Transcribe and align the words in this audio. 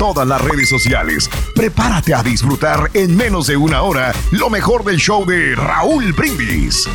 todas 0.00 0.26
las 0.26 0.40
redes 0.40 0.66
sociales. 0.66 1.28
Prepárate 1.54 2.14
a 2.14 2.22
disfrutar 2.22 2.90
en 2.94 3.14
menos 3.14 3.48
de 3.48 3.58
una 3.58 3.82
hora 3.82 4.14
lo 4.30 4.48
mejor 4.48 4.82
del 4.82 4.96
show 4.96 5.26
de 5.26 5.54
Raúl 5.54 6.14
Brindis. 6.14 6.88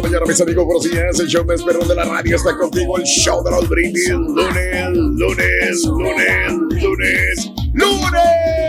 Mañana, 0.00 0.26
mis 0.28 0.40
amigos, 0.40 0.64
buenos 0.64 0.84
días. 0.84 1.18
El 1.18 1.26
show 1.26 1.44
más 1.44 1.60
perrón 1.64 1.88
de 1.88 1.96
la 1.96 2.04
radio 2.04 2.36
está 2.36 2.56
contigo. 2.56 2.98
El 2.98 3.04
show 3.04 3.42
de 3.42 3.50
Raúl 3.50 3.66
Brindis. 3.66 4.08
Lunes, 4.08 4.90
lunes, 4.94 5.84
lunes, 5.86 6.52
lunes, 6.70 7.50
lunes. 7.74 8.68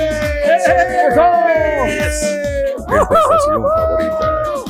Mi 2.90 2.96
estación 2.96 3.62
favorita. 3.62 4.69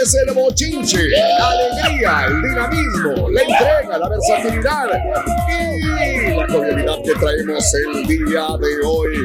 López 0.00 0.14
el 0.26 0.34
bochinche, 0.34 1.08
la 1.08 1.50
alegría, 1.50 2.24
el 2.26 2.42
dinamismo, 2.42 3.28
la 3.30 3.42
entrega, 3.42 3.98
la 3.98 4.08
versatilidad 4.08 4.88
y 5.48 6.34
la 6.34 6.46
jovialidad 6.48 6.96
que 7.04 7.12
traemos 7.12 7.74
el 7.74 8.06
día 8.06 8.46
de 8.60 8.86
hoy. 8.86 9.16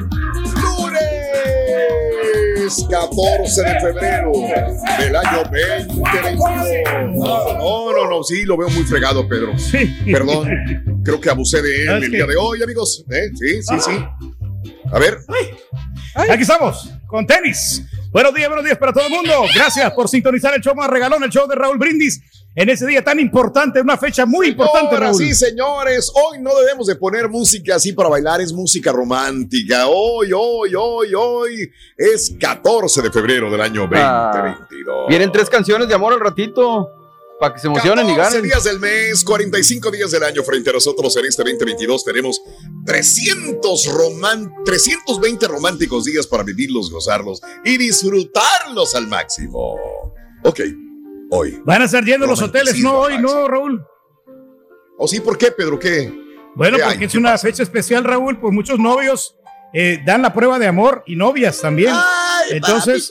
Lunes 2.62 2.86
14 2.90 3.62
de 3.62 3.80
febrero 3.80 4.32
del 5.00 5.16
año 5.16 5.44
2022. 5.44 6.40
No, 7.16 7.94
no, 7.94 8.10
no, 8.10 8.24
sí, 8.24 8.44
lo 8.44 8.58
veo 8.58 8.70
muy 8.70 8.84
fregado, 8.84 9.28
Pedro. 9.30 9.54
Perdón, 10.06 10.50
creo 11.06 11.22
que 11.22 11.30
abusé 11.30 11.62
de 11.62 11.84
él 11.84 11.98
Es 11.98 12.04
el 12.04 12.12
día 12.12 12.26
de 12.26 12.36
hoy, 12.36 12.62
amigos. 12.62 13.06
¿Eh? 13.10 13.30
Sí, 13.34 13.62
sí, 13.64 13.80
sí. 13.80 14.06
A 14.92 15.00
ver, 15.00 15.20
Aquí 16.16 16.44
estamos, 16.44 16.90
con 17.08 17.28
tenis. 17.28 17.84
Buenos 18.16 18.34
días, 18.34 18.48
buenos 18.48 18.64
días 18.64 18.78
para 18.78 18.94
todo 18.94 19.08
el 19.08 19.12
mundo. 19.12 19.34
Gracias 19.54 19.92
por 19.92 20.08
sintonizar 20.08 20.56
el 20.56 20.62
show 20.62 20.74
más 20.74 20.90
regalón, 20.90 21.22
el 21.22 21.30
show 21.30 21.46
de 21.50 21.56
Raúl 21.56 21.78
Brindis, 21.78 22.22
en 22.56 22.70
ese 22.70 22.88
día 22.88 23.04
tan 23.04 23.20
importante, 23.20 23.82
una 23.82 23.98
fecha 23.98 24.26
muy 24.26 24.48
importante, 24.48 24.96
Ahora 24.96 25.08
Raúl. 25.08 25.18
sí, 25.18 25.34
señores, 25.34 26.10
hoy 26.16 26.40
no 26.40 26.56
debemos 26.56 26.88
de 26.88 26.96
poner 26.96 27.28
música 27.28 27.76
así 27.76 27.92
para 27.92 28.08
bailar, 28.08 28.40
es 28.40 28.54
música 28.54 28.94
romántica. 28.94 29.88
Hoy, 29.88 30.32
hoy, 30.32 30.74
hoy, 30.76 31.14
hoy 31.14 31.70
es 31.98 32.34
14 32.40 33.02
de 33.02 33.12
febrero 33.12 33.52
del 33.52 33.60
año 33.60 33.82
2022. 33.82 35.10
Vienen 35.10 35.30
tres 35.30 35.50
canciones 35.50 35.90
de 35.90 35.96
amor 35.96 36.14
al 36.14 36.22
ratito. 36.22 37.05
Para 37.40 37.54
que 37.54 37.60
se 37.60 37.68
emocionen 37.68 38.06
y 38.10 38.16
14 38.16 38.38
ganen. 38.38 38.50
días 38.50 38.64
del 38.64 38.80
mes, 38.80 39.24
45 39.24 39.92
días 39.92 40.12
del 40.12 40.24
año 40.24 40.42
frente 40.44 40.70
a 40.70 40.74
nosotros 40.74 41.16
en 41.18 41.26
este 41.26 41.44
2022 41.44 42.06
tenemos 42.06 42.42
300 42.86 43.88
román 43.88 44.54
320 44.64 45.48
románticos 45.48 46.06
días 46.06 46.28
para 46.28 46.44
vivirlos, 46.44 46.90
gozarlos 46.90 47.42
y 47.66 47.78
disfrutarlos 47.78 48.96
al 48.96 49.08
máximo. 49.08 49.76
Ok, 50.44 50.62
hoy. 51.32 51.62
Van 51.66 51.82
a 51.82 51.86
estar 51.86 52.04
llenos 52.06 52.30
los 52.30 52.42
hoteles, 52.42 52.80
no 52.80 53.00
hoy, 53.00 53.18
no, 53.20 53.48
Raúl. 53.48 53.86
¿O 54.98 55.08
sí? 55.08 55.20
¿Por 55.20 55.38
qué, 55.38 55.52
Pedro? 55.52 55.78
¿Qué? 55.78 56.14
Bueno, 56.56 56.78
¿Qué 56.78 56.84
hay? 56.84 56.90
porque 56.92 57.06
es 57.06 57.16
una 57.16 57.38
fecha 57.38 57.64
especial, 57.64 58.06
Raúl, 58.06 58.40
pues 58.40 58.54
muchos 58.54 58.80
novios 58.80 59.36
eh, 59.74 60.02
dan 60.06 60.22
la 60.22 60.34
prueba 60.34 60.58
de 60.58 60.68
amor 60.68 61.04
y 61.06 61.18
novias 61.18 61.60
también. 61.60 61.94
Entonces, 62.50 63.10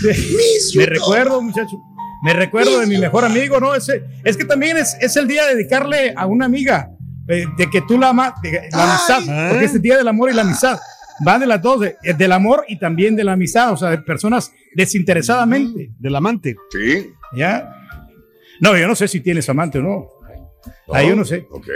me 0.76 0.86
recuerdo, 0.86 1.42
muchacho, 1.42 1.76
me 2.22 2.32
recuerdo 2.32 2.78
de 2.80 2.86
mi 2.86 2.98
mejor 2.98 3.24
amigo, 3.24 3.58
¿no? 3.60 3.74
Ese, 3.74 4.02
es 4.24 4.36
que 4.36 4.44
también 4.44 4.76
es, 4.76 4.96
es 5.00 5.16
el 5.16 5.26
día 5.26 5.46
de 5.46 5.54
dedicarle 5.56 6.12
a 6.16 6.26
una 6.26 6.44
amiga, 6.46 6.90
eh, 7.28 7.46
de 7.56 7.70
que 7.70 7.80
tú 7.82 7.98
la 7.98 8.08
amas, 8.10 8.34
de- 8.42 8.68
la 8.72 8.84
amistad, 8.94 9.48
porque 9.50 9.64
es 9.64 9.74
el 9.74 9.82
día 9.82 9.96
del 9.96 10.08
amor 10.08 10.30
y 10.30 10.34
la 10.34 10.42
amistad. 10.42 10.78
Va 11.26 11.38
de 11.38 11.46
las 11.46 11.60
dos, 11.62 11.80
de- 11.80 11.96
eh, 12.02 12.14
del 12.14 12.32
amor 12.32 12.64
y 12.68 12.78
también 12.78 13.14
de 13.16 13.24
la 13.24 13.32
amistad, 13.32 13.72
o 13.72 13.76
sea, 13.76 13.90
de 13.90 13.98
personas 13.98 14.52
desinteresadamente. 14.74 15.90
Del 15.98 16.16
amante. 16.16 16.56
Sí. 16.70 17.10
¿Ya? 17.34 17.74
No, 18.60 18.76
yo 18.76 18.86
no 18.86 18.94
sé 18.94 19.08
si 19.08 19.20
tienes 19.20 19.48
amante 19.48 19.78
o 19.78 19.82
no. 19.82 20.06
Ahí 20.92 21.08
yo 21.08 21.16
no 21.16 21.24
sé. 21.24 21.46
Ok. 21.50 21.68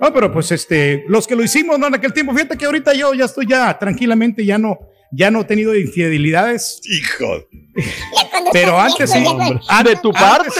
No, 0.00 0.12
pero 0.12 0.32
pues 0.32 0.50
este, 0.50 1.04
los 1.08 1.26
que 1.26 1.36
lo 1.36 1.42
hicimos 1.44 1.78
no 1.78 1.86
en 1.86 1.94
aquel 1.94 2.12
tiempo, 2.12 2.32
fíjate 2.32 2.56
que 2.58 2.66
ahorita 2.66 2.94
yo 2.94 3.14
ya 3.14 3.26
estoy 3.26 3.46
ya 3.46 3.78
tranquilamente, 3.78 4.44
ya 4.44 4.58
no, 4.58 4.78
ya 5.14 5.30
no 5.30 5.40
he 5.40 5.44
tenido 5.44 5.74
infidelidades. 5.74 6.80
Hijo. 6.84 7.46
Pero 8.52 8.78
antes 8.78 9.10
sí. 9.10 9.24
De 9.84 9.96
tu 9.96 10.12
parte. 10.12 10.50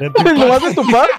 Antes 0.00 0.22
sí. 0.32 0.38
Nomás 0.38 0.62
de 0.62 0.74
tu 0.74 0.82
parte. 0.90 1.12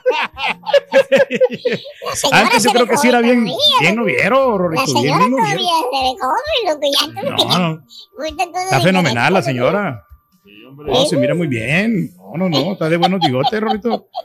Antes 2.32 2.64
yo 2.64 2.72
creo 2.72 2.88
que 2.88 2.98
sí 2.98 3.10
era 3.10 3.20
bien, 3.22 3.46
bien 3.80 3.96
noviero, 3.96 4.52
La 4.52 4.58
Rorrito, 4.58 5.02
bien, 5.02 5.20
señora 5.20 5.26
bien 5.26 5.38
todavía 5.38 5.60
se 6.64 6.66
loco, 6.66 6.82
ya 7.50 7.60
No, 7.60 7.84
está 8.26 8.78
de- 8.78 8.84
fenomenal 8.84 9.34
la 9.34 9.42
señora. 9.42 10.06
No, 10.78 11.06
se 11.06 11.18
mira 11.18 11.36
muy 11.36 11.48
bien. 11.48 12.12
No, 12.34 12.48
no, 12.48 12.50
no, 12.50 12.74
está 12.74 12.90
de 12.90 12.98
buenos 12.98 13.20
bigotes, 13.20 13.60
Rorrito. 13.60 14.08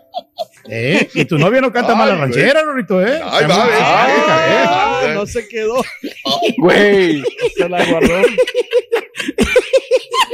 ¿Eh? 0.68 1.08
Y 1.14 1.24
tu 1.24 1.38
novia 1.38 1.60
no 1.60 1.72
canta 1.72 1.94
mal 1.94 2.08
la 2.08 2.16
ranchera, 2.16 2.62
Rorrito, 2.62 3.00
¿eh? 3.00 3.20
Ay, 3.24 3.42
Está 3.42 3.56
va, 3.56 3.66
¿eh? 3.66 3.70
Ah, 3.78 5.02
no 5.14 5.26
se 5.26 5.46
quedó. 5.48 5.82
Güey. 6.58 7.22
Se 7.56 7.68
la 7.68 7.84
guardó. 7.84 8.22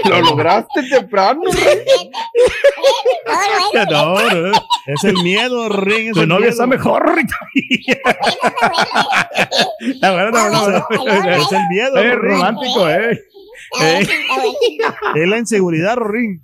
Lo 0.05 0.21
lograste 0.21 0.83
temprano. 0.91 1.43
No, 3.75 4.31
no. 4.31 4.53
Es 4.87 5.05
el 5.05 5.15
miedo, 5.23 5.69
Ring. 5.69 6.13
Tu 6.13 6.27
novia 6.27 6.39
miedo. 6.39 6.51
está 6.51 6.67
mejor, 6.67 7.05
bueno. 7.05 7.29
Es 11.43 11.53
el 11.53 11.69
miedo, 11.69 11.97
Es 11.99 12.15
romántico, 12.15 12.89
¿eh? 12.89 13.21
Eh. 13.81 14.09
Es 15.15 15.29
la 15.29 15.39
inseguridad, 15.39 15.97
Ring. 15.97 16.41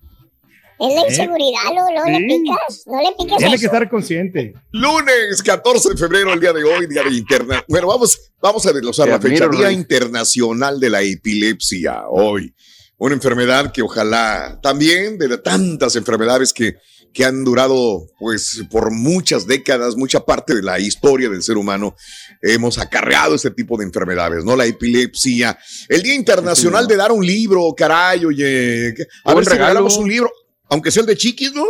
Es 0.81 0.95
la 0.95 1.01
¿Eh? 1.03 1.05
inseguridad, 1.09 1.61
luego, 1.73 1.89
luego 1.93 2.07
le 2.09 2.19
Sí. 2.19 2.43
picas. 2.45 2.83
No 2.87 3.03
le 3.03 3.13
piques 3.19 3.37
Tiene 3.39 3.55
eso. 3.55 3.61
que 3.61 3.67
estar 3.67 3.89
consciente. 3.91 4.55
Lunes 4.73 5.43
14 5.43 5.91
de 5.91 5.97
febrero, 5.97 6.33
el 6.33 6.41
día 6.41 6.53
de 6.53 6.65
hoy, 6.65 6.87
día 6.87 7.03
de 7.03 7.11
interna. 7.15 7.65
Bueno, 7.69 7.89
vamos, 7.89 8.19
vamos 8.41 8.65
a 8.67 8.73
desglosar 8.73 9.09
la 9.09 9.21
fecha. 9.21 9.49
Día. 9.49 9.71
Internacional 9.73 10.79
de 10.81 10.91
la 10.91 11.03
Epilepsia. 11.03 12.03
Hoy. 12.09 12.55
Una 12.97 13.15
enfermedad 13.15 13.71
que 13.73 13.83
ojalá 13.83 14.59
también 14.63 15.19
de 15.19 15.39
tantas 15.39 15.95
enfermedades 15.95 16.53
que, 16.53 16.75
que 17.13 17.25
han 17.25 17.45
durado 17.45 18.07
pues 18.19 18.63
por 18.73 18.91
muchas 18.91 19.47
décadas, 19.47 19.95
mucha 19.97 20.25
parte 20.25 20.55
de 20.55 20.63
la 20.63 20.81
historia 20.81 21.29
del 21.29 21.43
ser 21.43 21.57
humano, 21.57 21.95
hemos 22.43 22.77
acarreado 22.79 23.37
este 23.37 23.53
tipo 23.53 23.77
de 23.79 23.85
enfermedades, 23.85 24.45
¿no? 24.45 24.57
La 24.57 24.67
epilepsia. 24.67 25.57
El 25.89 26.03
Día 26.03 26.15
Internacional 26.15 26.89
de 26.89 26.97
dar 26.97 27.13
un 27.13 27.25
libro, 27.25 27.73
caray, 27.77 28.25
oye. 28.25 28.95
A 29.25 29.31
Un 29.31 29.37
ver 29.37 29.45
si 29.45 29.51
regalamos 29.53 29.97
un 29.97 30.09
libro, 30.09 30.33
aunque 30.69 30.91
sea 30.91 31.01
el 31.03 31.07
de 31.07 31.17
Chiquis, 31.17 31.53
¿no? 31.55 31.65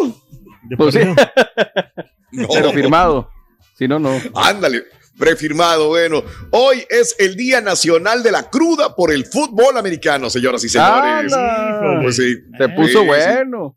Pues 0.76 0.94
sí. 0.94 1.00
No. 2.30 2.46
Pero 2.52 2.72
firmado. 2.72 3.30
Si 3.78 3.88
no, 3.88 3.98
no. 3.98 4.20
Ándale, 4.34 4.82
prefirmado. 5.18 5.88
Bueno, 5.88 6.22
hoy 6.50 6.84
es 6.90 7.16
el 7.18 7.36
Día 7.36 7.62
Nacional 7.62 8.22
de 8.22 8.30
la 8.32 8.50
Cruda 8.50 8.94
por 8.94 9.10
el 9.12 9.24
fútbol 9.24 9.78
americano, 9.78 10.28
señoras 10.28 10.62
y 10.64 10.68
señores. 10.68 11.32
Pues 12.02 12.16
sí. 12.16 12.34
Se 12.58 12.68
puso 12.68 12.88
Sí, 12.88 12.98
sí. 12.98 13.06
bueno. 13.06 13.74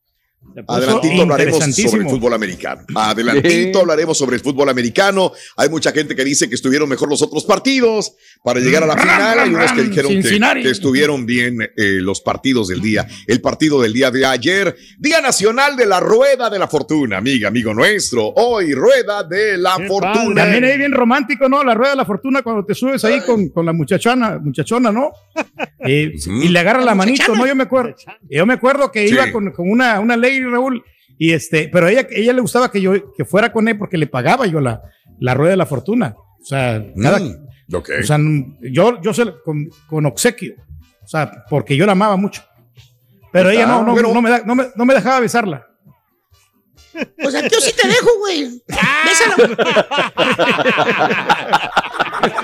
Puso 0.54 0.66
Adelantito 0.68 1.22
hablaremos 1.22 1.60
sobre 1.64 2.04
el 2.04 2.10
fútbol 2.10 2.34
americano. 2.34 2.82
Adelantito 2.94 3.50
Sí. 3.50 3.80
hablaremos 3.80 4.18
sobre 4.18 4.36
el 4.36 4.42
fútbol 4.42 4.68
americano. 4.68 5.32
Hay 5.56 5.70
mucha 5.70 5.94
gente 5.94 6.14
que 6.14 6.26
dice 6.26 6.50
que 6.50 6.56
estuvieron 6.56 6.90
mejor 6.90 7.08
los 7.10 7.22
otros 7.22 7.46
partidos 7.46 8.12
para 8.44 8.60
llegar 8.60 8.84
a 8.84 8.88
la 8.88 8.98
final. 8.98 9.40
Hay 9.40 9.50
unos 9.54 9.72
que 9.72 9.84
dijeron 9.84 10.62
que, 10.64 10.70
estuvieron 10.70 11.26
bien 11.26 11.62
eh, 11.62 12.00
los 12.02 12.22
partidos 12.22 12.68
del 12.68 12.82
día. 12.82 13.08
El 13.28 13.40
partido 13.42 13.82
del 13.82 13.94
día 13.94 14.10
de 14.12 14.26
ayer. 14.26 14.76
Día 14.98 15.22
Nacional 15.22 15.76
de 15.76 15.86
la 15.86 16.00
Rueda 16.00 16.50
de 16.50 16.58
la 16.58 16.68
Fortuna, 16.68 17.18
amiga, 17.18 17.50
amigo 17.50 17.74
nuestro. 17.74 18.28
Hoy, 18.36 18.74
Rueda 18.74 19.24
de 19.24 19.58
la 19.58 19.76
Qué 19.78 19.88
Fortuna. 19.88 20.44
También 20.44 20.64
ahí 20.66 20.78
bien 20.78 20.92
romántico, 20.92 21.48
¿no? 21.48 21.64
La 21.64 21.74
rueda 21.76 21.92
de 21.92 21.98
la 21.98 22.06
fortuna 22.06 22.42
cuando 22.42 22.66
te 22.66 22.74
subes 22.74 23.04
ahí 23.06 23.22
con, 23.22 23.50
con 23.50 23.66
la 23.66 23.74
muchachona, 23.74 24.40
muchachona, 24.40 24.92
¿no? 24.92 25.12
Eh, 25.86 26.14
y 26.26 26.48
le 26.50 26.60
agarra 26.60 26.82
la 26.82 26.96
manito, 26.96 27.36
¿no? 27.36 27.46
Yo 27.46 27.56
me 27.56 27.64
acuerdo. 27.64 27.96
Yo 28.30 28.46
me 28.46 28.54
acuerdo 28.54 28.92
que 28.92 29.08
Sí. 29.08 29.14
iba 29.14 29.32
con, 29.32 29.52
con 29.52 29.70
una, 29.70 30.00
una 30.00 30.16
lady, 30.18 30.42
Raúl, 30.44 30.84
y 31.18 31.34
este, 31.34 31.70
pero 31.72 31.88
a 31.88 31.92
ella, 31.92 32.08
ella 32.12 32.34
le 32.34 32.42
gustaba 32.42 32.72
que 32.72 32.82
yo 32.82 33.14
que 33.16 33.26
fuera 33.26 33.52
con 33.52 33.68
él 33.68 33.78
porque 33.78 33.98
le 33.98 34.08
pagaba 34.08 34.46
yo 34.48 34.60
la, 34.60 34.82
la 35.20 35.34
rueda 35.34 35.52
de 35.52 35.58
la 35.58 35.66
fortuna. 35.66 36.16
O 36.18 36.44
sea, 36.46 36.84
cada, 37.02 37.20
Mm, 37.20 37.36
o 37.80 38.04
sea, 38.04 38.18
yo, 38.62 39.02
yo 39.02 39.14
se, 39.14 39.24
con, 39.44 39.70
con 39.88 40.06
obsequio. 40.06 40.56
O 41.04 41.08
sea, 41.08 41.32
porque 41.50 41.76
yo 41.76 41.86
la 41.86 41.94
amaba 41.94 42.16
mucho. 42.18 42.44
Pero 43.32 43.50
ella 43.50 43.66
no, 43.66 43.84
no, 43.84 44.22
me 44.22 44.30
da- 44.30 44.44
no, 44.46 44.56
me, 44.56 44.68
no 44.76 44.86
me 44.86 44.94
dejaba 44.94 45.20
besarla. 45.22 45.68
Pues 47.18 47.34
aquí 47.36 47.48
yo 47.50 47.62
sí 47.62 47.72
te 47.74 47.88
dejo, 47.88 48.10
güey. 48.20 48.62
Bésalo. 49.06 49.56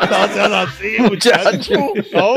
No 0.10 0.28
seas 0.34 0.52
así, 0.52 0.96
muchacho. 1.00 1.74
No. 2.14 2.36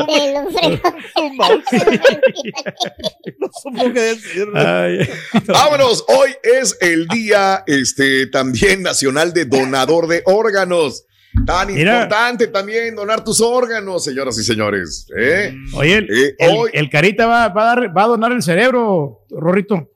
No 3.38 3.48
supo 3.62 3.92
qué 3.92 4.00
decir. 4.00 4.48
Ay, 4.54 5.08
Vámonos, 5.46 6.04
hoy 6.08 6.34
es 6.42 6.76
el 6.80 7.06
día 7.08 7.62
este, 7.66 8.26
también 8.26 8.82
nacional 8.82 9.32
de 9.32 9.44
donador 9.44 10.06
de 10.08 10.22
órganos. 10.26 11.04
Tan 11.46 11.68
Mira. 11.72 11.92
importante 11.94 12.48
también 12.48 12.94
donar 12.96 13.22
tus 13.22 13.40
órganos, 13.40 14.02
señoras 14.04 14.36
y 14.38 14.42
señores. 14.44 15.06
¿eh? 15.16 15.54
Oye, 15.74 15.98
el, 15.98 16.04
Eh, 16.10 16.34
el- 16.38 16.56
hoy- 16.56 16.70
el 16.72 16.90
carita 16.90 17.26
va, 17.26 17.48
va 17.48 17.62
a 17.62 17.66
dar, 17.76 17.96
va 17.96 18.02
a 18.04 18.06
donar 18.08 18.32
el 18.32 18.42
cerebro, 18.42 19.20
Rorrito. 19.30 19.88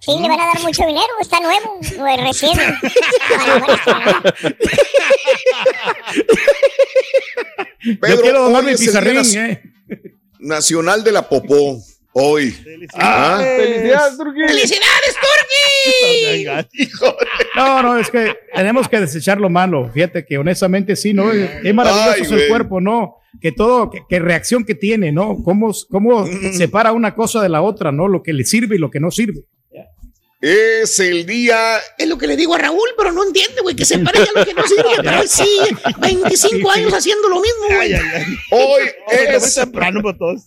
Sí, 0.00 0.12
le 0.20 0.28
van 0.28 0.40
a 0.40 0.46
dar 0.46 0.60
mucho 0.62 0.86
dinero. 0.86 1.06
Está 1.20 1.38
nuevo, 1.40 1.78
güey, 1.98 2.16
recién. 2.26 2.56
Pedro, 8.00 8.16
Yo 8.16 8.20
quiero 8.22 8.42
donar 8.44 8.64
mi 8.64 8.72
pizarrín, 8.76 9.18
eh. 9.36 9.62
Nacional 10.40 11.02
de 11.04 11.12
la 11.12 11.28
Popó. 11.28 11.78
Hoy. 12.20 12.56
Ah, 12.94 13.40
Felicidades, 13.56 14.16
Turquí. 14.16 14.40
¡Felicidades, 14.46 15.14
Turki! 15.14 16.46
No, 17.56 17.82
no, 17.82 17.98
es 17.98 18.10
que 18.10 18.34
tenemos 18.54 18.88
que 18.88 19.00
desechar 19.00 19.40
lo 19.40 19.48
malo. 19.50 19.90
Fíjate 19.92 20.24
que 20.24 20.38
honestamente 20.38 20.94
sí, 20.96 21.12
¿no? 21.12 21.32
Es, 21.32 21.74
maravilloso 21.74 22.12
Ay, 22.14 22.22
es 22.22 22.30
el 22.30 22.48
cuerpo, 22.48 22.80
¿no? 22.80 23.16
Que 23.40 23.52
todo, 23.52 23.90
que, 23.90 24.02
que 24.08 24.18
reacción 24.20 24.64
que 24.64 24.74
tiene, 24.74 25.10
¿no? 25.12 25.36
Cómo, 25.44 25.72
cómo 25.90 26.24
Mm. 26.26 26.52
separa 26.54 26.92
una 26.92 27.14
cosa 27.14 27.42
de 27.42 27.48
la 27.48 27.62
otra, 27.62 27.90
¿no? 27.92 28.06
Lo 28.08 28.22
que 28.22 28.32
le 28.32 28.44
sirve 28.44 28.76
y 28.76 28.78
lo 28.78 28.90
que 28.90 29.00
no 29.00 29.10
sirve. 29.10 29.42
es 30.40 31.00
el 31.00 31.26
día. 31.26 31.78
Es 31.98 32.06
lo 32.08 32.16
que 32.16 32.28
le 32.28 32.36
digo 32.36 32.54
a 32.54 32.58
Raúl, 32.58 32.88
pero 32.96 33.10
no 33.12 33.24
entiende, 33.26 33.60
güey, 33.60 33.74
que 33.74 33.84
se 33.84 33.98
pare 33.98 34.20
a 34.20 34.38
lo 34.38 34.44
que 34.44 34.54
no 34.54 34.62
sirve. 34.66 34.84
Pero 35.02 35.20
él 35.22 35.28
sigue 35.28 35.76
25 36.00 36.70
años 36.70 36.94
haciendo 36.94 37.28
lo 37.28 37.40
mismo, 37.40 37.76
güey. 37.76 37.92
Hoy 38.52 38.88
es. 39.34 39.54
temprano 39.56 40.00
para 40.02 40.16
todos. 40.16 40.42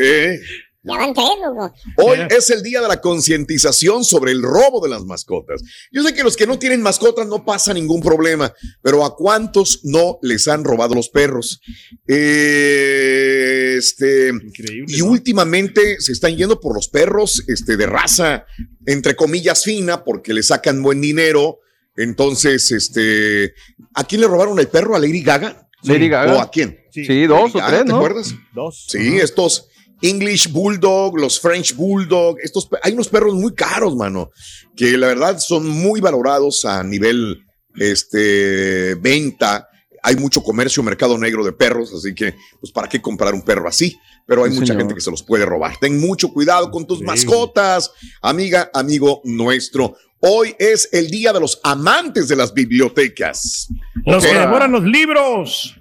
eh, 0.00 0.38
Ya 0.86 0.98
van 0.98 1.14
tres, 1.14 1.26
loco. 1.42 1.72
Hoy 1.96 2.18
es 2.28 2.50
el 2.50 2.62
día 2.62 2.82
de 2.82 2.88
la 2.88 3.00
concientización 3.00 4.04
sobre 4.04 4.32
el 4.32 4.42
robo 4.42 4.82
de 4.82 4.90
las 4.90 5.02
mascotas. 5.04 5.62
Yo 5.90 6.02
sé 6.02 6.12
que 6.14 6.22
los 6.22 6.36
que 6.36 6.46
no 6.46 6.58
tienen 6.58 6.82
mascotas 6.82 7.26
no 7.26 7.44
pasa 7.44 7.72
ningún 7.72 8.02
problema, 8.02 8.52
pero 8.82 9.04
¿a 9.04 9.16
cuántos 9.16 9.80
no 9.84 10.18
les 10.20 10.46
han 10.46 10.62
robado 10.62 10.94
los 10.94 11.08
perros? 11.08 11.60
Eh, 12.06 13.76
este, 13.78 14.28
Increíble. 14.28 14.94
y 14.94 14.98
¿no? 14.98 15.06
últimamente 15.06 16.00
se 16.00 16.12
están 16.12 16.36
yendo 16.36 16.60
por 16.60 16.74
los 16.74 16.88
perros 16.88 17.42
este, 17.48 17.76
de 17.76 17.86
raza, 17.86 18.44
entre 18.86 19.16
comillas, 19.16 19.64
fina, 19.64 20.04
porque 20.04 20.34
le 20.34 20.42
sacan 20.42 20.82
buen 20.82 21.00
dinero. 21.00 21.60
Entonces, 21.96 22.70
este, 22.72 23.54
¿a 23.94 24.04
quién 24.04 24.20
le 24.20 24.26
robaron 24.26 24.58
el 24.58 24.68
perro? 24.68 24.96
¿A 24.96 24.98
Lady 24.98 25.22
Gaga? 25.22 25.68
Lady 25.84 26.08
Gaga. 26.08 26.34
¿O 26.34 26.40
a 26.40 26.50
quién? 26.50 26.78
Sí, 26.90 27.04
Sí, 27.04 27.26
dos 27.26 27.40
Lady 27.40 27.50
o 27.54 27.58
Gaga, 27.58 27.68
tres, 27.68 27.84
¿Te 27.84 27.88
¿no? 27.88 27.96
acuerdas? 27.96 28.34
Dos. 28.54 28.86
Sí, 28.88 29.18
estos 29.18 29.68
English 30.08 30.50
Bulldog, 30.52 31.18
los 31.18 31.40
French 31.40 31.74
Bulldog, 31.74 32.36
estos, 32.42 32.68
hay 32.82 32.92
unos 32.92 33.08
perros 33.08 33.34
muy 33.34 33.54
caros, 33.54 33.96
mano, 33.96 34.30
que 34.76 34.96
la 34.98 35.06
verdad 35.06 35.38
son 35.38 35.66
muy 35.66 36.00
valorados 36.00 36.64
a 36.66 36.82
nivel 36.84 37.42
este, 37.76 38.94
venta. 38.96 39.68
Hay 40.02 40.16
mucho 40.16 40.42
comercio, 40.42 40.82
mercado 40.82 41.16
negro 41.16 41.42
de 41.44 41.52
perros, 41.52 41.90
así 41.94 42.14
que, 42.14 42.34
pues, 42.60 42.70
¿para 42.72 42.88
qué 42.88 43.00
comprar 43.00 43.32
un 43.32 43.42
perro 43.42 43.66
así? 43.66 43.96
Pero 44.26 44.44
hay 44.44 44.50
Sí, 44.50 44.56
mucha 44.56 44.66
señor. 44.68 44.82
gente 44.82 44.94
que 44.94 45.00
se 45.00 45.10
los 45.10 45.22
puede 45.22 45.46
robar. 45.46 45.78
Ten 45.80 45.98
mucho 45.98 46.28
cuidado 46.32 46.70
con 46.70 46.86
tus 46.86 46.98
Sí. 46.98 47.04
mascotas, 47.04 47.90
amiga, 48.20 48.70
amigo 48.74 49.22
nuestro. 49.24 49.96
Hoy 50.20 50.54
es 50.58 50.88
el 50.92 51.08
día 51.10 51.32
de 51.32 51.40
los 51.40 51.60
amantes 51.62 52.28
de 52.28 52.36
las 52.36 52.52
bibliotecas. 52.52 53.68
Los 54.04 54.22
Ok. 54.24 54.30
que 54.30 54.38
devoran 54.38 54.72
los 54.72 54.84
libros. 54.84 55.74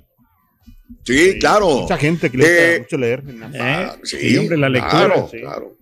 Sí, 1.05 1.37
claro. 1.39 1.67
Mucha 1.81 1.97
gente 1.97 2.29
que 2.29 2.37
le 2.37 2.43
gusta 2.45 2.63
Eh, 2.75 2.79
mucho 2.79 2.97
leer. 2.97 3.23
¿eh? 3.53 3.89
Sí, 4.03 4.17
Sí, 4.19 4.37
hombre, 4.37 4.57
la 4.57 4.69
lectura. 4.69 5.05
Claro, 5.05 5.29
sí. 5.31 5.39
claro. 5.41 5.77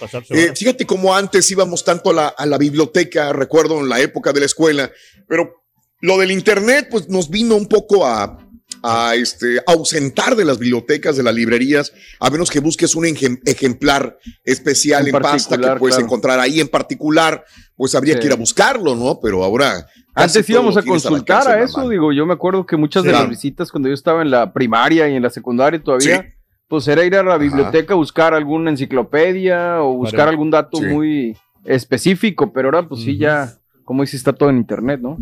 Pasarse 0.00 0.32
Eh, 0.34 0.52
fíjate 0.56 0.86
cómo 0.86 1.14
antes 1.14 1.50
íbamos 1.50 1.84
tanto 1.84 2.10
a 2.10 2.14
la, 2.14 2.28
a 2.28 2.46
la 2.46 2.56
biblioteca, 2.58 3.32
recuerdo 3.32 3.80
en 3.80 3.88
la 3.88 4.00
época 4.00 4.32
de 4.32 4.40
la 4.40 4.46
escuela, 4.46 4.90
pero 5.28 5.62
lo 6.00 6.16
del 6.18 6.30
internet 6.30 6.88
pues 6.90 7.08
nos 7.08 7.28
vino 7.28 7.56
un 7.56 7.66
poco 7.66 8.06
a, 8.06 8.38
a, 8.82 9.14
este, 9.16 9.60
ausentar 9.66 10.34
de 10.34 10.44
las 10.44 10.58
bibliotecas, 10.58 11.16
de 11.16 11.22
las 11.24 11.34
librerías, 11.34 11.92
a 12.20 12.30
menos 12.30 12.50
que 12.50 12.60
busques 12.60 12.94
un 12.94 13.04
ejem- 13.04 13.40
ejemplar 13.44 14.18
especial 14.44 15.06
en, 15.08 15.14
En 15.14 15.20
pasta 15.22 15.56
que 15.58 15.66
puedes 15.78 15.96
claro. 15.96 16.06
encontrar 16.06 16.40
ahí 16.40 16.60
en 16.60 16.68
particular, 16.68 17.44
pues 17.76 17.94
habría 17.94 18.14
Sí. 18.14 18.20
que 18.20 18.26
ir 18.26 18.32
a 18.32 18.36
buscarlo, 18.36 18.94
¿no? 18.94 19.18
Pero 19.20 19.44
ahora... 19.44 19.86
Antes 20.14 20.48
íbamos 20.50 20.76
a 20.76 20.82
consultar 20.82 21.48
a 21.48 21.62
eso, 21.62 21.88
digo, 21.88 22.12
yo 22.12 22.26
me 22.26 22.34
acuerdo 22.34 22.66
que 22.66 22.76
muchas 22.76 23.02
de 23.04 23.12
las 23.12 23.28
visitas 23.28 23.70
cuando 23.70 23.88
yo 23.88 23.94
estaba 23.94 24.22
en 24.22 24.30
la 24.30 24.52
primaria 24.52 25.08
y 25.08 25.14
en 25.16 25.22
la 25.22 25.30
secundaria 25.30 25.82
todavía, 25.82 26.22
Sí. 26.22 26.34
pues 26.68 26.86
era 26.88 27.04
ir 27.04 27.14
a 27.16 27.22
la 27.22 27.38
biblioteca 27.38 27.94
a 27.94 27.96
buscar 27.96 28.34
alguna 28.34 28.70
enciclopedia 28.70 29.82
o 29.82 29.94
buscar 29.96 30.20
Para- 30.20 30.30
algún 30.30 30.50
dato 30.50 30.78
Sí. 30.78 30.84
muy 30.84 31.36
específico, 31.64 32.52
pero 32.52 32.68
ahora 32.68 32.88
pues 32.88 33.02
sí 33.02 33.16
ya, 33.16 33.54
como 33.84 34.02
dice, 34.02 34.16
está 34.16 34.32
todo 34.32 34.50
en 34.50 34.56
internet, 34.58 35.00
¿no? 35.00 35.18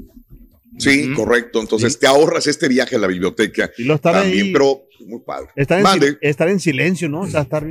Sí, 0.78 1.12
correcto. 1.14 1.60
Entonces 1.60 1.92
Sí. 1.94 2.00
te 2.00 2.06
ahorras 2.06 2.46
este 2.46 2.68
viaje 2.68 2.96
a 2.96 2.98
la 2.98 3.06
biblioteca. 3.06 3.70
Y 3.76 3.84
lo 3.84 3.94
estar 3.94 4.14
También, 4.14 4.46
ahí. 4.46 4.52
pero 4.52 4.82
muy 5.06 5.20
padre. 5.20 5.48
Estar 5.56 5.78
en, 5.78 5.82
Mande. 5.84 6.06
sil- 6.14 6.18
estar 6.22 6.48
en 6.48 6.58
silencio, 6.60 7.08
¿no? 7.08 7.20
O 7.22 7.26
sea, 7.26 7.42
estar 7.42 7.64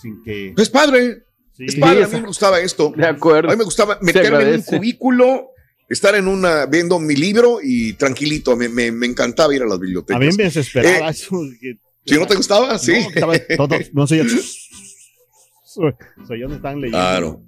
sin 0.00 0.22
que. 0.22 0.54
Es 0.56 0.68
padre. 0.68 1.22
Sí. 1.52 1.64
Es 1.68 1.76
padre. 1.76 2.04
A 2.04 2.08
mí 2.08 2.20
me 2.20 2.26
gustaba 2.26 2.60
esto. 2.60 2.92
De 2.96 3.06
acuerdo. 3.06 3.48
A 3.48 3.52
mí 3.52 3.58
me 3.58 3.64
gustaba 3.64 3.98
meterme 4.02 4.42
en 4.42 4.54
un 4.56 4.62
cubículo, 4.62 5.50
estar 5.90 6.14
en 6.14 6.26
una, 6.28 6.64
viendo 6.66 6.98
mi 6.98 7.14
libro 7.16 7.58
y 7.62 7.92
tranquilito. 7.94 8.56
Me, 8.56 8.68
me- 8.70 8.90
me 8.92 9.06
encantaba 9.06 9.54
ir 9.54 9.60
a 9.62 9.66
las 9.66 9.74
A 9.76 9.80
bibliotecas. 9.80 10.20
mí 10.20 10.28
me 10.36 10.44
desesperaba 10.44 11.08
Eh, 11.08 11.10
eso. 11.10 11.42
¿Sí 12.06 12.14
no 12.14 12.26
te 12.26 12.34
gustaba? 12.36 12.78
Sí. 12.78 12.92
No, 12.92 13.32
estaba 13.34 13.38
todo- 13.56 13.78
no 13.92 14.06
sé, 14.06 14.16
yo. 14.18 14.24
Soy, 15.64 15.92
soy 16.26 16.38
yo 16.40 16.44
donde 16.46 16.56
están 16.56 16.80
leyendo. 16.80 16.98
Claro. 16.98 17.42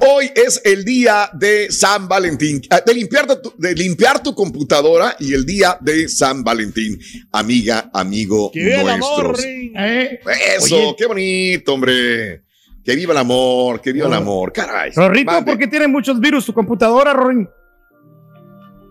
Hoy 0.00 0.30
es 0.34 0.60
el 0.64 0.84
día 0.84 1.30
de 1.32 1.70
San 1.70 2.06
Valentín, 2.06 2.60
ah, 2.68 2.82
de 2.84 2.92
limpiar 2.92 3.40
tu, 3.40 3.54
de 3.56 3.74
limpiar 3.74 4.22
tu 4.22 4.34
computadora 4.34 5.16
y 5.20 5.32
el 5.32 5.46
día 5.46 5.78
de 5.80 6.06
San 6.08 6.44
Valentín, 6.44 6.98
amiga, 7.32 7.90
amigo 7.94 8.50
¡Que 8.52 8.62
viva 8.62 8.92
el 8.94 8.98
nuestro. 9.00 9.34
¿eh? 9.38 10.20
Eso, 10.56 10.76
Oye. 10.76 10.94
qué 10.98 11.06
bonito, 11.06 11.72
hombre. 11.74 12.42
Que 12.88 12.96
viva 12.96 13.12
el 13.12 13.18
amor, 13.18 13.82
que 13.82 13.92
viva 13.92 14.06
el 14.06 14.14
amor, 14.14 14.50
caray. 14.50 14.92
Rorrito. 14.96 15.44
¿por 15.44 15.58
qué 15.58 15.66
tiene 15.66 15.86
muchos 15.88 16.18
virus 16.18 16.46
tu 16.46 16.54
computadora, 16.54 17.12
Rorin? 17.12 17.46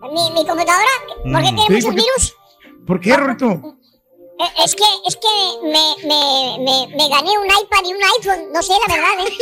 ¿Mi, 0.02 0.30
mi 0.30 0.46
computadora? 0.46 0.86
¿Por 1.24 1.42
qué 1.42 1.50
Mm, 1.50 1.56
tiene 1.56 1.66
sí, 1.66 1.72
muchos 1.72 1.84
porque- 1.84 2.02
virus? 2.02 2.36
¿Por 2.86 3.00
qué, 3.00 3.16
Rorrito? 3.16 3.46
Eh, 4.38 4.44
Es 4.64 4.76
que, 4.76 4.84
es 5.08 5.16
que 5.16 5.26
me, 5.64 5.96
me, 6.06 6.58
me, 6.64 6.86
me 6.96 7.08
gané 7.08 7.28
un 7.40 7.46
iPad 7.46 7.82
y 7.84 7.92
un 7.92 8.00
iPhone, 8.20 8.52
no 8.52 8.62
sé 8.62 8.72
la 8.86 8.94
verdad, 8.94 9.08
¿eh? 9.18 9.32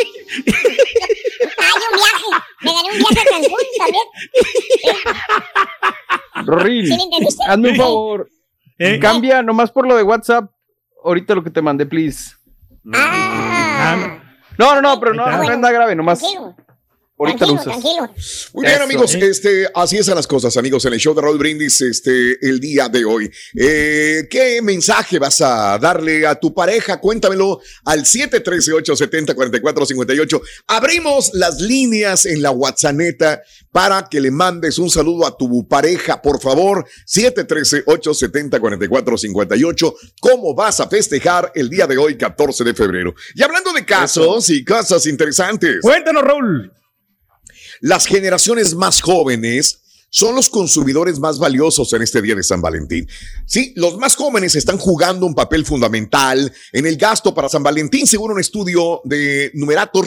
Hay 1.58 1.72
un 1.90 1.96
viaje, 1.98 2.28
me 2.62 2.72
gané 2.72 2.88
un 2.92 2.98
viaje 2.98 3.20
a 3.20 3.24
Cancún 3.30 3.66
también. 3.78 4.06
Rorín, 6.46 6.86
¿Sí 6.86 7.38
hazme 7.46 7.70
un 7.72 7.76
favor. 7.76 8.30
Eh. 8.78 8.98
Cambia 9.00 9.42
nomás 9.42 9.70
por 9.70 9.86
lo 9.86 9.94
de 9.96 10.02
WhatsApp. 10.02 10.50
Ahorita 11.04 11.34
lo 11.34 11.44
que 11.44 11.50
te 11.50 11.60
mandé, 11.60 11.84
please. 11.84 12.36
Ah, 12.94 14.22
No, 14.58 14.74
no, 14.74 14.82
no, 14.82 15.00
pero 15.00 15.14
no, 15.14 15.26
no 15.26 15.42
es 15.42 15.58
nada 15.58 15.72
grave, 15.72 15.94
nomás. 15.94 16.22
Tranquilo, 17.16 17.18
Ahorita 17.18 17.46
lo 17.46 17.54
tranquilo, 17.62 18.04
usas. 18.04 18.12
tranquilo. 18.14 18.50
Muy 18.54 18.62
bien, 18.64 18.74
Eso. 18.74 18.84
amigos, 18.84 19.14
este, 19.14 19.68
así 19.74 19.96
están 19.96 20.16
las 20.16 20.26
cosas, 20.26 20.56
amigos, 20.56 20.84
en 20.84 20.92
el 20.92 20.98
show 21.00 21.14
de 21.14 21.22
Raúl 21.22 21.38
Brindis, 21.38 21.80
este, 21.80 22.36
el 22.46 22.60
día 22.60 22.88
de 22.88 23.04
hoy. 23.04 23.30
Eh, 23.58 24.26
¿Qué 24.30 24.60
mensaje 24.62 25.18
vas 25.18 25.40
a 25.40 25.78
darle 25.78 26.26
a 26.26 26.34
tu 26.34 26.52
pareja? 26.54 26.98
Cuéntamelo 27.00 27.60
al 27.84 28.04
713-870-4458. 28.04 30.40
Abrimos 30.66 31.30
las 31.34 31.60
líneas 31.60 32.26
en 32.26 32.42
la 32.42 32.50
WhatsApp 32.50 32.86
para 33.72 34.08
que 34.08 34.20
le 34.20 34.30
mandes 34.30 34.78
un 34.78 34.88
saludo 34.90 35.26
a 35.26 35.36
tu 35.36 35.66
pareja, 35.66 36.22
por 36.22 36.40
favor. 36.40 36.86
713-870-4458. 37.06 39.94
¿Cómo 40.20 40.54
vas 40.54 40.80
a 40.80 40.88
festejar 40.88 41.52
el 41.54 41.68
día 41.68 41.86
de 41.86 41.98
hoy, 41.98 42.16
14 42.16 42.64
de 42.64 42.74
febrero? 42.74 43.14
Y 43.34 43.42
hablando 43.42 43.72
de 43.72 43.84
casos 43.84 44.48
y 44.50 44.64
cosas 44.64 45.06
interesantes. 45.06 45.78
Cuéntanos, 45.82 46.22
Raúl. 46.22 46.72
Las 47.80 48.06
generaciones 48.06 48.74
más 48.74 49.00
jóvenes 49.00 49.80
son 50.10 50.34
los 50.34 50.48
consumidores 50.48 51.18
más 51.18 51.38
valiosos 51.38 51.92
en 51.92 52.02
este 52.02 52.22
día 52.22 52.34
de 52.34 52.42
San 52.42 52.62
Valentín. 52.62 53.08
Sí, 53.44 53.72
los 53.76 53.98
más 53.98 54.16
jóvenes 54.16 54.54
están 54.54 54.78
jugando 54.78 55.26
un 55.26 55.34
papel 55.34 55.66
fundamental 55.66 56.52
en 56.72 56.86
el 56.86 56.96
gasto 56.96 57.34
para 57.34 57.48
San 57.48 57.62
Valentín, 57.62 58.06
según 58.06 58.32
un 58.32 58.40
estudio 58.40 59.00
de 59.04 59.50
Numerator. 59.54 60.06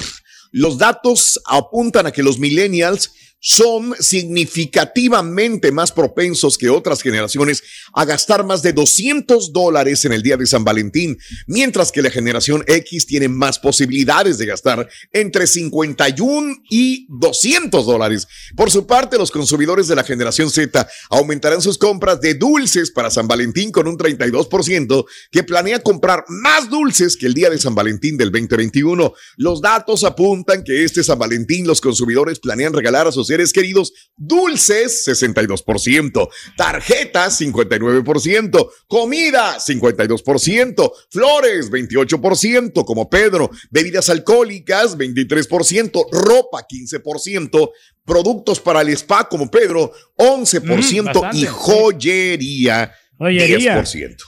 Los 0.52 0.78
datos 0.78 1.40
apuntan 1.46 2.08
a 2.08 2.12
que 2.12 2.24
los 2.24 2.40
millennials 2.40 3.12
son 3.40 3.96
significativamente 4.00 5.72
más 5.72 5.92
propensos 5.92 6.58
que 6.58 6.70
otras 6.70 7.02
generaciones 7.02 7.64
a 7.94 8.06
gastar 8.06 8.46
más 8.46 8.62
de 8.62 8.74
200 8.74 9.54
dólares 9.54 10.04
en 10.06 10.14
el 10.14 10.22
día 10.22 10.38
de 10.38 10.46
San 10.46 10.64
Valentín, 10.64 11.18
mientras 11.48 11.92
que 11.92 12.02
la 12.02 12.12
generación 12.12 12.64
X 12.68 13.06
tiene 13.06 13.30
más 13.30 13.60
posibilidades 13.60 14.38
de 14.38 14.46
gastar 14.46 14.90
entre 15.14 15.48
51 15.48 16.58
y 16.70 17.08
200 17.10 17.86
dólares. 17.86 18.28
Por 18.56 18.72
su 18.72 18.86
parte, 18.86 19.18
los 19.18 19.32
consumidores 19.32 19.88
de 19.88 19.96
la 19.96 20.04
generación 20.04 20.50
Z 20.50 20.88
aumentarán 21.10 21.62
sus 21.62 21.78
compras 21.78 22.20
de 22.22 22.34
dulces 22.34 22.92
para 22.92 23.10
San 23.10 23.28
Valentín 23.28 23.72
con 23.72 23.88
un 23.88 23.98
32%, 23.98 25.06
que 25.32 25.44
planea 25.44 25.80
comprar 25.80 26.26
más 26.28 26.70
dulces 26.70 27.16
que 27.16 27.26
el 27.26 27.34
día 27.34 27.50
de 27.50 27.58
San 27.58 27.76
Valentín 27.76 28.18
del 28.18 28.32
2021. 28.32 29.14
Los 29.38 29.62
datos 29.62 30.04
apuntan 30.04 30.64
que 30.64 30.84
este 30.84 31.04
San 31.04 31.20
Valentín 31.20 31.68
los 31.68 31.82
consumidores 31.82 32.40
planean 32.40 32.74
regalar 32.74 33.08
a 33.08 33.12
sus 33.12 33.29
seres 33.30 33.54
queridos 33.54 33.94
dulces, 34.18 35.08
62%, 35.08 36.28
tarjetas, 36.58 37.40
59%, 37.42 38.70
comida, 38.88 39.58
52%, 39.60 40.92
flores, 41.10 41.72
28%, 41.72 42.86
como 42.86 43.10
Pedro, 43.10 43.50
bebidas 43.72 44.10
alcohólicas, 44.10 44.98
23%, 44.98 46.08
ropa, 46.12 46.66
15%, 46.68 47.72
productos 48.06 48.60
para 48.60 48.82
el 48.82 48.90
spa, 48.90 49.28
como 49.30 49.50
Pedro, 49.50 49.92
11% 50.18 51.02
Mm, 51.02 51.06
bastante, 51.06 51.38
y 51.38 51.46
joyería, 51.46 52.92
Joyería. 53.18 53.76
10%. 53.76 54.24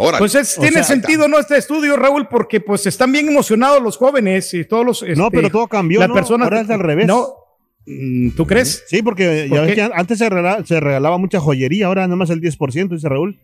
Órale. 0.00 0.18
Pues 0.20 0.34
es- 0.36 0.56
O 0.56 0.60
tiene 0.60 0.76
sea, 0.76 0.84
sentido, 0.84 1.26
¿no? 1.26 1.40
Este 1.40 1.56
estudio, 1.58 1.96
Raúl, 1.96 2.28
porque 2.28 2.60
pues 2.60 2.86
están 2.86 3.10
bien 3.10 3.28
emocionados 3.28 3.82
los 3.82 3.96
jóvenes 3.96 4.54
y 4.54 4.64
todos 4.64 4.86
los. 4.86 5.02
No, 5.02 5.08
este, 5.08 5.36
pero 5.36 5.50
todo 5.50 5.66
cambió, 5.66 5.98
Las 5.98 6.08
¿no? 6.08 6.14
personas. 6.14 6.44
Ahora 6.44 6.60
es 6.60 6.70
al 6.70 6.78
revés. 6.78 7.06
No. 7.08 7.34
Mm, 7.90 8.30
¿Tú 8.32 8.46
crees? 8.46 8.84
Sí, 8.86 9.02
porque 9.02 9.46
¿Por 9.48 9.56
ya 9.58 9.62
ves 9.64 9.74
que 9.74 9.82
antes 9.82 10.18
se 10.18 10.28
regalaba, 10.28 10.64
se 10.66 10.78
regalaba 10.80 11.16
mucha 11.18 11.40
joyería, 11.40 11.86
ahora 11.86 12.02
nada 12.02 12.16
más 12.16 12.28
el 12.30 12.40
10%, 12.40 12.88
dice 12.94 13.08
Raúl. 13.08 13.38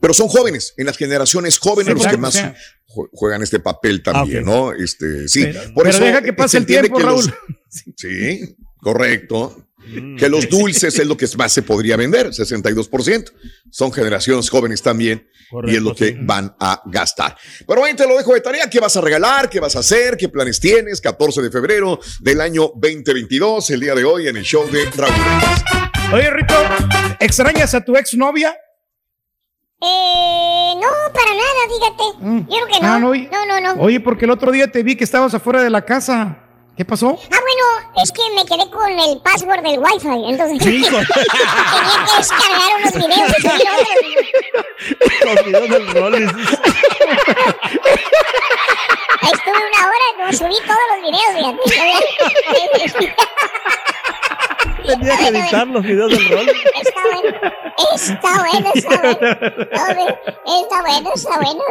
Pero 0.00 0.14
son 0.14 0.28
jóvenes, 0.28 0.74
en 0.76 0.86
las 0.86 0.96
generaciones 0.96 1.58
jóvenes 1.58 1.92
Sí, 1.92 1.98
los 2.02 2.06
que 2.06 2.16
más 2.16 2.34
o 2.36 2.38
sea. 2.38 2.54
jue- 2.86 3.08
juegan 3.12 3.42
este 3.42 3.58
papel 3.60 4.02
también, 4.02 4.44
Ah. 4.46 4.50
¿no? 4.50 4.72
Este, 4.72 5.28
sí, 5.28 5.42
Pero- 5.44 5.60
por 5.74 5.84
pero 5.84 5.90
eso 5.90 6.04
deja 6.04 6.22
que 6.22 6.32
pase 6.32 6.52
se 6.52 6.56
el 6.58 6.62
entiende 6.62 6.88
tiempo, 6.88 6.98
que 6.98 7.04
los- 7.04 7.26
Raúl. 7.26 7.34
sí, 7.96 8.56
correcto. 8.80 9.64
Que 10.18 10.28
los 10.28 10.48
dulces 10.50 10.98
es 10.98 11.06
lo 11.06 11.16
que 11.16 11.26
más 11.38 11.50
se 11.52 11.62
podría 11.62 11.96
vender, 11.96 12.32
62%. 12.34 13.32
Son 13.70 13.90
generaciones 13.90 14.50
jóvenes 14.50 14.82
también 14.82 15.26
y 15.64 15.76
es 15.76 15.82
lo 15.82 15.94
que 15.94 16.08
sí. 16.08 16.16
van 16.20 16.54
a 16.60 16.82
gastar. 16.86 17.36
Pero 17.66 17.80
bueno, 17.80 17.96
te 17.96 18.06
lo 18.06 18.16
dejo 18.16 18.34
de 18.34 18.40
tarea. 18.40 18.68
¿Qué 18.68 18.80
vas 18.80 18.96
a 18.96 19.00
regalar? 19.00 19.48
¿Qué 19.48 19.60
vas 19.60 19.76
a 19.76 19.80
hacer? 19.80 20.16
¿Qué 20.16 20.28
planes 20.28 20.60
tienes? 20.60 21.00
14 21.00 21.42
de 21.42 21.50
febrero 21.50 21.98
del 22.20 22.40
año 22.40 22.72
2022, 22.74 23.70
el 23.70 23.80
día 23.80 23.94
de 23.94 24.04
hoy 24.04 24.28
en 24.28 24.36
el 24.36 24.44
show 24.44 24.68
de 24.70 24.84
Raúl. 24.90 25.14
Reyes. 25.14 25.64
Oye, 26.12 26.30
Rito, 26.30 26.54
¿extrañas 27.20 27.74
a 27.74 27.84
tu 27.84 27.96
exnovia? 27.96 28.56
Eh, 29.80 30.74
no, 30.74 30.88
para 31.12 31.30
nada, 31.30 31.60
fíjate. 31.68 32.50
Yo 32.50 32.64
creo 32.64 32.66
que 32.66 32.80
no. 32.80 32.86
Ah, 32.86 32.98
no, 32.98 33.00
no, 33.00 33.08
oye. 33.10 33.30
no, 33.30 33.60
no. 33.60 33.82
Oye, 33.82 34.00
porque 34.00 34.24
el 34.24 34.30
otro 34.30 34.50
día 34.50 34.70
te 34.72 34.82
vi 34.82 34.96
que 34.96 35.04
estabas 35.04 35.34
afuera 35.34 35.62
de 35.62 35.70
la 35.70 35.84
casa. 35.84 36.47
¿Qué 36.78 36.84
pasó? 36.84 37.18
Ah, 37.24 37.40
bueno, 37.40 37.92
es 38.00 38.12
que 38.12 38.22
me 38.36 38.44
quedé 38.46 38.70
con 38.70 38.88
el 38.88 39.20
password 39.20 39.64
del 39.64 39.80
Wi-Fi, 39.80 40.30
entonces 40.30 40.62
Sí, 40.62 40.80
tenía 40.88 41.00
que 41.00 42.16
descargar 42.18 42.70
unos 42.78 42.94
videos 42.94 43.32
y. 44.04 44.14
Los 45.24 45.44
videos 45.44 45.68
del 45.70 45.86
Rollis. 45.92 46.30
Estuve 49.22 49.56
una 49.56 49.86
hora 49.86 50.06
y 50.10 50.18
no 50.22 50.32
subí 50.32 50.56
todos 50.66 50.86
los 50.92 51.00
videos, 51.02 51.32
fíjate. 51.64 53.14
Tenía 54.86 55.16
que 55.18 55.28
editar 55.28 55.66
los 55.66 55.82
videos 55.82 56.10
del 56.10 56.28
Rollis. 56.30 56.52
Está 56.74 57.02
bueno, 57.04 57.38
está 58.08 58.38
bueno, 58.40 58.70
está 58.74 59.00
bueno. 59.00 60.18
Está 60.46 60.80
bueno, 60.82 61.10
está 61.14 61.36
bueno. 61.36 61.62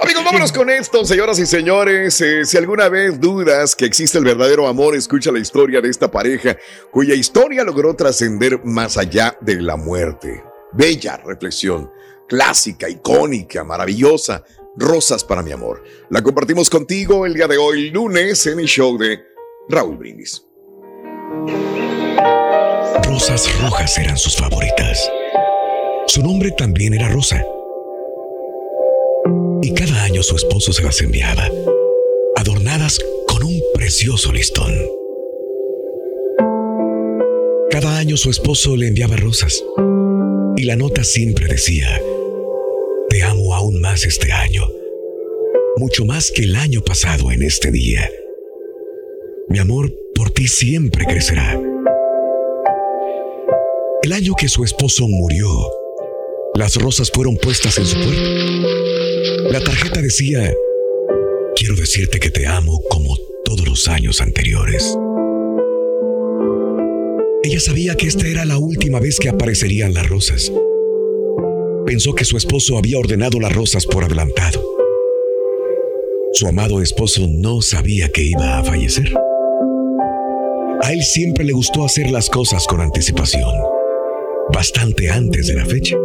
Amigos, 0.00 0.24
vámonos 0.24 0.52
con 0.52 0.70
esto, 0.70 1.04
señoras 1.04 1.38
y 1.38 1.46
señores. 1.46 2.20
Eh, 2.20 2.44
si 2.44 2.56
alguna 2.56 2.88
vez 2.88 3.20
dudas 3.20 3.76
que 3.76 3.84
existe 3.84 4.18
el 4.18 4.24
verdadero 4.24 4.66
amor, 4.68 4.94
escucha 4.94 5.30
la 5.30 5.38
historia 5.38 5.80
de 5.80 5.90
esta 5.90 6.10
pareja, 6.10 6.56
cuya 6.90 7.14
historia 7.14 7.62
logró 7.64 7.94
trascender 7.94 8.60
más 8.64 8.96
allá 8.96 9.36
de 9.40 9.60
la 9.60 9.76
muerte. 9.76 10.42
Bella 10.72 11.18
reflexión, 11.18 11.90
clásica, 12.28 12.88
icónica, 12.88 13.64
maravillosa. 13.64 14.44
Rosas 14.76 15.24
para 15.24 15.42
mi 15.42 15.52
amor. 15.52 15.82
La 16.10 16.22
compartimos 16.22 16.68
contigo 16.68 17.24
el 17.24 17.34
día 17.34 17.48
de 17.48 17.56
hoy, 17.56 17.90
lunes, 17.90 18.46
en 18.46 18.60
el 18.60 18.66
show 18.66 18.98
de 18.98 19.20
Raúl 19.68 19.96
Brindis. 19.96 20.44
Rosas 23.04 23.48
rojas 23.62 23.96
eran 23.98 24.18
sus 24.18 24.36
favoritas. 24.36 25.10
Su 26.06 26.22
nombre 26.22 26.50
también 26.52 26.92
era 26.92 27.08
Rosa. 27.08 27.42
Y 29.62 29.72
cada 29.74 30.02
año 30.04 30.22
su 30.22 30.36
esposo 30.36 30.72
se 30.72 30.82
las 30.82 31.00
enviaba, 31.00 31.48
adornadas 32.36 33.00
con 33.26 33.42
un 33.42 33.60
precioso 33.74 34.32
listón. 34.32 34.74
Cada 37.70 37.98
año 37.98 38.16
su 38.16 38.30
esposo 38.30 38.76
le 38.76 38.88
enviaba 38.88 39.16
rosas. 39.16 39.64
Y 40.56 40.64
la 40.64 40.76
nota 40.76 41.02
siempre 41.04 41.46
decía, 41.46 42.00
este 43.94 44.32
año, 44.32 44.62
mucho 45.76 46.04
más 46.04 46.30
que 46.30 46.42
el 46.42 46.56
año 46.56 46.82
pasado 46.82 47.30
en 47.30 47.42
este 47.42 47.70
día. 47.70 48.10
Mi 49.48 49.58
amor 49.58 49.92
por 50.14 50.30
ti 50.30 50.48
siempre 50.48 51.06
crecerá. 51.06 51.58
El 54.02 54.12
año 54.12 54.34
que 54.36 54.48
su 54.48 54.64
esposo 54.64 55.06
murió, 55.08 55.48
las 56.54 56.76
rosas 56.76 57.10
fueron 57.10 57.36
puestas 57.36 57.78
en 57.78 57.86
su 57.86 57.96
puerta. 57.96 59.50
La 59.50 59.60
tarjeta 59.60 60.02
decía, 60.02 60.52
quiero 61.54 61.76
decirte 61.76 62.18
que 62.18 62.30
te 62.30 62.46
amo 62.46 62.82
como 62.90 63.16
todos 63.44 63.66
los 63.66 63.88
años 63.88 64.20
anteriores. 64.20 64.96
Ella 67.44 67.60
sabía 67.60 67.94
que 67.94 68.08
esta 68.08 68.26
era 68.26 68.44
la 68.44 68.58
última 68.58 68.98
vez 68.98 69.18
que 69.20 69.28
aparecerían 69.28 69.94
las 69.94 70.08
rosas. 70.08 70.52
Pensó 71.86 72.14
que 72.16 72.24
su 72.24 72.36
esposo 72.36 72.76
había 72.78 72.98
ordenado 72.98 73.38
las 73.38 73.54
rosas 73.54 73.86
por 73.86 74.02
adelantado. 74.02 74.60
Su 76.32 76.48
amado 76.48 76.82
esposo 76.82 77.28
no 77.28 77.62
sabía 77.62 78.08
que 78.08 78.24
iba 78.24 78.58
a 78.58 78.64
fallecer. 78.64 79.14
A 80.82 80.92
él 80.92 81.02
siempre 81.04 81.44
le 81.44 81.52
gustó 81.52 81.84
hacer 81.84 82.10
las 82.10 82.28
cosas 82.28 82.66
con 82.66 82.80
anticipación, 82.80 83.48
bastante 84.52 85.08
antes 85.10 85.46
de 85.46 85.54
la 85.54 85.64
fecha. 85.64 85.96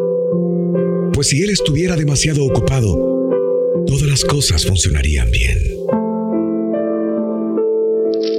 Pues 1.14 1.30
si 1.30 1.42
él 1.42 1.50
estuviera 1.50 1.96
demasiado 1.96 2.46
ocupado, 2.46 2.96
todas 3.88 4.04
las 4.04 4.24
cosas 4.24 4.64
funcionarían 4.64 5.32
bien. 5.32 5.58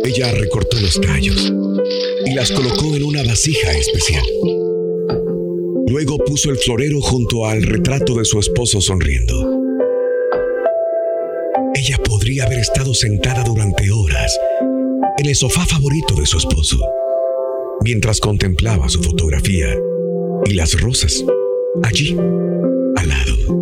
Ella 0.05 0.31
recortó 0.33 0.79
los 0.81 1.01
tallos 1.01 1.53
y 2.25 2.35
las 2.35 2.53
colocó 2.53 2.95
en 2.95 3.03
una 3.03 3.25
vasija 3.25 3.73
especial. 3.73 4.25
Luego 5.89 6.19
puso 6.19 6.51
el 6.51 6.57
florero 6.57 7.01
junto 7.01 7.47
al 7.47 7.62
retrato 7.62 8.15
de 8.15 8.25
su 8.25 8.39
esposo 8.39 8.81
sonriendo. 8.81 9.35
Ella 11.75 11.99
podría 11.99 12.45
haber 12.45 12.61
estado 12.61 12.95
sentada 12.95 13.43
durante 13.45 13.91
horas 13.91 14.39
en 15.19 15.27
el 15.27 15.35
sofá 15.35 15.67
favorito 15.67 16.15
de 16.15 16.27
su 16.27 16.39
esposo, 16.39 16.79
mientras 17.85 18.21
contemplaba 18.21 18.89
su 18.89 19.03
fotografía 19.03 19.77
y 20.47 20.55
las 20.55 20.81
rosas 20.81 21.25
allí, 21.83 22.17
al 22.97 23.09
lado. 23.09 23.55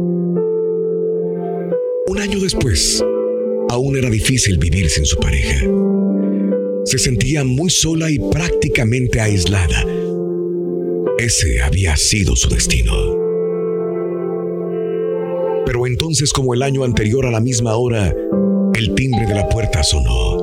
Un 2.06 2.20
año 2.20 2.38
después, 2.40 3.04
aún 3.70 3.96
era 3.96 4.10
difícil 4.10 4.58
vivir 4.58 4.90
sin 4.90 5.04
su 5.04 5.16
pareja. 5.16 5.64
Se 6.84 6.98
sentía 6.98 7.44
muy 7.44 7.70
sola 7.70 8.10
y 8.10 8.18
prácticamente 8.18 9.20
aislada. 9.20 9.84
Ese 11.20 11.60
había 11.60 11.98
sido 11.98 12.34
su 12.34 12.48
destino. 12.48 12.94
Pero 15.66 15.86
entonces, 15.86 16.32
como 16.32 16.54
el 16.54 16.62
año 16.62 16.82
anterior 16.82 17.26
a 17.26 17.30
la 17.30 17.40
misma 17.40 17.76
hora, 17.76 18.14
el 18.72 18.94
timbre 18.94 19.26
de 19.26 19.34
la 19.34 19.46
puerta 19.46 19.82
sonó. 19.82 20.38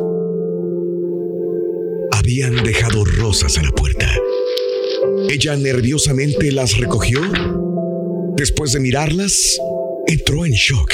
Habían 2.12 2.63
dejado 2.63 3.03
rosas 3.05 3.57
a 3.57 3.63
la 3.63 3.72
puerta. 3.72 4.07
Ella 5.27 5.55
nerviosamente 5.55 6.51
las 6.51 6.77
recogió. 6.77 7.22
Después 8.36 8.72
de 8.74 8.79
mirarlas, 8.79 9.60
entró 10.05 10.46
en 10.46 10.51
shock 10.51 10.93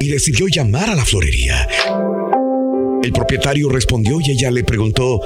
y 0.00 0.08
decidió 0.08 0.48
llamar 0.48 0.90
a 0.90 0.94
la 0.94 1.06
florería. 1.06 1.66
El 3.02 3.12
propietario 3.12 3.70
respondió 3.70 4.18
y 4.20 4.32
ella 4.32 4.50
le 4.50 4.64
preguntó 4.64 5.18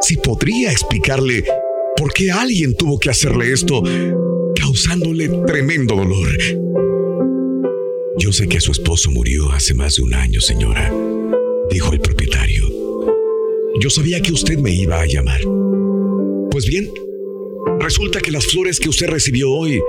si 0.00 0.18
podría 0.18 0.70
explicarle 0.70 1.42
por 1.96 2.12
qué 2.12 2.30
alguien 2.30 2.74
tuvo 2.74 2.98
que 2.98 3.10
hacerle 3.10 3.52
esto, 3.52 3.82
causándole 4.56 5.28
tremendo 5.46 5.96
dolor. 5.96 6.28
Yo 8.18 8.32
sé 8.32 8.48
que 8.48 8.60
su 8.60 8.72
esposo 8.72 9.10
murió 9.10 9.50
hace 9.50 9.74
más 9.74 9.96
de 9.96 10.02
un 10.02 10.14
año, 10.14 10.40
señora, 10.40 10.92
dijo 11.70 11.92
el 11.92 12.00
propietario. 12.00 12.64
Yo 13.80 13.90
sabía 13.90 14.20
que 14.20 14.32
usted 14.32 14.58
me 14.58 14.72
iba 14.72 15.00
a 15.00 15.06
llamar. 15.06 15.40
Pues 16.50 16.66
bien, 16.66 16.90
resulta 17.78 18.20
que 18.20 18.30
las 18.30 18.46
flores 18.46 18.78
que 18.78 18.88
usted 18.88 19.08
recibió 19.08 19.50
hoy 19.50 19.80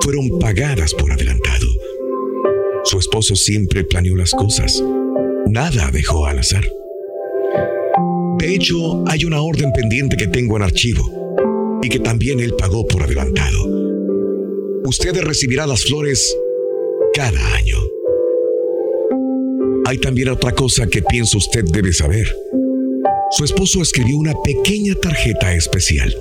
fueron 0.00 0.38
pagadas 0.38 0.92
por 0.94 1.12
adelantado. 1.12 1.66
Su 2.84 2.98
esposo 2.98 3.34
siempre 3.34 3.84
planeó 3.84 4.16
las 4.16 4.32
cosas. 4.32 4.82
Nada 5.46 5.90
dejó 5.90 6.26
al 6.26 6.40
azar. 6.40 6.64
De 8.38 8.54
hecho, 8.54 9.02
hay 9.08 9.24
una 9.24 9.40
orden 9.40 9.72
pendiente 9.72 10.16
que 10.16 10.26
tengo 10.26 10.56
en 10.56 10.62
archivo 10.62 11.15
y 11.86 11.88
que 11.88 12.00
también 12.00 12.40
él 12.40 12.54
pagó 12.58 12.84
por 12.84 13.04
adelantado. 13.04 13.64
Usted 14.84 15.16
recibirá 15.20 15.68
las 15.68 15.84
flores 15.84 16.36
cada 17.14 17.54
año. 17.54 17.76
Hay 19.84 19.98
también 19.98 20.30
otra 20.30 20.50
cosa 20.50 20.88
que 20.88 21.00
pienso 21.02 21.38
usted 21.38 21.64
debe 21.64 21.92
saber. 21.92 22.26
Su 23.30 23.44
esposo 23.44 23.82
escribió 23.82 24.16
una 24.18 24.32
pequeña 24.42 24.96
tarjeta 24.96 25.54
especial. 25.54 26.12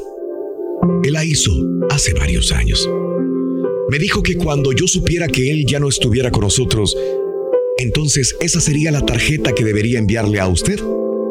Él 1.04 1.14
la 1.14 1.26
hizo 1.26 1.52
hace 1.90 2.14
varios 2.14 2.52
años. 2.52 2.88
Me 3.90 3.98
dijo 3.98 4.22
que 4.22 4.36
cuando 4.36 4.72
yo 4.72 4.88
supiera 4.88 5.28
que 5.28 5.52
él 5.52 5.66
ya 5.66 5.80
no 5.80 5.90
estuviera 5.90 6.30
con 6.30 6.42
nosotros, 6.42 6.96
entonces 7.80 8.36
esa 8.40 8.62
sería 8.62 8.92
la 8.92 9.04
tarjeta 9.04 9.52
que 9.54 9.64
debería 9.64 9.98
enviarle 9.98 10.40
a 10.40 10.48
usted 10.48 10.80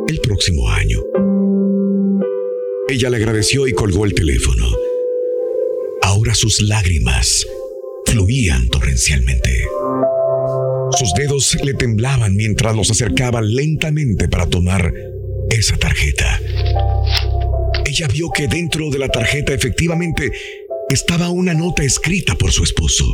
el 0.09 0.21
próximo 0.21 0.69
año. 0.71 1.24
Ella 2.87 3.09
le 3.09 3.17
agradeció 3.17 3.67
y 3.67 3.73
colgó 3.73 4.05
el 4.05 4.13
teléfono. 4.13 4.69
Ahora 6.03 6.35
sus 6.35 6.61
lágrimas 6.61 7.47
fluían 8.05 8.69
torrencialmente. 8.69 9.65
Sus 10.99 11.15
dedos 11.15 11.57
le 11.65 11.73
temblaban 11.73 12.37
mientras 12.37 12.77
los 12.77 12.91
acercaba 12.91 13.41
lentamente 13.41 14.29
para 14.29 14.47
tomar 14.47 14.93
esa 15.51 15.79
tarjeta. 15.79 16.41
Ella 17.87 18.07
vio 18.09 18.29
que 18.31 18.49
dentro 18.49 18.91
de 18.91 18.99
la 18.99 19.09
tarjeta 19.09 19.55
efectivamente 19.55 20.31
estaba 20.91 21.31
una 21.31 21.55
nota 21.55 21.85
escrita 21.85 22.37
por 22.37 22.53
su 22.53 22.65
esposo. 22.65 23.07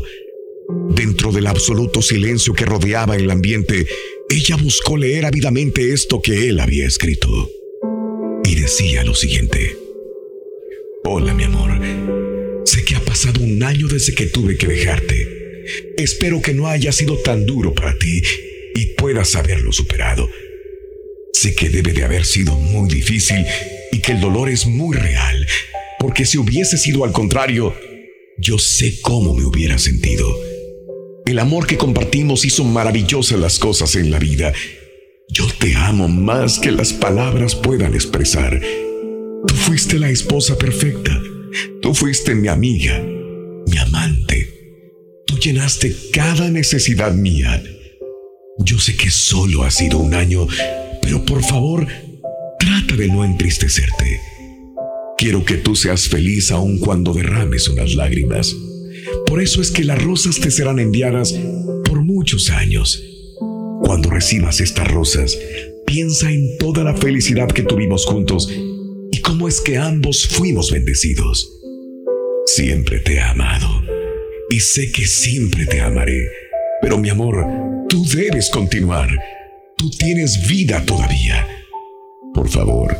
Dentro 0.96 1.30
del 1.30 1.46
absoluto 1.46 2.02
silencio 2.02 2.54
que 2.54 2.64
rodeaba 2.64 3.16
el 3.16 3.30
ambiente, 3.30 3.86
ella 4.28 4.56
buscó 4.56 4.96
leer 4.96 5.26
ávidamente 5.26 5.92
esto 5.92 6.20
que 6.20 6.48
él 6.48 6.58
había 6.58 6.86
escrito. 6.86 7.48
Y 8.50 8.56
decía 8.56 9.04
lo 9.04 9.14
siguiente. 9.14 9.76
Hola, 11.04 11.32
mi 11.34 11.44
amor. 11.44 11.70
Sé 12.64 12.84
que 12.84 12.96
ha 12.96 13.00
pasado 13.00 13.44
un 13.44 13.62
año 13.62 13.86
desde 13.86 14.12
que 14.12 14.26
tuve 14.26 14.56
que 14.56 14.66
dejarte. 14.66 15.14
Espero 15.96 16.42
que 16.42 16.52
no 16.52 16.66
haya 16.66 16.90
sido 16.90 17.16
tan 17.18 17.46
duro 17.46 17.72
para 17.76 17.96
ti 17.96 18.20
y 18.74 18.86
puedas 18.96 19.36
haberlo 19.36 19.70
superado. 19.70 20.28
Sé 21.32 21.54
que 21.54 21.68
debe 21.68 21.92
de 21.92 22.02
haber 22.02 22.24
sido 22.24 22.56
muy 22.56 22.88
difícil 22.92 23.46
y 23.92 24.00
que 24.00 24.10
el 24.10 24.20
dolor 24.20 24.48
es 24.48 24.66
muy 24.66 24.96
real 24.96 25.46
porque 26.00 26.26
si 26.26 26.36
hubiese 26.36 26.76
sido 26.76 27.04
al 27.04 27.12
contrario, 27.12 27.72
yo 28.36 28.58
sé 28.58 29.00
cómo 29.00 29.32
me 29.32 29.44
hubiera 29.44 29.78
sentido. 29.78 30.26
El 31.24 31.38
amor 31.38 31.68
que 31.68 31.76
compartimos 31.76 32.44
hizo 32.44 32.64
maravillosas 32.64 33.38
las 33.38 33.60
cosas 33.60 33.94
en 33.94 34.10
la 34.10 34.18
vida. 34.18 34.52
Yo 35.32 35.46
te 35.60 35.76
amo 35.76 36.08
más 36.08 36.58
que 36.58 36.72
las 36.72 36.92
palabras 36.92 37.54
puedan 37.54 37.94
expresar. 37.94 38.60
Tú 39.46 39.54
fuiste 39.54 39.98
la 39.98 40.10
esposa 40.10 40.58
perfecta. 40.58 41.22
Tú 41.80 41.94
fuiste 41.94 42.34
mi 42.34 42.48
amiga, 42.48 43.00
mi 43.66 43.78
amante. 43.78 44.48
Tú 45.26 45.38
llenaste 45.38 45.94
cada 46.12 46.50
necesidad 46.50 47.14
mía. 47.14 47.62
Yo 48.58 48.80
sé 48.80 48.96
que 48.96 49.10
solo 49.10 49.62
ha 49.62 49.70
sido 49.70 49.98
un 49.98 50.14
año, 50.14 50.48
pero 51.00 51.24
por 51.24 51.44
favor, 51.44 51.86
trata 52.58 52.96
de 52.96 53.06
no 53.06 53.24
entristecerte. 53.24 54.20
Quiero 55.16 55.44
que 55.44 55.58
tú 55.58 55.76
seas 55.76 56.08
feliz 56.08 56.50
aun 56.50 56.78
cuando 56.78 57.14
derrames 57.14 57.68
unas 57.68 57.94
lágrimas. 57.94 58.52
Por 59.26 59.40
eso 59.40 59.62
es 59.62 59.70
que 59.70 59.84
las 59.84 60.02
rosas 60.02 60.40
te 60.40 60.50
serán 60.50 60.80
enviadas 60.80 61.38
por 61.84 62.02
muchos 62.02 62.50
años. 62.50 63.09
Cuando 63.82 64.10
recibas 64.10 64.60
estas 64.60 64.88
rosas, 64.88 65.38
piensa 65.86 66.30
en 66.30 66.56
toda 66.58 66.84
la 66.84 66.96
felicidad 66.96 67.48
que 67.48 67.62
tuvimos 67.62 68.06
juntos 68.06 68.50
y 69.10 69.20
cómo 69.20 69.48
es 69.48 69.60
que 69.60 69.76
ambos 69.76 70.26
fuimos 70.26 70.70
bendecidos. 70.70 71.50
Siempre 72.46 73.00
te 73.00 73.14
he 73.14 73.20
amado 73.20 73.68
y 74.50 74.60
sé 74.60 74.90
que 74.92 75.06
siempre 75.06 75.66
te 75.66 75.80
amaré. 75.80 76.28
Pero 76.82 76.98
mi 76.98 77.10
amor, 77.10 77.46
tú 77.88 78.04
debes 78.14 78.50
continuar. 78.50 79.08
Tú 79.76 79.90
tienes 79.90 80.46
vida 80.48 80.84
todavía. 80.84 81.46
Por 82.34 82.48
favor, 82.48 82.96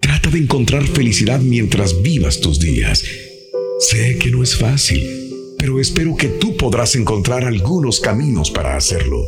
Trata 0.00 0.30
de 0.30 0.38
encontrar 0.38 0.86
felicidad 0.86 1.40
mientras 1.40 2.02
vivas 2.02 2.40
tus 2.40 2.60
días. 2.60 3.04
Sé 3.80 4.16
que 4.18 4.30
no 4.30 4.42
es 4.42 4.56
fácil, 4.56 5.54
pero 5.58 5.80
espero 5.80 6.16
que 6.16 6.28
tú 6.28 6.56
podrás 6.56 6.94
encontrar 6.94 7.44
algunos 7.44 8.00
caminos 8.00 8.50
para 8.50 8.76
hacerlo. 8.76 9.18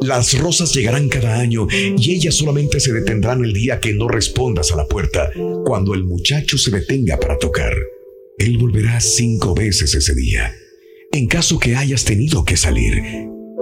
Las 0.00 0.36
rosas 0.38 0.74
llegarán 0.74 1.08
cada 1.08 1.38
año 1.38 1.68
y 1.70 2.14
ellas 2.14 2.34
solamente 2.34 2.80
se 2.80 2.92
detendrán 2.92 3.44
el 3.44 3.52
día 3.52 3.78
que 3.80 3.92
no 3.92 4.08
respondas 4.08 4.72
a 4.72 4.76
la 4.76 4.86
puerta, 4.86 5.30
cuando 5.64 5.94
el 5.94 6.04
muchacho 6.04 6.58
se 6.58 6.70
detenga 6.70 7.18
para 7.18 7.38
tocar. 7.38 7.72
Él 8.38 8.58
volverá 8.58 9.00
cinco 9.00 9.54
veces 9.54 9.94
ese 9.94 10.14
día, 10.14 10.54
en 11.12 11.28
caso 11.28 11.58
que 11.58 11.76
hayas 11.76 12.04
tenido 12.04 12.44
que 12.44 12.56
salir. 12.56 13.02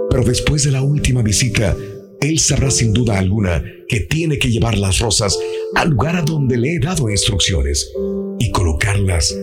Pero 0.09 0.25
después 0.25 0.65
de 0.65 0.71
la 0.71 0.83
última 0.83 1.23
visita, 1.23 1.77
él 2.21 2.39
sabrá 2.39 2.71
sin 2.71 2.93
duda 2.93 3.19
alguna 3.19 3.63
que 3.89 4.01
tiene 4.01 4.39
que 4.39 4.51
llevar 4.51 4.79
las 4.79 4.99
rosas 4.99 5.39
al 5.75 5.91
lugar 5.91 6.17
a 6.17 6.23
donde 6.23 6.57
le 6.57 6.75
he 6.75 6.79
dado 6.79 7.11
instrucciones 7.11 7.93
y 8.39 8.51
colocarlas 8.51 9.35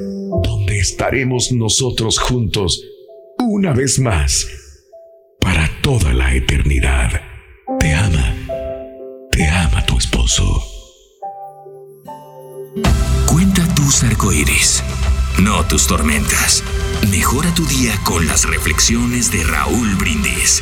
donde 0.44 0.80
estaremos 0.80 1.52
nosotros 1.52 2.20
juntos 2.20 2.84
una 3.40 3.74
vez 3.74 4.00
más 4.00 4.48
toda 5.88 6.12
la 6.12 6.34
eternidad. 6.34 7.22
Te 7.80 7.94
ama, 7.96 8.36
te 9.32 9.48
ama 9.48 9.86
tu 9.86 9.98
esposo. 9.98 10.62
Cuenta 13.26 13.66
tus 13.74 14.04
arcoíris, 14.04 14.84
no 15.40 15.66
tus 15.66 15.88
tormentas. 15.88 16.62
Mejora 17.10 17.54
tu 17.56 17.66
día 17.66 17.94
con 18.04 18.28
las 18.28 18.44
reflexiones 18.50 19.32
de 19.32 19.46
Raúl 19.46 19.96
Brindis. 19.96 20.62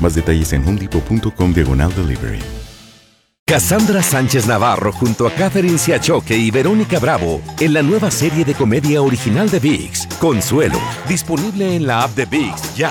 Más 0.00 0.14
detalles 0.14 0.52
en 0.52 0.66
homedepot.com 0.66 1.52
diagonal 1.52 1.94
delivery. 1.94 2.40
Cassandra 3.48 4.02
Sánchez 4.02 4.48
Navarro 4.48 4.92
junto 4.92 5.24
a 5.24 5.30
Catherine 5.30 5.78
Siachoque 5.78 6.36
y 6.36 6.50
Verónica 6.50 6.98
Bravo 6.98 7.40
en 7.60 7.74
la 7.74 7.82
nueva 7.82 8.10
serie 8.10 8.44
de 8.44 8.54
comedia 8.54 9.02
original 9.02 9.48
de 9.48 9.60
VIX, 9.60 10.08
Consuelo, 10.18 10.80
disponible 11.08 11.76
en 11.76 11.86
la 11.86 12.02
app 12.02 12.10
de 12.16 12.24
VIX 12.26 12.74
ya. 12.74 12.90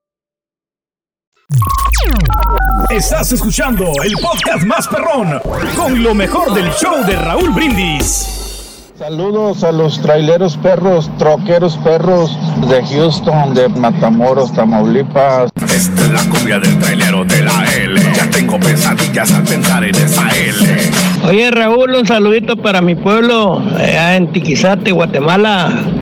Estás 2.89 3.31
escuchando 3.31 3.91
el 4.03 4.13
podcast 4.21 4.63
más 4.65 4.87
perrón 4.87 5.39
con 5.75 6.03
lo 6.03 6.13
mejor 6.13 6.53
del 6.53 6.69
show 6.71 7.03
de 7.05 7.15
Raúl 7.15 7.51
Brindis. 7.51 8.93
Saludos 8.97 9.63
a 9.63 9.71
los 9.71 9.99
traileros 10.01 10.57
perros, 10.57 11.09
troqueros 11.17 11.77
perros 11.77 12.37
de 12.69 12.85
Houston, 12.85 13.53
de 13.55 13.67
Matamoros, 13.69 14.53
Tamaulipas. 14.53 15.49
Esta 15.55 16.01
es 16.01 16.09
la 16.11 16.23
cumbia 16.29 16.59
del 16.59 16.77
trailero 16.79 17.25
de 17.25 17.41
la 17.43 17.65
L. 17.75 18.01
Ya 18.13 18.29
tengo 18.29 18.59
pesadillas 18.59 19.31
al 19.33 19.43
pensar 19.43 19.83
en 19.83 19.95
esa 19.95 20.29
L. 20.29 20.91
Oye 21.27 21.49
Raúl, 21.51 21.95
un 21.95 22.05
saludito 22.05 22.57
para 22.57 22.81
mi 22.81 22.95
pueblo, 22.95 23.63
allá 23.77 24.15
en 24.15 24.31
Tiquizate, 24.31 24.91
Guatemala. 24.91 26.00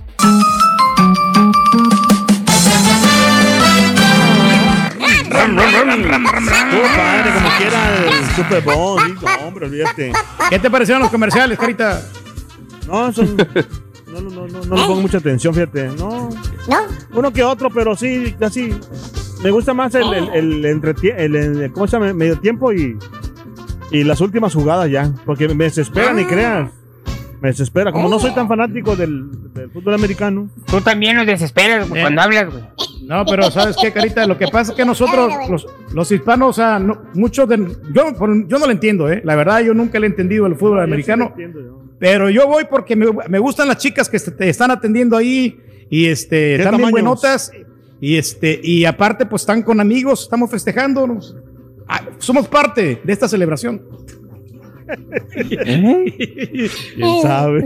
Estuvo 5.29 6.81
padre, 6.95 7.31
como 7.33 7.49
quiera 7.57 8.05
el 8.05 8.25
Super 8.35 8.63
Bowl. 8.63 9.01
sí, 9.05 9.13
no, 9.21 9.47
hombre, 9.47 9.65
olvídate. 9.67 10.11
¿Qué 10.49 10.59
te 10.59 10.69
parecieron 10.69 11.01
los 11.01 11.11
comerciales, 11.11 11.57
Carita? 11.57 12.01
No, 12.87 13.11
son, 13.13 13.35
no, 14.07 14.21
no, 14.21 14.29
no, 14.29 14.47
no, 14.47 14.59
no 14.65 14.75
le 14.75 14.81
pongo 14.87 15.01
mucha 15.01 15.17
atención, 15.19 15.53
fíjate. 15.53 15.89
No. 15.89 16.29
¿No? 16.67 16.77
Uno 17.13 17.31
que 17.33 17.43
otro, 17.43 17.69
pero 17.69 17.95
sí, 17.95 18.35
casi. 18.39 18.73
Me 19.43 19.51
gusta 19.51 19.73
más 19.73 19.95
el, 19.95 20.13
el, 20.13 20.29
el, 20.33 20.65
entretie- 20.65 21.15
el- 21.17 21.35
el- 21.35 21.71
¿cómo 21.71 21.87
se 21.87 21.97
llama? 21.97 22.13
Medio 22.13 22.37
tiempo 22.39 22.73
y, 22.73 22.97
y 23.91 24.03
las 24.03 24.19
últimas 24.21 24.53
jugadas 24.53 24.89
ya. 24.89 25.11
Porque 25.25 25.47
me 25.47 25.63
desesperan, 25.65 26.17
ni 26.17 26.25
creas. 26.25 26.69
Me 27.41 27.49
desespera. 27.49 27.91
Como 27.91 28.09
no 28.09 28.19
soy 28.19 28.31
tan 28.33 28.47
fanático 28.47 28.95
del, 28.95 29.53
del 29.53 29.69
fútbol 29.71 29.93
americano. 29.93 30.49
Tú 30.65 30.81
también 30.81 31.15
nos 31.15 31.25
desesperas 31.25 31.87
güey, 31.87 32.01
Eh. 32.01 32.03
cuando 32.03 32.21
hablas, 32.21 32.51
güey. 32.51 32.63
No, 33.03 33.25
pero 33.25 33.49
¿sabes 33.49 33.77
qué, 33.81 33.91
Carita? 33.93 34.27
Lo 34.27 34.37
que 34.37 34.47
pasa 34.49 34.71
es 34.71 34.77
que 34.77 34.85
nosotros, 34.85 35.33
los, 35.49 35.65
los 35.93 36.11
hispanos, 36.11 36.49
o 36.49 36.53
sea, 36.53 36.79
no- 36.79 37.01
muchos 37.13 37.47
de... 37.47 37.57
Yo, 37.93 38.13
por- 38.17 38.47
yo 38.47 38.59
no 38.59 38.65
lo 38.65 38.71
entiendo, 38.71 39.09
¿eh? 39.11 39.21
La 39.23 39.35
verdad, 39.35 39.61
yo 39.61 39.73
nunca 39.73 39.99
le 39.99 40.07
he 40.07 40.09
entendido 40.09 40.45
el 40.47 40.55
fútbol 40.55 40.81
americano. 40.81 41.33
Pero 41.97 42.29
yo 42.29 42.45
voy 42.47 42.65
porque 42.69 42.95
me, 42.95 43.07
me 43.29 43.39
gustan 43.39 43.67
las 43.67 43.77
chicas 43.77 44.09
que 44.09 44.19
te 44.19 44.49
están 44.49 44.71
atendiendo 44.71 45.15
ahí 45.17 45.59
y 45.89 46.05
este, 46.07 46.55
están 46.55 46.71
bien 46.77 46.89
tamaños? 46.89 46.91
buenotas. 46.91 47.51
Y, 48.01 48.15
este, 48.17 48.59
y 48.63 48.85
aparte, 48.85 49.25
pues 49.25 49.41
están 49.41 49.63
con 49.63 49.79
amigos, 49.79 50.23
estamos 50.23 50.49
festejando. 50.51 51.07
nos- 51.07 51.35
ah, 51.87 52.01
somos 52.19 52.47
parte 52.47 53.01
de 53.03 53.13
esta 53.13 53.27
celebración. 53.27 53.81
¿Quién 56.95 57.21
sabe? 57.21 57.63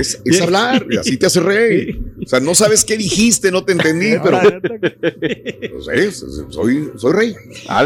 Es, 0.00 0.20
es 0.24 0.40
hablar, 0.40 0.86
y 0.90 0.96
así 0.96 1.16
te 1.16 1.26
hace 1.26 1.40
reír. 1.40 2.00
O 2.24 2.26
sea, 2.28 2.40
no 2.40 2.54
sabes 2.54 2.84
qué 2.84 2.96
dijiste, 2.96 3.50
no 3.50 3.64
te 3.64 3.72
entendí, 3.72 4.14
pero. 4.22 4.40
Pues, 4.40 5.88
eh, 5.92 6.10
soy, 6.50 6.90
soy 6.96 7.12
rey. 7.12 7.34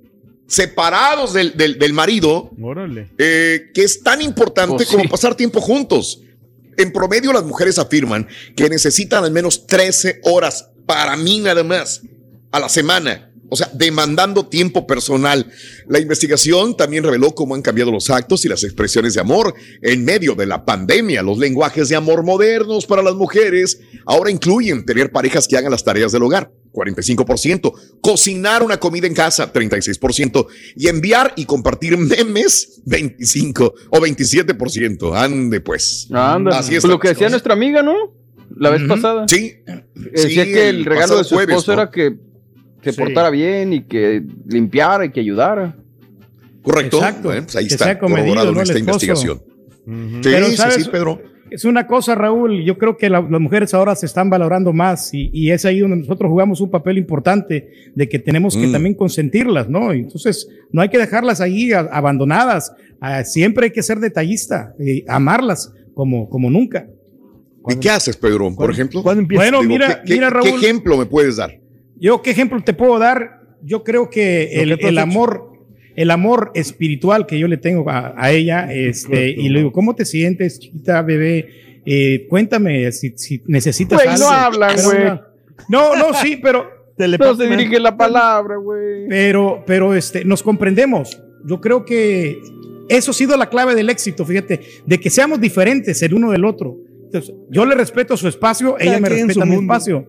separados 0.46 1.32
del, 1.32 1.56
del- 1.56 1.78
del 1.78 1.92
marido, 1.92 2.50
Órale. 2.62 3.10
eh, 3.18 3.70
que 3.74 3.82
es 3.84 4.02
tan 4.02 4.22
importante 4.22 4.76
Pues 4.76 4.88
como 4.88 5.02
sí. 5.04 5.08
pasar 5.08 5.34
tiempo 5.34 5.60
juntos. 5.60 6.20
En 6.76 6.92
promedio, 6.92 7.32
las 7.32 7.44
mujeres 7.44 7.78
afirman 7.78 8.28
que 8.54 8.68
necesitan 8.68 9.24
al 9.24 9.30
menos 9.30 9.66
13 9.66 10.20
horas 10.24 10.68
para 10.86 11.16
mí 11.16 11.40
nada 11.40 11.64
más 11.64 12.02
a 12.52 12.60
la 12.60 12.68
semana. 12.68 13.30
O 13.48 13.56
sea, 13.56 13.70
demandando 13.72 14.46
tiempo 14.46 14.86
personal. 14.86 15.46
La 15.88 16.00
investigación 16.00 16.76
también 16.76 17.04
reveló 17.04 17.34
cómo 17.34 17.54
han 17.54 17.62
cambiado 17.62 17.92
los 17.92 18.10
actos 18.10 18.44
y 18.44 18.48
las 18.48 18.64
expresiones 18.64 19.14
de 19.14 19.20
amor 19.20 19.54
en 19.82 20.04
medio 20.04 20.34
de 20.34 20.46
la 20.46 20.64
pandemia. 20.64 21.22
Los 21.22 21.38
lenguajes 21.38 21.88
de 21.88 21.96
amor 21.96 22.24
modernos 22.24 22.86
para 22.86 23.02
las 23.02 23.14
mujeres 23.14 23.80
ahora 24.04 24.30
incluyen 24.30 24.84
tener 24.84 25.12
parejas 25.12 25.46
que 25.46 25.56
hagan 25.56 25.70
las 25.70 25.84
tareas 25.84 26.10
del 26.12 26.24
hogar, 26.24 26.50
45%, 26.72 27.72
cocinar 28.00 28.62
una 28.62 28.78
comida 28.78 29.06
en 29.06 29.14
casa, 29.14 29.52
36%, 29.52 30.46
y 30.76 30.88
enviar 30.88 31.32
y 31.36 31.44
compartir 31.44 31.96
memes, 31.96 32.82
25 32.84 33.74
o 33.90 33.98
27%. 33.98 35.16
Ande 35.16 35.60
pues. 35.60 36.08
Anda, 36.10 36.58
Así 36.58 36.74
es. 36.74 36.82
pues 36.82 36.90
lo 36.90 36.98
que 36.98 37.08
decía 37.08 37.28
nuestra 37.28 37.54
amiga, 37.54 37.82
¿no? 37.82 37.94
La 38.56 38.70
vez 38.70 38.82
pasada. 38.88 39.26
Sí. 39.28 39.54
Decía 39.94 40.44
Sí, 40.44 40.52
que 40.52 40.68
el 40.68 40.84
regalo 40.84 41.18
de 41.18 41.24
su 41.24 41.38
esposo 41.40 41.74
¿no? 41.74 41.82
era 41.82 41.90
que 41.90 42.16
se 42.90 42.96
Sí. 42.96 43.02
portara 43.02 43.30
bien 43.30 43.72
y 43.72 43.84
que 43.84 44.22
limpiara 44.46 45.04
y 45.04 45.10
que 45.10 45.20
ayudara. 45.20 45.76
Correcto. 46.62 46.96
Exacto. 46.98 47.28
Bueno, 47.28 47.42
pues 47.44 47.56
ahí 47.56 47.68
Que 47.68 47.74
está 47.74 47.98
corroborado 47.98 48.48
en 48.48 48.54
¿no? 48.54 48.62
Esta 48.62 48.78
investigación. 48.78 49.40
Pero, 50.22 50.46
Sí, 50.46 50.50
sí, 50.52 50.56
¿sabes? 50.56 50.74
sí, 50.84 50.90
Pedro. 50.90 51.20
Es 51.48 51.64
una 51.64 51.86
cosa, 51.86 52.16
Raúl, 52.16 52.64
yo 52.64 52.76
creo 52.76 52.96
que 52.96 53.08
la- 53.08 53.20
las 53.20 53.40
mujeres 53.40 53.72
ahora 53.72 53.94
se 53.94 54.04
están 54.06 54.28
valorando 54.28 54.72
más 54.72 55.14
y, 55.14 55.30
y 55.32 55.52
es 55.52 55.64
ahí 55.64 55.78
donde 55.78 55.98
nosotros 55.98 56.28
jugamos 56.28 56.60
un 56.60 56.72
papel 56.72 56.98
importante 56.98 57.68
de 57.94 58.08
que 58.08 58.18
tenemos 58.18 58.56
que 58.56 58.66
Mm. 58.66 58.72
también 58.72 58.94
consentirlas, 58.96 59.68
¿no? 59.68 59.92
Entonces, 59.92 60.48
no 60.72 60.82
hay 60.82 60.88
que 60.88 60.98
dejarlas 60.98 61.40
ahí 61.40 61.72
a- 61.72 61.80
abandonadas, 61.80 62.72
Ah, 62.98 63.22
siempre 63.24 63.66
hay 63.66 63.70
que 63.72 63.82
ser 63.82 64.00
detallista, 64.00 64.72
y 64.80 65.04
amarlas 65.06 65.70
como, 65.92 66.30
como 66.30 66.48
nunca. 66.50 66.88
¿Y 67.68 67.76
qué 67.76 67.90
haces, 67.90 68.16
Pedro, 68.16 68.52
por 68.56 68.70
ejemplo? 68.70 69.02
Bueno, 69.02 69.62
mira, 69.62 70.02
¿qué, 70.02 70.14
mira, 70.14 70.30
Raúl. 70.30 70.48
¿Qué 70.48 70.56
ejemplo 70.56 70.96
me 70.96 71.04
puedes 71.04 71.36
dar? 71.36 71.60
Yo, 71.98 72.22
¿qué 72.22 72.30
ejemplo 72.30 72.62
te 72.62 72.74
puedo 72.74 72.98
dar? 72.98 73.40
Yo 73.62 73.84
creo 73.84 74.10
que 74.10 74.62
el, 74.62 74.78
que 74.78 74.98
amor, 75.00 75.52
el 75.96 76.10
amor 76.10 76.52
espiritual 76.54 77.26
que 77.26 77.38
yo 77.38 77.48
le 77.48 77.56
tengo 77.56 77.88
a, 77.90 78.14
a 78.16 78.30
ella, 78.30 78.72
este, 78.72 79.30
y 79.30 79.48
le 79.48 79.60
digo, 79.60 79.72
¿cómo 79.72 79.94
te 79.94 80.04
sientes, 80.04 80.58
chiquita, 80.60 81.02
bebé? 81.02 81.82
Eh, 81.86 82.26
cuéntame 82.28 82.90
si, 82.92 83.14
si 83.16 83.42
necesitas 83.46 84.04
no 84.04 84.10
algo. 84.10 84.28
hablan, 84.28 84.76
Pero 84.76 84.88
güey. 84.90 85.20
No, 85.68 85.96
no, 85.96 86.14
sí, 86.14 86.38
pero. 86.42 86.74
No 86.98 87.36
se 87.36 87.46
dirige 87.46 87.78
la 87.78 87.94
palabra, 87.94 88.56
güey. 88.56 89.06
Pero, 89.06 89.62
pero 89.66 89.94
este, 89.94 90.24
nos 90.24 90.42
comprendemos. 90.42 91.22
Yo 91.44 91.60
creo 91.60 91.84
que 91.84 92.40
eso 92.88 93.10
ha 93.10 93.14
sido 93.14 93.36
la 93.36 93.50
clave 93.50 93.74
del 93.74 93.90
éxito, 93.90 94.24
fíjate, 94.24 94.62
de 94.86 94.98
que 94.98 95.10
seamos 95.10 95.38
diferentes 95.38 96.00
el 96.02 96.14
uno 96.14 96.30
del 96.32 96.46
otro. 96.46 96.78
Entonces, 97.04 97.34
yo 97.50 97.66
le 97.66 97.74
respeto 97.74 98.16
su 98.16 98.28
espacio, 98.28 98.78
ella 98.78 98.98
me 98.98 99.10
respeta 99.10 99.34
su 99.34 99.40
mi 99.40 99.56
mundo. 99.56 99.74
espacio. 99.74 100.06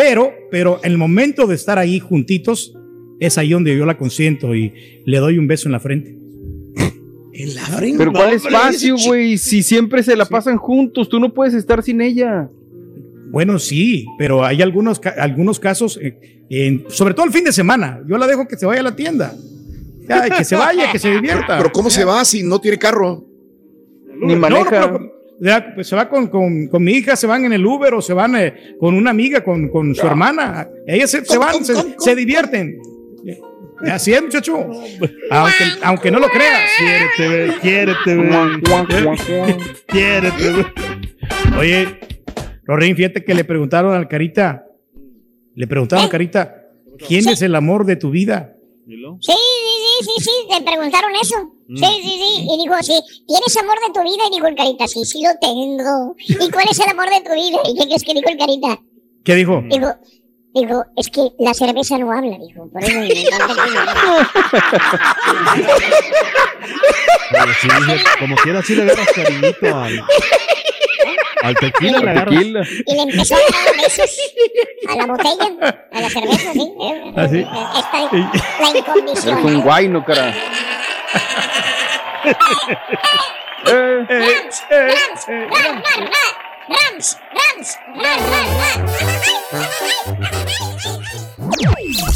Pero, 0.00 0.32
pero 0.50 0.78
en 0.84 0.92
el 0.92 0.98
momento 0.98 1.46
de 1.48 1.56
estar 1.56 1.76
ahí 1.78 1.98
juntitos, 1.98 2.72
es 3.18 3.36
ahí 3.36 3.50
donde 3.50 3.76
yo 3.76 3.84
la 3.84 3.98
consiento 3.98 4.54
y 4.54 4.72
le 5.04 5.18
doy 5.18 5.38
un 5.38 5.48
beso 5.48 5.66
en 5.68 5.72
la 5.72 5.80
frente. 5.80 6.16
En 7.32 7.54
la 7.54 7.62
frente. 7.62 7.98
Pero 7.98 8.12
¿cuál 8.12 8.32
espacio, 8.32 8.96
güey? 9.06 9.38
Si 9.38 9.62
siempre 9.62 10.02
se 10.02 10.16
la 10.16 10.24
pasan 10.24 10.56
juntos, 10.56 11.08
tú 11.08 11.18
no 11.20 11.32
puedes 11.34 11.54
estar 11.54 11.82
sin 11.82 12.00
ella. 12.00 12.48
Bueno, 13.30 13.58
sí, 13.58 14.06
pero 14.18 14.44
hay 14.44 14.62
algunos, 14.62 15.00
algunos 15.18 15.60
casos, 15.60 15.98
eh, 16.02 16.18
en- 16.50 16.84
sobre 16.88 17.14
todo 17.14 17.26
el 17.26 17.32
fin 17.32 17.44
de 17.44 17.52
semana. 17.52 18.00
Yo 18.08 18.18
la 18.18 18.26
dejo 18.26 18.46
que 18.48 18.56
se 18.56 18.66
vaya 18.66 18.80
a 18.80 18.84
la 18.84 18.96
tienda. 18.96 19.36
Ya, 20.08 20.28
que 20.30 20.44
se 20.44 20.56
vaya, 20.56 20.90
que 20.90 20.98
se 20.98 21.10
divierta. 21.12 21.58
Pero 21.58 21.70
¿cómo 21.70 21.90
se 21.90 22.04
va 22.04 22.24
si 22.24 22.42
no 22.42 22.60
tiene 22.60 22.78
carro? 22.78 23.24
Ni 24.20 24.34
No, 24.34 24.40
maneja. 24.40 24.80
no, 24.80 24.92
pero, 24.92 25.12
pues 25.74 25.86
se 25.86 25.94
va 25.96 26.08
con, 26.08 26.26
con- 26.28 26.66
con 26.68 26.82
mi 26.82 26.92
hija, 26.92 27.14
se 27.16 27.26
van 27.26 27.44
en 27.44 27.52
el 27.52 27.64
Uber 27.64 27.94
o 27.94 28.02
se 28.02 28.12
van 28.12 28.34
eh, 28.36 28.74
con 28.80 28.94
una 28.94 29.10
amiga, 29.10 29.42
con, 29.44 29.68
con 29.68 29.94
su 29.94 30.06
hermana. 30.06 30.68
Ellas 30.86 31.10
se, 31.10 31.24
se 31.24 31.36
¿Cómo, 31.36 31.40
van, 31.40 31.52
cómo, 31.54 31.64
se, 31.64 31.74
cómo, 31.74 31.94
se 31.98 32.14
divierten. 32.16 32.78
Así 33.82 34.12
es, 34.12 34.20
muchacho. 34.22 34.56
Aunque, 35.30 35.64
aunque 35.84 36.10
no 36.10 36.18
lo 36.18 36.28
creas. 36.28 36.68
Quiérete, 36.78 37.28
ve, 37.28 37.54
quiérete, 37.60 38.16
ve. 38.16 39.16
Quiérete, 39.86 40.50
ve. 40.52 40.66
Oye, 41.58 42.00
Rorín, 42.64 42.96
fíjate 42.96 43.24
que 43.24 43.34
le 43.34 43.44
preguntaron 43.44 43.94
al 43.94 44.08
Carita, 44.08 44.66
le 45.54 45.66
preguntaron 45.66 46.04
al 46.04 46.10
Carita, 46.10 46.64
¿quién 47.06 47.28
es 47.28 47.40
el 47.42 47.54
amor 47.54 47.84
de 47.86 47.96
tu 47.96 48.10
vida? 48.10 48.56
Sí, 48.86 48.96
sí, 49.32 49.32
sí, 49.32 50.04
sí, 50.04 50.24
sí, 50.24 50.30
te 50.58 50.64
preguntaron 50.64 51.10
eso. 51.20 51.54
Sí, 51.68 51.84
sí, 52.02 52.18
sí. 52.18 52.46
Y 52.50 52.62
dijo, 52.62 52.74
sí, 52.82 52.98
¿tienes 53.26 53.56
amor 53.58 53.76
de 53.86 53.92
tu 53.92 54.02
vida? 54.02 54.22
Y 54.30 54.34
dijo 54.34 54.46
el 54.46 54.54
carita, 54.56 54.88
sí, 54.88 55.04
sí 55.04 55.22
lo 55.22 55.30
tengo. 55.40 56.14
¿Y 56.18 56.50
cuál 56.50 56.66
es 56.70 56.78
el 56.80 56.88
amor 56.90 57.10
de 57.10 57.20
tu 57.20 57.34
vida? 57.34 57.58
¿Y 57.68 57.74
qué 57.78 57.84
crees 57.86 58.02
que 58.04 58.14
dijo 58.14 58.28
el 58.28 58.38
carita? 58.38 58.80
¿Qué 59.24 59.34
dijo? 59.34 59.62
Dijo, 59.68 59.88
dijo, 60.54 60.84
es 60.96 61.08
que 61.10 61.28
la 61.38 61.52
cerveza 61.52 61.98
no 61.98 62.10
habla, 62.10 62.38
dijo. 62.38 62.70
Por 62.70 62.82
eso 62.82 62.98
me 62.98 63.06
encanta 63.08 63.54
Pero 67.30 67.52
sí, 67.60 67.68
dije, 67.68 68.04
como 68.18 68.36
quiera, 68.36 68.62
sí 68.62 68.74
le 68.74 68.82
agarras 68.82 69.08
cariñito 69.14 69.76
al, 69.76 70.04
al 71.42 71.54
tequila. 71.56 71.98
Le 72.00 72.10
agarras. 72.10 72.34
Tequila. 72.34 72.62
Y 72.86 72.94
le 72.94 73.02
empezó 73.02 73.34
a 73.34 73.38
dar 73.38 73.76
besos 73.82 74.10
a 74.88 74.96
la 74.96 75.06
botella, 75.06 75.86
a 75.92 76.00
la 76.00 76.08
cerveza, 76.10 76.52
sí. 76.52 76.72
¿Ah, 77.16 77.28
sí? 77.28 77.38
Esta, 77.78 78.00
la 78.00 78.70
Eres 78.70 78.72
un 78.72 78.76
incondicional. 78.78 79.62
guayno, 79.62 80.04
cara. 80.04 80.34
Rams, 83.64 84.62
Rams, 84.70 85.26
Rams, 85.28 87.16
Rams, 87.34 87.78
Rams, 87.94 88.22
Rams, 88.28 88.92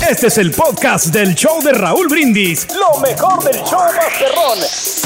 Este 0.08 0.26
es 0.26 0.38
el 0.38 0.50
podcast 0.50 1.06
del 1.06 1.34
show 1.34 1.62
de 1.62 1.72
Raúl 1.72 2.08
Brindis. 2.08 2.66
Lo 2.74 2.98
mejor 3.00 3.42
del 3.44 3.56
show 3.64 3.80
Masterrón. 3.94 4.58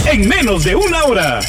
En 0.07 0.29
menos 0.29 0.65
de 0.65 0.75
una 0.75 1.05
hora. 1.05 1.41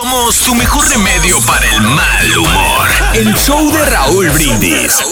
Somos 0.00 0.38
tu 0.42 0.54
mejor 0.54 0.84
remedio 0.88 1.38
para 1.44 1.66
el 1.74 1.82
mal 1.82 2.38
humor. 2.38 2.88
El 3.14 3.34
show 3.34 3.68
de 3.72 3.84
Raúl 3.90 4.30
Brindis. 4.30 5.02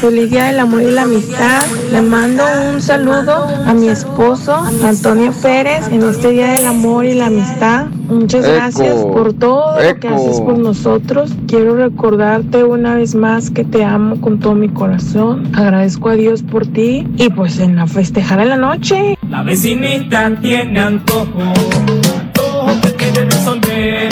Feliz 0.00 0.30
Día 0.30 0.44
del 0.44 0.60
Amor 0.60 0.82
y 0.82 0.92
la 0.92 1.02
Amistad. 1.02 1.66
Le 1.90 2.00
mando 2.00 2.44
un 2.72 2.80
saludo 2.80 3.48
a 3.66 3.74
mi 3.74 3.88
esposo, 3.88 4.54
Antonio 4.84 5.32
Pérez, 5.42 5.88
en 5.88 6.04
este 6.04 6.30
Día 6.30 6.52
del 6.52 6.66
Amor 6.66 7.04
y 7.04 7.14
la 7.14 7.26
Amistad. 7.26 7.86
Muchas 8.08 8.44
Eco. 8.44 8.54
gracias 8.54 8.94
por 8.94 9.32
todo 9.32 9.82
lo 9.82 9.98
que 9.98 10.06
haces 10.08 10.40
por 10.40 10.56
nosotros. 10.56 11.32
Quiero 11.48 11.74
recordarte 11.74 12.62
una 12.62 12.94
vez 12.94 13.16
más 13.16 13.50
que 13.50 13.64
te 13.64 13.84
amo 13.84 14.20
con 14.20 14.38
todo 14.38 14.54
mi 14.54 14.68
corazón. 14.68 15.50
Agradezco 15.52 16.10
a 16.10 16.14
Dios 16.14 16.44
por 16.44 16.64
ti 16.64 17.08
y 17.16 17.28
pues 17.30 17.58
en 17.58 17.74
la 17.74 17.88
festejar 17.88 18.38
en 18.38 18.50
la 18.50 18.56
noche. 18.56 19.18
La 19.28 19.42
vecinita 19.42 20.30
tiene 20.40 20.78
antojo, 20.78 21.40
resolver. 23.44 24.08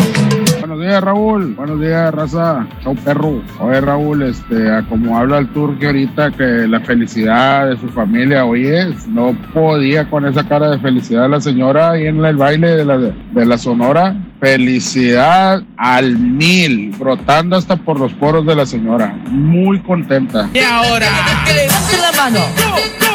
Buenos 0.61 0.81
días, 0.81 1.01
Raúl. 1.03 1.55
Buenos 1.55 1.81
días, 1.81 2.15
raza. 2.15 2.67
Chau, 2.83 2.95
perro. 2.97 3.43
Oye, 3.61 3.81
Raúl, 3.81 4.23
este, 4.23 4.71
a 4.71 4.83
como 4.83 5.17
habla 5.19 5.39
el 5.39 5.49
turque 5.49 5.87
ahorita, 5.87 6.31
que 6.33 6.45
la 6.69 6.81
felicidad 6.81 7.69
de 7.69 7.79
su 7.79 7.89
familia, 7.89 8.45
oye, 8.45 8.95
no 9.09 9.37
podía 9.53 10.09
con 10.09 10.27
esa 10.27 10.47
cara 10.47 10.71
de 10.71 10.79
felicidad 10.79 11.29
la 11.29 11.41
señora 11.41 11.93
ahí 11.93 12.07
en 12.07 12.25
el 12.25 12.37
baile 12.37 12.77
de 12.77 12.85
la, 12.85 12.99
de 12.99 13.47
la 13.47 13.59
Sonora. 13.59 14.17
Felicidad 14.41 15.63
al 15.77 16.19
mil, 16.19 16.91
brotando 16.99 17.57
hasta 17.57 17.77
por 17.77 18.01
los 18.01 18.13
poros 18.15 18.45
de 18.45 18.57
la 18.57 18.67
señora. 18.67 19.15
Muy 19.29 19.81
contenta. 19.81 20.49
Y 20.53 20.59
ahora, 20.59 21.07
que 21.47 21.55
levanten 21.55 22.01
la 22.01 22.13
mano, 22.13 22.41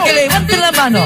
que 0.06 0.14
levanten 0.14 0.62
la 0.62 0.72
mano. 0.72 1.00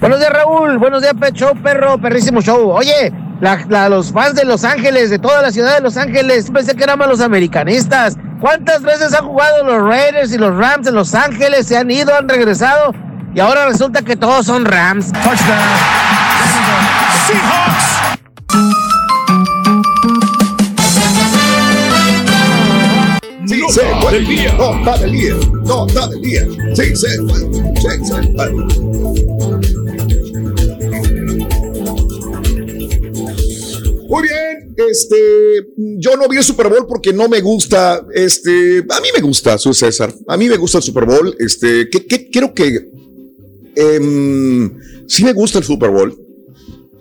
Buenos 0.00 0.20
días, 0.20 0.32
Raúl. 0.32 0.78
Buenos 0.78 1.02
días, 1.02 1.14
Pet 1.18 1.34
Show, 1.34 1.54
perro. 1.60 1.98
Perrísimo 1.98 2.40
show. 2.40 2.70
Oye, 2.70 3.12
la- 3.44 3.62
la- 3.68 3.88
los 3.90 4.10
fans 4.10 4.34
de 4.36 4.44
Los 4.46 4.64
Ángeles, 4.64 5.10
de 5.10 5.18
toda 5.18 5.42
la 5.42 5.50
ciudad 5.52 5.74
de 5.74 5.82
Los 5.82 5.98
Ángeles, 5.98 6.50
pensé 6.50 6.74
que 6.74 6.82
eran 6.82 6.98
más 6.98 7.08
los 7.08 7.20
americanistas. 7.20 8.16
¿Cuántas 8.40 8.80
veces 8.82 9.12
han 9.14 9.26
jugado 9.26 9.62
los 9.64 9.86
Raiders 9.86 10.32
y 10.32 10.38
los 10.38 10.56
Rams 10.56 10.86
en 10.88 10.94
Los 10.94 11.14
Ángeles? 11.14 11.66
Se 11.66 11.76
han 11.76 11.90
ido, 11.90 12.14
han 12.16 12.26
regresado. 12.26 12.92
Y 13.34 13.40
ahora 13.40 13.66
resulta 13.66 14.00
que 14.00 14.16
todos 14.16 14.46
son 14.46 14.64
Rams. 14.64 15.12
Sí, 23.46 23.60
se 23.70 23.80
fue. 24.00 24.20
Nota 24.56 24.96
del 24.98 25.12
día. 25.12 25.34
Nota 25.64 26.06
del 26.08 26.20
día. 26.22 26.42
Sí, 26.74 26.96
se 26.96 27.18
fue. 27.18 27.38
Sí, 27.76 28.04
se 28.04 28.14
fue. 28.32 30.03
Muy 34.14 34.28
bien, 34.28 34.74
este, 34.90 35.16
yo 35.98 36.16
no 36.16 36.28
vi 36.28 36.36
el 36.36 36.44
Super 36.44 36.68
Bowl 36.68 36.86
porque 36.86 37.12
no 37.12 37.28
me 37.28 37.40
gusta, 37.40 38.06
este, 38.14 38.78
a 38.88 39.00
mí 39.00 39.08
me 39.16 39.20
gusta, 39.22 39.58
soy 39.58 39.74
César, 39.74 40.14
a 40.28 40.36
mí 40.36 40.48
me 40.48 40.56
gusta 40.56 40.78
el 40.78 40.84
Super 40.84 41.04
Bowl, 41.04 41.34
este, 41.38 41.88
que, 41.90 42.06
que- 42.06 42.30
quiero 42.30 42.54
que, 42.54 42.88
em, 43.74 44.70
sí 45.08 45.24
me 45.24 45.32
gusta 45.32 45.58
el 45.58 45.64
Super 45.64 45.90
Bowl, 45.90 46.16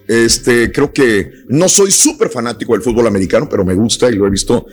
este, 0.07 0.71
creo 0.71 0.91
que 0.91 1.29
no 1.49 1.69
soy 1.69 1.91
súper 1.91 2.29
fanático 2.29 2.73
del 2.73 2.81
fútbol 2.81 3.05
americano, 3.07 3.47
pero 3.49 3.63
me 3.63 3.75
gusta 3.75 4.09
y 4.09 4.15
lo 4.15 4.25
he 4.25 4.29
visto 4.31 4.65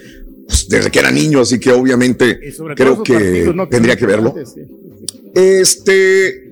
pues, 0.46 0.66
desde 0.68 0.90
que 0.90 0.98
era 0.98 1.10
niño, 1.10 1.40
así 1.40 1.60
que 1.60 1.70
obviamente 1.72 2.40
creo 2.74 3.02
que 3.02 3.12
partidos, 3.14 3.54
¿no? 3.54 3.68
tendría 3.68 3.96
que 3.96 4.06
verlo. 4.06 4.34
sí. 4.44 4.62
Este, 5.34 6.49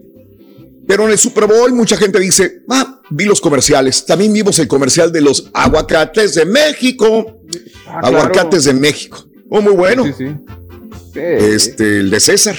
pero 0.88 1.04
en 1.04 1.10
el 1.10 1.18
Super 1.18 1.46
Bowl 1.46 1.70
mucha 1.74 1.98
gente 1.98 2.18
dice, 2.18 2.62
ah, 2.70 3.02
vi 3.10 3.26
los 3.26 3.42
comerciales. 3.42 4.06
También 4.06 4.32
vimos 4.32 4.58
el 4.58 4.66
comercial 4.66 5.12
de 5.12 5.20
los 5.20 5.50
aguacates 5.52 6.34
de 6.34 6.46
México. 6.46 7.42
Ah, 7.86 8.00
aguacates 8.04 8.64
de 8.64 8.72
México. 8.72 9.22
Oh, 9.50 9.60
muy 9.60 9.74
bueno. 9.74 10.06
Sí, 10.06 10.12
sí. 10.16 10.26
Este, 11.14 11.98
el 11.98 12.08
de 12.08 12.20
César. 12.20 12.56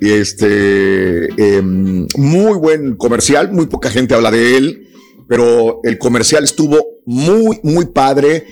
Este, 0.00 1.26
em, 1.40 2.08
muy 2.16 2.58
buen 2.58 2.96
comercial. 2.96 3.52
Muy 3.52 3.66
poca 3.66 3.90
gente 3.90 4.16
habla 4.16 4.32
de 4.32 4.56
él, 4.56 4.88
pero 5.28 5.78
el 5.84 5.98
comercial 5.98 6.42
estuvo 6.42 6.98
muy, 7.04 7.60
muy 7.62 7.86
padre. 7.86 8.48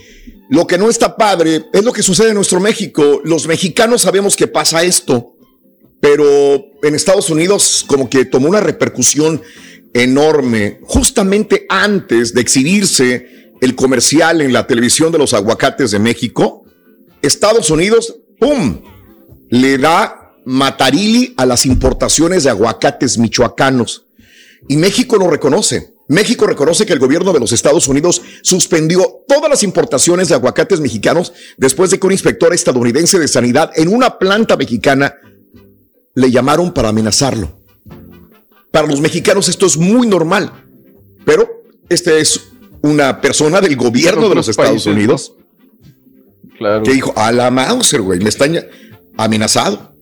Lo 0.51 0.69
que 0.69 0.79
no 0.79 0.89
está 0.89 1.17
padre 1.17 1.65
es 1.73 1.83
lo 1.83 1.93
que 1.93 2.05
sucede 2.05 2.29
en 2.29 2.37
nuestro 2.37 2.61
México. 2.61 3.21
Los 3.25 3.49
mexicanos 3.49 4.03
sabemos 4.03 4.37
que 4.37 4.47
pasa 4.47 4.85
esto, 4.85 5.35
pero 5.99 6.65
en 6.85 6.95
Estados 6.95 7.31
Unidos 7.31 7.85
como 7.87 8.09
que 8.11 8.25
tomó 8.25 8.49
una 8.49 8.61
repercusión 8.61 9.43
enorme 9.93 10.81
justamente 10.83 11.67
antes 11.69 12.35
de 12.35 12.41
exhibirse 12.41 13.53
el 13.61 13.75
comercial 13.75 14.41
en 14.41 14.53
la 14.53 14.67
televisión 14.67 15.11
de 15.13 15.19
los 15.19 15.33
aguacates 15.33 15.91
de 15.93 15.99
México. 15.99 16.65
Estados 17.23 17.71
Unidos, 17.71 18.17
¡pum!, 18.39 18.83
le 19.49 19.79
da 19.79 20.35
matarili 20.45 21.33
a 21.37 21.47
las 21.47 21.65
importaciones 21.65 22.45
de 22.45 22.51
aguacates 22.51 23.17
michoacanos. 23.17 24.07
Y 24.69 24.77
México 24.77 25.17
lo 25.17 25.31
reconoce. 25.31 25.95
México 26.09 26.47
reconoce 26.47 26.85
que 26.85 26.93
el 26.93 26.99
gobierno 26.99 27.33
de 27.33 27.41
los 27.41 27.53
Estados 27.53 27.89
Unidos 27.89 28.21
suspendió 28.43 29.23
todas 29.27 29.49
las 29.49 29.63
importaciones 29.63 30.29
de 30.29 30.35
aguacates 30.35 30.81
mexicanos 30.81 31.33
después 31.57 31.91
de 31.91 31.99
que 31.99 32.07
un 32.07 32.13
inspector 32.13 32.53
estadounidense 32.53 33.19
de 33.19 33.29
sanidad 33.29 33.71
en 33.75 33.89
una 33.89 34.19
planta 34.19 34.57
mexicana 34.59 35.15
le 36.15 36.31
llamaron 36.31 36.73
para 36.73 36.89
amenazarlo. 36.89 37.51
Para 38.71 38.87
los 38.87 39.01
mexicanos 39.01 39.49
esto 39.49 39.67
es 39.67 39.77
muy 39.77 40.07
normal, 40.07 40.53
pero 41.25 41.49
este 41.89 42.21
es 42.21 42.49
una 42.83 43.21
persona 43.21 43.61
del 43.61 43.77
gobierno 43.77 44.29
de 44.29 44.35
los 44.35 44.49
Estados 44.49 44.87
Unidos 44.87 45.35
que 46.59 46.93
dijo, 46.93 47.13
a 47.17 47.33
la 47.33 47.51
Mauser, 47.51 48.01
güey, 48.01 48.21
me 48.21 48.29
están 48.29 48.59
amenazado. 49.17 49.93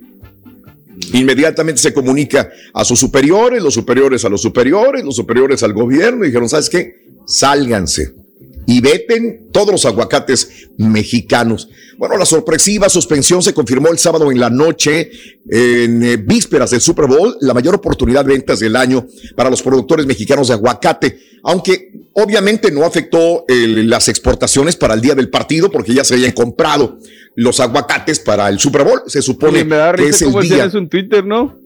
Inmediatamente 1.12 1.80
se 1.80 1.92
comunica 1.92 2.50
a 2.72 2.84
sus 2.84 2.98
superiores, 2.98 3.62
los 3.62 3.74
superiores 3.74 4.24
a 4.24 4.28
los 4.28 4.42
superiores, 4.42 5.04
los 5.04 5.16
superiores 5.16 5.62
al 5.62 5.72
gobierno, 5.72 6.24
y 6.24 6.28
dijeron, 6.28 6.48
¿sabes 6.48 6.68
qué? 6.70 7.06
Sálganse 7.26 8.21
y 8.66 8.80
veten 8.80 9.48
todos 9.52 9.70
los 9.72 9.84
aguacates 9.84 10.68
mexicanos. 10.76 11.68
Bueno, 11.98 12.16
la 12.16 12.24
sorpresiva 12.24 12.88
suspensión 12.88 13.42
se 13.42 13.54
confirmó 13.54 13.88
el 13.88 13.98
sábado 13.98 14.30
en 14.30 14.40
la 14.40 14.50
noche, 14.50 15.10
en 15.48 16.02
eh, 16.02 16.16
vísperas 16.16 16.70
del 16.70 16.80
Super 16.80 17.06
Bowl, 17.06 17.36
la 17.40 17.54
mayor 17.54 17.74
oportunidad 17.74 18.24
de 18.24 18.32
ventas 18.32 18.60
del 18.60 18.76
año 18.76 19.06
para 19.36 19.50
los 19.50 19.62
productores 19.62 20.06
mexicanos 20.06 20.48
de 20.48 20.54
aguacate, 20.54 21.18
aunque 21.44 21.92
obviamente 22.14 22.70
no 22.70 22.84
afectó 22.84 23.44
las 23.48 24.08
exportaciones 24.08 24.76
para 24.76 24.94
el 24.94 25.00
día 25.00 25.14
del 25.14 25.30
partido 25.30 25.70
porque 25.70 25.94
ya 25.94 26.04
se 26.04 26.14
habían 26.14 26.32
comprado 26.32 26.98
los 27.34 27.60
aguacates 27.60 28.20
para 28.20 28.48
el 28.48 28.58
Super 28.58 28.84
Bowl. 28.84 29.02
Se 29.06 29.22
supone 29.22 29.64
me 29.64 29.76
da 29.76 29.94
que 29.94 30.08
es 30.08 30.22
el 30.22 30.32
día. 30.40 30.70
en 30.72 30.88
Twitter, 30.88 31.24
¿no? 31.24 31.61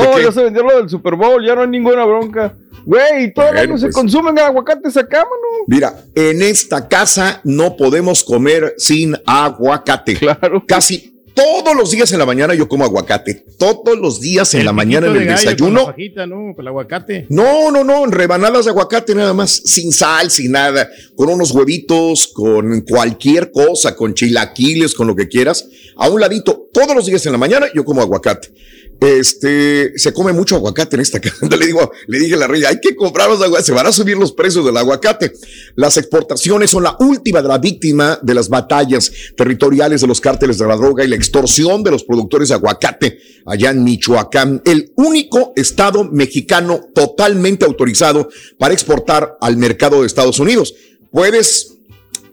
¿De 0.00 0.06
No, 0.06 0.20
ya 0.20 0.32
se 0.32 0.42
vendió 0.44 0.62
lo 0.62 0.76
del 0.76 0.88
Super 0.88 1.14
Bowl, 1.14 1.44
ya 1.44 1.54
no 1.54 1.62
hay 1.62 1.68
ninguna 1.68 2.04
bronca. 2.04 2.56
Güey, 2.84 3.32
todo 3.34 3.46
el 3.46 3.54
Bueno, 3.54 3.70
año 3.72 3.78
se 3.78 3.86
pues. 3.86 3.94
consumen 3.96 4.38
aguacates 4.38 4.96
acá, 4.96 5.18
mano. 5.18 5.64
Mira, 5.66 6.04
en 6.14 6.40
esta 6.42 6.86
casa 6.88 7.40
no 7.44 7.76
podemos 7.76 8.22
comer 8.22 8.74
sin 8.78 9.16
aguacate. 9.26 10.14
Claro. 10.16 10.62
Casi 10.66 11.12
todos 11.34 11.76
los 11.76 11.90
días 11.90 12.10
en 12.12 12.18
la 12.18 12.24
mañana 12.24 12.54
yo 12.54 12.66
como 12.68 12.84
aguacate. 12.84 13.44
Todos 13.58 13.98
los 13.98 14.20
días 14.20 14.54
en 14.54 14.64
la 14.64 14.72
mañana 14.72 15.08
en 15.08 15.12
el 15.12 15.18
de 15.18 15.24
gallo 15.26 15.36
con 15.36 15.44
desayuno. 15.44 15.80
la 15.80 15.86
fajita, 15.86 16.26
¿no? 16.26 16.36
Con 16.54 16.62
el 16.64 16.68
aguacate. 16.68 17.26
No, 17.28 17.70
no, 17.70 17.84
no, 17.84 18.04
en 18.04 18.12
rebanadas 18.12 18.64
de 18.64 18.70
aguacate 18.70 19.14
nada 19.14 19.34
más, 19.34 19.50
sin 19.64 19.92
sal, 19.92 20.30
sin 20.30 20.52
nada, 20.52 20.88
con 21.14 21.28
unos 21.28 21.50
huevitos, 21.50 22.28
con 22.28 22.80
cualquier 22.82 23.50
cosa, 23.52 23.94
con 23.96 24.14
chilaquiles, 24.14 24.94
con 24.94 25.08
lo 25.08 25.14
que 25.16 25.28
quieras. 25.28 25.68
A 25.96 26.08
un 26.08 26.20
ladito, 26.20 26.65
todos 26.76 26.94
los 26.94 27.06
días 27.06 27.24
en 27.24 27.32
la 27.32 27.38
mañana 27.38 27.68
yo 27.74 27.86
como 27.86 28.02
aguacate. 28.02 28.52
Este, 29.00 29.98
se 29.98 30.12
come 30.12 30.34
mucho 30.34 30.56
aguacate 30.56 30.96
en 30.96 31.00
esta 31.00 31.18
casa. 31.22 31.46
Le 31.48 31.66
digo, 31.66 31.90
le 32.06 32.18
dije 32.18 32.34
a 32.34 32.36
la 32.36 32.46
reina, 32.46 32.68
hay 32.68 32.80
que 32.80 32.94
comprar 32.94 33.30
los 33.30 33.40
aguacates, 33.40 33.64
se 33.64 33.72
van 33.72 33.86
a 33.86 33.92
subir 33.92 34.18
los 34.18 34.32
precios 34.32 34.62
del 34.62 34.76
aguacate. 34.76 35.32
Las 35.74 35.96
exportaciones 35.96 36.70
son 36.70 36.82
la 36.82 36.94
última 37.00 37.40
de 37.40 37.48
la 37.48 37.56
víctima 37.56 38.18
de 38.20 38.34
las 38.34 38.50
batallas 38.50 39.10
territoriales 39.34 40.02
de 40.02 40.06
los 40.06 40.20
cárteles 40.20 40.58
de 40.58 40.66
la 40.66 40.76
droga 40.76 41.02
y 41.02 41.08
la 41.08 41.16
extorsión 41.16 41.82
de 41.82 41.92
los 41.92 42.04
productores 42.04 42.50
de 42.50 42.56
aguacate 42.56 43.20
allá 43.46 43.70
en 43.70 43.82
Michoacán, 43.82 44.60
el 44.66 44.92
único 44.96 45.54
estado 45.56 46.04
mexicano 46.04 46.90
totalmente 46.94 47.64
autorizado 47.64 48.28
para 48.58 48.74
exportar 48.74 49.38
al 49.40 49.56
mercado 49.56 50.02
de 50.02 50.08
Estados 50.08 50.38
Unidos. 50.40 50.74
Puedes 51.10 51.78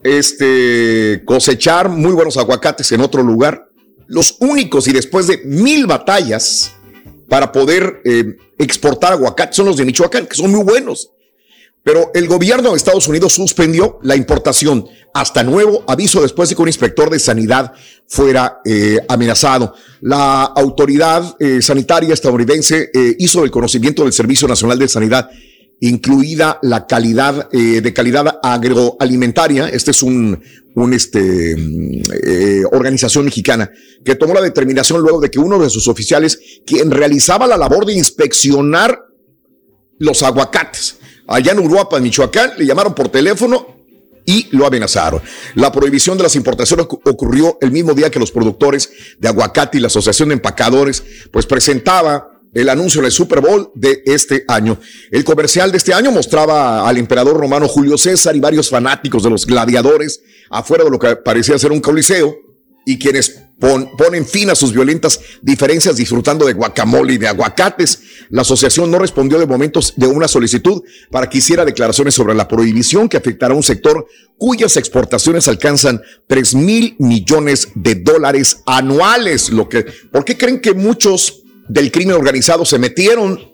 este, 0.04 1.22
cosechar 1.24 1.88
muy 1.88 2.12
buenos 2.12 2.36
aguacates 2.36 2.92
en 2.92 3.00
otro 3.00 3.24
lugar. 3.24 3.70
Los 4.08 4.38
únicos 4.40 4.88
y 4.88 4.94
después 4.94 5.28
de 5.28 5.40
mil 5.46 5.86
batallas 5.86 6.72
para 7.30 7.52
poder 7.52 8.02
eh, 8.06 8.38
exportar 8.58 9.14
aguacates 9.14 9.56
son 9.56 9.66
los 9.66 9.78
de 9.78 9.86
Michoacán, 9.86 10.28
que 10.28 10.36
son 10.36 10.52
muy 10.52 10.64
buenos. 10.64 11.12
Pero 11.84 12.12
el 12.14 12.28
gobierno 12.28 12.72
de 12.72 12.78
Estados 12.78 13.08
Unidos 13.08 13.34
suspendió 13.34 14.00
la 14.04 14.16
importación 14.16 14.88
hasta 15.14 15.44
nuevo 15.44 15.84
aviso 15.88 16.22
después 16.22 16.48
de 16.48 16.56
que 16.56 16.62
un 16.62 16.70
inspector 16.70 17.10
de 17.10 17.20
sanidad 17.20 17.74
fuera 18.08 18.62
eh, 18.64 19.00
amenazado. 19.10 19.76
La 20.00 20.44
autoridad 20.44 21.36
eh, 21.40 21.62
sanitaria 21.62 22.14
estadounidense 22.14 22.90
hizo 23.18 23.44
el 23.44 23.52
conocimiento 23.52 24.04
del 24.04 24.14
Servicio 24.14 24.48
Nacional 24.48 24.80
de 24.80 24.88
Sanidad 24.88 25.30
incluida 25.80 26.60
la 26.62 26.88
calidad 26.88 27.50
eh, 27.52 27.82
de 27.82 27.94
calidad 27.94 28.40
agroalimentaria. 28.42 29.68
Este 29.68 29.92
es 29.92 30.02
un, 30.02 30.42
un 30.76 30.94
este, 30.94 31.52
eh, 31.54 32.64
organización 32.72 33.26
mexicana 33.26 33.70
que 34.06 34.16
tomó 34.16 34.34
la 34.34 34.42
determinación 34.42 35.02
luego 35.02 35.20
de 35.20 35.30
que 35.30 35.40
uno 35.40 35.60
de 35.60 35.70
sus 35.70 35.88
oficiales, 35.88 36.40
quien 36.66 36.90
realizaba 36.90 37.48
la 37.48 37.58
labor 37.58 37.86
de 37.86 37.94
inspeccionar 37.94 39.00
los 40.00 40.24
aguacates, 40.24 40.98
allá 41.28 41.52
en 41.52 41.60
Uruapan, 41.60 42.02
Michoacán, 42.02 42.54
le 42.58 42.66
llamaron 42.66 42.96
por 42.96 43.10
teléfono 43.10 43.68
y 44.26 44.48
lo 44.52 44.66
amenazaron. 44.66 45.22
La 45.56 45.72
prohibición 45.72 46.18
de 46.18 46.24
las 46.24 46.36
importaciones 46.38 46.86
ocu- 46.86 47.02
ocurrió 47.10 47.58
el 47.60 47.72
mismo 47.72 47.94
día 47.94 48.10
que 48.10 48.20
los 48.20 48.32
productores 48.32 48.90
de 49.20 49.28
aguacate 49.28 49.78
y 49.78 49.82
la 49.82 49.88
Asociación 49.88 50.30
de 50.30 50.36
Empacadores, 50.36 51.04
pues 51.30 51.46
presentaba 51.46 52.33
el 52.54 52.70
anuncio 52.70 53.02
del 53.02 53.12
Super 53.12 53.42
Bowl 53.42 53.72
de 53.76 54.02
este 54.06 54.46
año. 54.48 54.80
El 55.12 55.24
comercial 55.24 55.72
de 55.72 55.78
este 55.78 55.94
año 55.94 56.12
mostraba 56.12 56.88
al 56.88 56.98
emperador 56.98 57.38
romano 57.38 57.68
Julio 57.68 57.98
César 57.98 58.36
y 58.36 58.40
varios 58.40 58.70
fanáticos 58.70 59.24
de 59.24 59.30
los 59.30 59.46
gladiadores 59.46 60.22
afuera 60.50 60.84
de 60.84 60.90
lo 60.92 61.00
que 61.00 61.16
parecía 61.16 61.58
ser 61.58 61.72
un 61.72 61.80
coliseo 61.80 62.36
y 62.86 63.00
quienes 63.00 63.40
pon- 63.60 63.90
ponen 63.98 64.26
fin 64.28 64.50
a 64.50 64.56
sus 64.56 64.74
violentas 64.74 65.18
diferencias 65.42 65.96
disfrutando 65.96 66.46
de 66.46 66.52
guacamole 66.54 67.14
y 67.14 67.18
de 67.18 67.30
aguacates. 67.30 68.00
La 68.30 68.42
asociación 68.42 68.92
no 68.92 69.00
respondió 69.00 69.40
de 69.40 69.46
momentos 69.46 69.94
de 69.96 70.06
una 70.08 70.28
solicitud 70.28 70.84
para 71.10 71.30
que 71.30 71.38
hiciera 71.38 71.64
declaraciones 71.64 72.14
sobre 72.14 72.36
la 72.36 72.48
prohibición 72.48 73.08
que 73.08 73.16
afectará 73.18 73.54
a 73.54 73.58
un 73.58 73.64
sector 73.64 74.06
cuyas 74.38 74.76
exportaciones 74.76 75.48
alcanzan 75.48 76.02
3 76.28 76.56
mil 76.56 76.96
millones 77.00 77.70
de 77.76 77.96
dólares 77.96 78.58
anuales. 78.66 79.50
Lo 79.50 79.70
que, 79.70 79.86
¿Por 80.12 80.26
qué 80.26 80.38
creen 80.38 80.60
que 80.60 80.74
muchos 80.74 81.43
del 81.68 81.92
crimen 81.92 82.16
organizado 82.16 82.66
se 82.66 82.80
metieron 82.80 83.54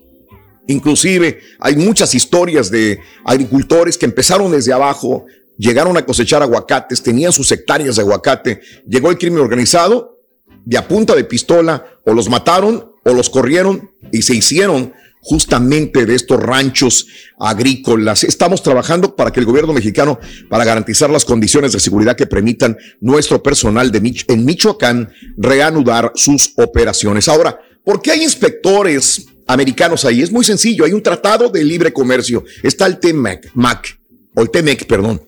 Inclusive 0.70 1.40
hay 1.60 1.76
muchas 1.76 2.14
historias 2.14 2.70
de 2.70 3.00
agricultores 3.26 3.98
que 3.98 4.06
empezaron 4.06 4.52
desde 4.52 4.72
abajo, 4.72 5.26
llegaron 5.58 5.98
a 5.98 6.06
cosechar 6.06 6.44
aguacates, 6.44 7.02
tenían 7.02 7.34
sus 7.34 7.52
hectáreas 7.52 7.96
de 7.96 8.04
aguacate, 8.04 8.62
llegó 8.88 9.10
el 9.10 9.18
crimen 9.18 9.40
organizado 9.40 10.20
de 10.64 10.78
a 10.78 10.88
punta 10.88 11.16
de 11.16 11.24
pistola, 11.24 11.86
o 12.06 12.14
los 12.14 12.30
mataron 12.30 12.92
o 13.04 13.14
los 13.14 13.32
corrieron 13.32 13.90
y 14.12 14.22
se 14.22 14.36
hicieron 14.36 14.94
justamente 15.22 16.06
de 16.06 16.14
estos 16.14 16.40
ranchos 16.40 17.08
agrícolas. 17.40 18.24
Estamos 18.24 18.62
trabajando 18.62 19.16
para 19.16 19.32
que 19.32 19.40
el 19.40 19.48
gobierno 19.48 19.74
mexicano, 19.74 20.20
para 20.52 20.66
garantizar 20.66 21.10
las 21.10 21.26
condiciones 21.26 21.72
de 21.72 21.80
seguridad 21.80 22.16
que 22.16 22.28
permitan 22.28 22.78
nuestro 23.02 23.42
personal 23.42 23.92
de 23.92 24.24
en 24.28 24.46
Michoacán 24.46 25.12
reanudar 25.36 26.12
sus 26.14 26.54
operaciones. 26.58 27.28
Ahora, 27.28 27.60
¿por 27.84 28.02
qué 28.02 28.12
hay 28.12 28.24
inspectores 28.24 29.26
americanos 29.48 30.06
ahí? 30.06 30.22
Es 30.22 30.32
muy 30.32 30.46
sencillo, 30.46 30.86
hay 30.86 30.94
un 30.94 31.04
tratado 31.04 31.50
de 31.50 31.64
libre 31.64 31.92
comercio, 31.94 32.44
está 32.64 32.86
el 32.86 33.00
TMAC, 33.00 33.52
MAC, 33.54 34.00
o 34.36 34.42
el 34.42 34.50
TMEC, 34.50 34.86
perdón. 34.88 35.22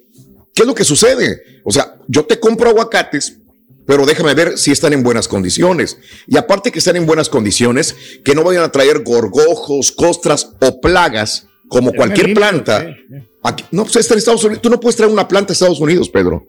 ¿Qué 0.54 0.64
es 0.64 0.68
lo 0.68 0.76
que 0.76 0.84
sucede? 0.84 1.42
O 1.64 1.72
sea, 1.72 1.96
yo 2.08 2.26
te 2.26 2.40
compro 2.40 2.70
aguacates, 2.70 3.38
pero 3.86 4.06
déjame 4.06 4.34
ver 4.34 4.58
si 4.58 4.72
están 4.72 4.94
en 4.94 5.02
buenas 5.02 5.28
condiciones. 5.28 5.98
Y 6.28 6.38
aparte 6.38 6.72
que 6.72 6.80
están 6.80 6.98
en 6.98 7.06
buenas 7.06 7.30
condiciones, 7.30 7.96
que 8.24 8.36
no 8.36 8.44
vayan 8.44 8.64
a 8.64 8.72
traer 8.72 9.02
gorgojos, 9.04 9.92
costras 9.92 10.50
o 10.62 10.80
plagas, 10.82 11.48
como 11.68 11.94
cualquier 11.94 12.34
planta. 12.34 12.86
Aquí- 13.44 13.64
no, 13.72 13.84
pues 13.84 13.96
está 13.96 14.14
en 14.14 14.18
Estados 14.20 14.44
Unidos. 14.44 14.62
Tú 14.62 14.70
no 14.70 14.80
puedes 14.80 14.98
traer 14.98 15.12
una 15.12 15.28
planta 15.28 15.52
a 15.52 15.54
Estados 15.54 15.80
Unidos, 15.80 16.10
Pedro. 16.10 16.46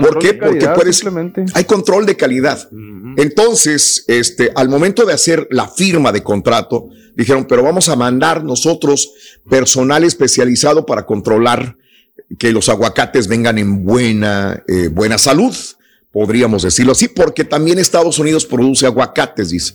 ¿Por 0.00 0.18
qué? 0.18 0.34
Porque 0.34 0.68
puedes. 0.68 0.96
simplemente. 0.96 1.44
Hay 1.54 1.64
control 1.64 2.06
de 2.06 2.16
calidad. 2.16 2.68
Entonces, 3.16 4.04
este, 4.08 4.50
al 4.54 4.68
momento 4.68 5.04
de 5.04 5.12
hacer 5.12 5.46
la 5.50 5.68
firma 5.68 6.10
de 6.10 6.22
contrato, 6.22 6.88
dijeron, 7.14 7.46
pero 7.48 7.62
vamos 7.62 7.88
a 7.88 7.96
mandar 7.96 8.42
nosotros 8.42 9.12
personal 9.48 10.02
especializado 10.04 10.84
para 10.84 11.06
controlar 11.06 11.76
que 12.38 12.52
los 12.52 12.68
aguacates 12.68 13.28
vengan 13.28 13.58
en 13.58 13.84
buena, 13.84 14.62
eh, 14.66 14.88
buena 14.88 15.18
salud, 15.18 15.54
podríamos 16.10 16.62
decirlo 16.62 16.92
así, 16.92 17.08
porque 17.08 17.44
también 17.44 17.78
Estados 17.78 18.18
Unidos 18.18 18.46
produce 18.46 18.86
aguacates, 18.86 19.50
dice. 19.50 19.74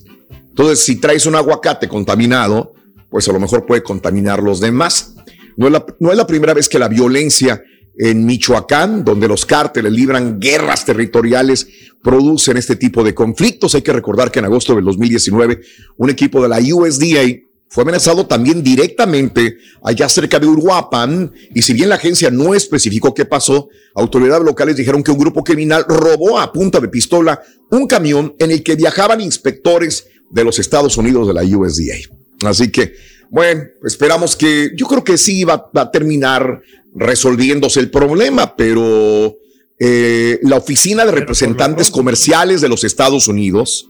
Entonces, 0.49 0.83
si 0.83 0.97
traes 0.97 1.25
un 1.25 1.35
aguacate 1.35 1.87
contaminado, 1.87 2.73
pues 3.09 3.27
a 3.29 3.31
lo 3.31 3.39
mejor 3.39 3.65
puede 3.65 3.83
contaminar 3.83 4.43
los 4.43 4.59
demás. 4.59 5.15
No 5.55 5.67
es 5.67 5.73
la, 5.73 5.85
no 5.99 6.11
es 6.11 6.17
la 6.17 6.27
primera 6.27 6.53
vez 6.53 6.67
que 6.67 6.79
la 6.79 6.87
violencia 6.87 7.63
en 8.01 8.25
Michoacán, 8.25 9.03
donde 9.03 9.27
los 9.27 9.45
cárteles 9.45 9.91
libran 9.91 10.39
guerras 10.39 10.85
territoriales, 10.85 11.67
producen 12.01 12.55
este 12.55 12.77
tipo 12.77 13.03
de 13.03 13.13
conflictos. 13.13 13.75
Hay 13.75 13.81
que 13.81 13.91
recordar 13.91 14.31
que 14.31 14.39
en 14.39 14.45
agosto 14.45 14.73
del 14.73 14.85
2019, 14.85 15.59
un 15.97 16.09
equipo 16.09 16.41
de 16.41 16.47
la 16.47 16.59
USDA 16.59 17.41
fue 17.67 17.83
amenazado 17.83 18.25
también 18.25 18.63
directamente 18.63 19.57
allá 19.83 20.07
cerca 20.07 20.39
de 20.39 20.47
Uruapan, 20.47 21.31
y 21.53 21.61
si 21.61 21.73
bien 21.73 21.89
la 21.89 21.95
agencia 21.95 22.31
no 22.31 22.55
especificó 22.55 23.13
qué 23.13 23.25
pasó, 23.25 23.67
autoridades 23.93 24.45
locales 24.45 24.77
dijeron 24.77 25.03
que 25.03 25.11
un 25.11 25.19
grupo 25.19 25.43
criminal 25.43 25.83
robó 25.85 26.39
a 26.39 26.53
punta 26.53 26.79
de 26.79 26.87
pistola 26.87 27.41
un 27.69 27.85
camión 27.85 28.33
en 28.39 28.51
el 28.51 28.63
que 28.63 28.75
viajaban 28.75 29.19
inspectores 29.19 30.07
de 30.31 30.45
los 30.45 30.57
Estados 30.57 30.97
Unidos 30.97 31.27
de 31.27 31.33
la 31.33 31.43
USDA. 31.43 31.97
Así 32.45 32.71
que, 32.71 32.93
bueno, 33.29 33.63
esperamos 33.83 34.37
que, 34.37 34.71
yo 34.75 34.87
creo 34.87 35.03
que 35.03 35.17
sí 35.17 35.43
va, 35.43 35.69
va 35.75 35.81
a 35.81 35.91
terminar 35.91 36.61
resolviéndose 36.95 37.79
el 37.79 37.89
problema, 37.89 38.55
pero 38.55 39.37
eh, 39.79 40.39
la 40.43 40.57
Oficina 40.57 41.05
de 41.05 41.11
Representantes 41.11 41.89
Comerciales 41.89 42.61
de 42.61 42.69
los 42.69 42.83
Estados 42.83 43.27
Unidos 43.27 43.89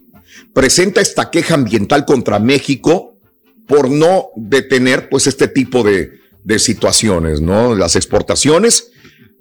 presenta 0.54 1.02
esta 1.02 1.32
queja 1.32 1.56
ambiental 1.56 2.06
contra 2.06 2.40
México 2.40 3.16
por 3.68 3.90
no 3.90 4.30
detener 4.36 5.10
pues 5.10 5.28
este 5.28 5.48
tipo 5.48 5.84
de, 5.84 6.20
de 6.44 6.60
situaciones, 6.60 7.42
¿no? 7.42 7.76
Las 7.76 7.96
exportaciones 7.96 8.92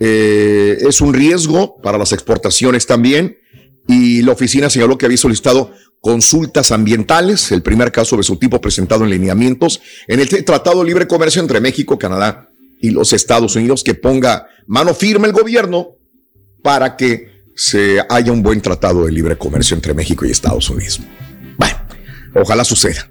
eh, 0.01 0.79
es 0.81 1.01
un 1.01 1.13
riesgo 1.13 1.81
para 1.83 1.99
las 1.99 2.13
exportaciones 2.13 2.87
también 2.87 3.39
y 3.89 4.23
la 4.23 4.33
oficina 4.33 4.71
señaló 4.71 4.99
que 4.99 5.07
había 5.07 5.19
solicitado 5.19 5.73
consultas 6.01 6.71
ambientales, 6.71 7.51
el 7.51 7.63
primer 7.63 7.91
caso 7.91 8.17
de 8.17 8.23
su 8.23 8.37
tipo 8.37 8.61
presentado 8.61 9.05
en 9.05 9.11
lineamientos 9.11 9.81
en 10.07 10.21
el 10.21 10.29
Tratado 10.45 10.81
de 10.81 10.87
Libre 10.87 11.09
Comercio 11.09 11.43
entre 11.43 11.61
México, 11.61 11.99
Canadá 11.99 12.48
y 12.81 12.91
los 12.91 13.13
Estados 13.13 13.57
Unidos, 13.57 13.83
que 13.85 13.95
ponga 13.95 14.47
mano 14.67 14.95
firme 14.95 15.27
el 15.27 15.33
gobierno 15.33 15.97
para 16.63 16.97
que 16.97 17.39
se 17.55 17.99
haya 18.09 18.31
un 18.33 18.43
buen 18.43 18.61
tratado 18.61 19.07
de 19.07 19.13
libre 19.13 19.37
comercio 19.37 19.75
entre 19.75 19.95
México 19.95 20.25
y 20.25 20.31
Estados 20.31 20.69
Unidos. 20.71 21.01
Bueno, 21.57 21.77
ojalá 22.35 22.65
suceda. 22.65 23.11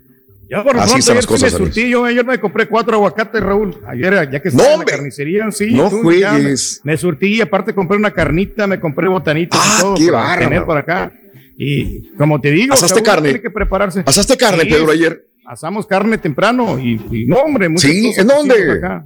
Ya 0.50 0.64
por 0.64 0.78
Así 0.78 0.94
pronto, 0.94 1.00
están 1.00 1.12
ayer 1.12 1.16
las 1.16 1.26
sí 1.26 1.32
me 1.34 1.38
cosas, 1.38 1.52
surtí, 1.58 1.90
yo 1.90 2.06
ayer 2.06 2.26
me 2.26 2.40
compré 2.40 2.68
cuatro 2.68 2.96
aguacates, 2.96 3.42
Raúl. 3.44 3.82
Ayer, 3.86 4.30
ya 4.32 4.42
que 4.42 4.48
estaba 4.48 4.72
en 4.74 4.80
la 4.80 4.86
carnicería, 4.86 5.52
sí. 5.52 5.74
no 5.74 5.90
tú, 5.90 5.98
ya 6.14 6.32
me- 6.32 6.40
juegues. 6.40 6.80
Me, 6.86 6.96
surtí 6.96 7.28
y 7.36 7.42
aparte 7.42 7.74
compré 7.76 7.98
una 7.98 8.12
carnita, 8.12 8.66
me 8.66 8.80
compré 8.80 9.10
botanitas 9.10 9.60
y 9.60 9.82
todo 9.82 9.94
Ah, 9.94 9.98
qué 9.98 10.10
para 10.10 10.40
tener 10.40 10.64
por 10.66 10.78
acá. 10.78 11.12
Y 11.58 12.10
como 12.16 12.40
te 12.40 12.52
digo, 12.52 12.74
¿Asaste 12.76 12.96
Raúl, 13.00 13.06
carne? 13.06 13.30
tiene 13.30 13.42
que 13.42 13.50
prepararse. 13.50 14.04
¿Asaste 14.06 14.38
carne, 14.38 14.64
Sí, 14.64 14.70
Pedro, 14.70 14.92
ayer? 14.92 15.26
Asamos 15.46 15.86
carne 15.86 16.18
temprano 16.18 16.80
y, 16.80 16.94
y 17.12 17.26
no, 17.26 17.38
hombre, 17.40 17.68
Sí, 17.78 18.04
cosas 18.08 18.20
¿en 18.22 18.28
dónde? 18.28 18.72
acá. 18.72 19.06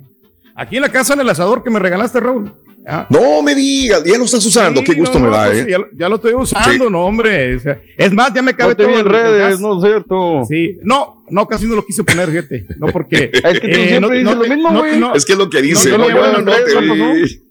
Aquí 0.56 0.76
en 0.78 0.82
la 0.82 0.90
casa, 0.90 1.14
en 1.14 1.22
el 1.22 1.30
asador 1.30 1.64
que 1.64 1.70
me 1.70 1.80
regalaste, 1.80 2.20
Raúl. 2.20 2.54
Ya. 2.86 3.06
No 3.10 3.44
me 3.44 3.54
digas, 3.54 4.04
ya 4.04 4.18
lo 4.18 4.26
estás 4.26 4.44
usando, 4.46 4.80
Sí, 4.82 4.88
qué 4.88 4.94
gusto 4.96 5.20
no, 5.20 5.26
me 5.26 5.32
da, 5.32 5.54
¿eh? 5.54 5.68
Ya, 5.70 5.78
ya 5.94 6.10
lo 6.10 6.16
estoy 6.16 6.34
usando, 6.34 6.86
Sí. 6.86 6.92
no, 6.92 7.06
hombre. 7.06 7.56
o 7.56 7.60
sea, 7.60 7.80
es 7.96 8.12
más, 8.12 8.34
ya 8.34 8.42
me 8.42 8.56
cabe 8.56 8.72
No 8.72 8.84
todo 8.84 9.00
en 9.00 9.06
redes. 9.06 9.60
¿no 9.60 9.78
es 9.78 9.84
cierto? 9.84 10.46
Sí, 10.48 10.80
no, 10.82 11.21
no, 11.32 11.48
casi 11.48 11.66
no 11.66 11.76
lo 11.76 11.86
quise 11.86 12.04
poner, 12.04 12.30
fíjate. 12.30 12.68
No, 12.78 12.88
porque. 12.88 13.32
Es 13.44 13.60
que 13.60 13.68
tú 13.70 13.76
siempre 13.82 14.20
dices 14.20 14.36
lo 14.36 14.44
mismo, 14.48 14.70
güey. 14.78 15.02
Es 15.16 15.26
que 15.26 15.34
es 15.34 15.38
lo 15.38 15.50
que 15.50 15.62
dice. 15.62 15.90
No, 15.92 15.98
No, 15.98 16.06
tenía 16.08 16.16
buen 16.34 16.46
no 16.46 16.52
aspecto, 16.52 16.80
te 16.80 16.86
¿no? 16.88 17.14
vi. 17.14 17.42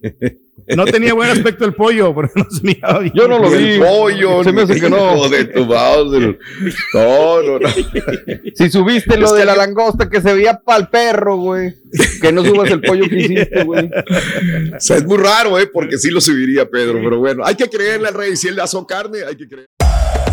No 0.75 0.85
tenía 0.85 1.13
buen 1.13 1.29
aspecto 1.31 1.65
el 1.65 1.73
pollo, 1.73 2.13
pero 2.15 2.29
no 2.35 2.45
se 2.49 2.61
miraba 2.61 2.99
bien. 2.99 3.13
Yo 3.15 3.27
no 3.27 3.39
lo 3.39 3.49
vi. 3.49 3.63
el 3.73 3.79
pollo, 3.81 4.43
Se 4.43 4.51
me 4.51 4.61
hace 4.61 4.79
que 4.79 4.89
no. 4.89 5.17
hijo 5.17 5.29
de 5.29 5.45
tu 5.45 5.65
Bowser. 5.65 6.39
No, 6.93 7.41
no, 7.41 7.59
no. 7.59 7.69
Si 8.55 8.69
subiste 8.69 9.17
lo 9.17 9.25
Es 9.25 9.33
que 9.33 9.39
de 9.39 9.45
la 9.45 9.55
langosta 9.55 10.09
que 10.09 10.21
se 10.21 10.33
veía 10.33 10.59
pa'l 10.63 10.87
perro, 10.89 11.37
güey. 11.37 11.73
Que 12.21 12.31
no 12.31 12.45
subas 12.45 12.69
el 12.71 12.81
pollo 12.81 13.09
que 13.09 13.17
hiciste, 13.17 13.63
güey. 13.63 13.85
O 14.75 14.79
sea, 14.79 14.97
es 14.97 15.05
muy 15.05 15.17
raro, 15.17 15.57
¿eh? 15.59 15.67
Porque 15.67 15.97
sí 15.97 16.09
lo 16.09 16.21
subiría 16.21 16.69
Pedro, 16.69 16.99
pero 17.03 17.17
bueno, 17.19 17.43
hay 17.45 17.55
que 17.55 17.67
creerle 17.67 18.09
al 18.09 18.13
rey. 18.13 18.35
Si 18.37 18.47
él 18.47 18.59
asó 18.59 18.85
carne, 18.85 19.19
hay 19.27 19.35
que 19.35 19.47
creer. 19.47 19.67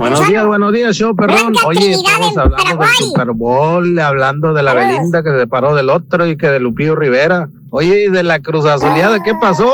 Buenos 0.00 0.26
días, 0.26 0.46
buenos 0.46 0.72
días, 0.72 0.96
show, 0.96 1.14
perdón. 1.14 1.52
Oye, 1.66 1.90
estamos 1.90 2.34
hablando 2.34 2.76
del 2.78 2.88
Super 2.94 3.32
Bowl, 3.32 3.98
hablando 3.98 4.54
de 4.54 4.62
la 4.62 4.72
Belinda 4.72 5.22
que 5.22 5.28
se 5.28 5.40
separó 5.40 5.74
del 5.74 5.90
otro 5.90 6.26
y 6.26 6.38
que 6.38 6.46
de 6.46 6.58
Lupillo 6.58 6.96
Rivera. 6.96 7.50
Oye, 7.68 8.06
y 8.06 8.10
de 8.10 8.22
la 8.22 8.40
Cruz 8.40 8.64
Azuleada, 8.64 9.22
¿qué 9.22 9.34
pasó? 9.34 9.70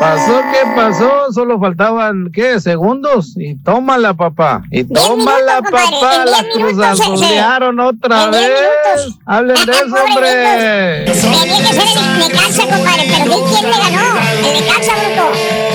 ¿Pasó 0.00 0.40
qué 0.50 0.72
pasó? 0.74 1.32
Solo 1.32 1.60
faltaban, 1.60 2.30
¿qué? 2.32 2.58
Segundos. 2.58 3.34
Y 3.36 3.54
tómala, 3.62 4.14
papá. 4.14 4.62
Y 4.72 4.82
tómala, 4.82 5.60
minutos, 5.60 5.90
papá. 5.92 6.24
La 6.24 6.44
Cruz 6.52 6.76
Azulearon 6.84 7.78
otra 7.78 8.24
en 8.24 8.30
vez. 8.32 9.18
Hablen 9.24 9.66
de 9.66 9.72
eso, 9.72 9.94
hombre. 10.04 11.04
Tenía 11.04 11.58
que 11.58 11.74
ser 11.74 12.02
el 12.02 12.18
Necaxa, 12.18 12.62
compadre, 12.64 13.04
pero 13.06 13.36
quién 13.48 13.70
le 13.70 13.78
ganó. 13.78 14.18
El 14.32 14.60
Necaxa, 14.60 14.92
bruto. 14.96 15.69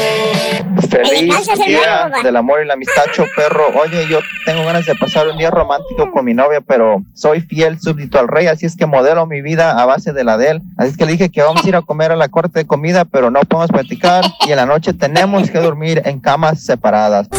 Feliz 1.03 1.49
día 1.65 2.11
del 2.23 2.35
amor 2.35 2.61
y 2.63 2.67
la 2.67 2.73
amistad, 2.75 3.03
perro. 3.35 3.67
Oye, 3.81 4.07
yo 4.07 4.19
tengo 4.45 4.63
ganas 4.65 4.85
de 4.85 4.95
pasar 4.95 5.27
un 5.27 5.37
día 5.37 5.51
romántico 5.51 6.11
con 6.11 6.25
mi 6.25 6.33
novia, 6.33 6.61
pero 6.61 7.03
soy 7.13 7.41
fiel 7.41 7.79
súbdito 7.79 8.19
al 8.19 8.27
rey, 8.27 8.47
así 8.47 8.65
es 8.65 8.75
que 8.75 8.85
modelo 8.85 9.25
mi 9.25 9.41
vida 9.41 9.81
a 9.81 9.85
base 9.85 10.13
de 10.13 10.23
la 10.23 10.37
de 10.37 10.51
él. 10.51 10.61
Así 10.77 10.91
es 10.91 10.97
que 10.97 11.05
le 11.05 11.13
dije 11.13 11.29
que 11.29 11.41
vamos 11.41 11.63
a 11.63 11.67
ir 11.67 11.75
a 11.75 11.81
comer 11.81 12.11
a 12.11 12.15
la 12.15 12.29
corte 12.29 12.59
de 12.59 12.65
comida, 12.65 13.05
pero 13.05 13.29
no 13.31 13.41
podemos 13.41 13.71
platicar 13.71 14.23
y 14.47 14.51
en 14.51 14.57
la 14.57 14.65
noche 14.65 14.93
tenemos 14.93 15.49
que 15.49 15.59
dormir 15.59 16.01
en 16.05 16.19
camas 16.19 16.63
separadas. 16.63 17.27
Le 17.31 17.37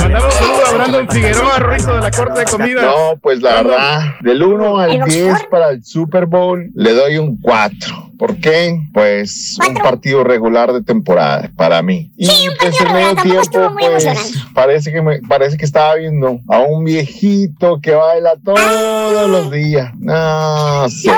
mandamos 0.00 0.24
un 0.24 0.30
saludo 0.30 0.66
a 0.66 0.72
Brandon 0.74 1.08
Figueroa, 1.08 1.58
de 1.58 2.00
la 2.00 2.10
Corte 2.10 2.40
de 2.40 2.46
Comida. 2.46 2.82
No, 2.82 3.16
pues 3.20 3.40
la 3.40 3.62
verdad, 3.62 4.00
del 4.20 4.42
1 4.42 4.78
al 4.78 5.04
10 5.04 5.44
para 5.50 5.70
el 5.70 5.84
Super 5.84 6.26
Bowl, 6.26 6.70
le 6.74 6.92
doy 6.92 7.18
un 7.18 7.40
4. 7.40 8.09
¿Por 8.20 8.36
qué? 8.36 8.78
Pues 8.92 9.56
un 9.66 9.72
partido 9.76 10.22
regular 10.22 10.74
de 10.74 10.82
temporada 10.82 11.50
para 11.56 11.80
mí. 11.80 12.12
Y 12.18 12.26
Sí, 12.26 12.48
un 12.48 12.54
pues 12.58 12.76
partido 12.76 12.92
medio 12.92 13.14
regular, 13.14 13.46
tiempo, 13.46 13.76
pues 13.80 14.44
parece 14.52 14.92
que 14.92 15.00
me, 15.00 15.20
parece 15.22 15.56
que 15.56 15.64
estaba 15.64 15.94
viendo 15.94 16.38
a 16.50 16.58
un 16.58 16.84
viejito 16.84 17.80
que 17.80 17.92
baila 17.92 18.34
todos 18.44 19.30
los 19.30 19.50
días. 19.50 19.92
No, 19.98 20.86
sé, 20.90 21.08
no 21.08 21.14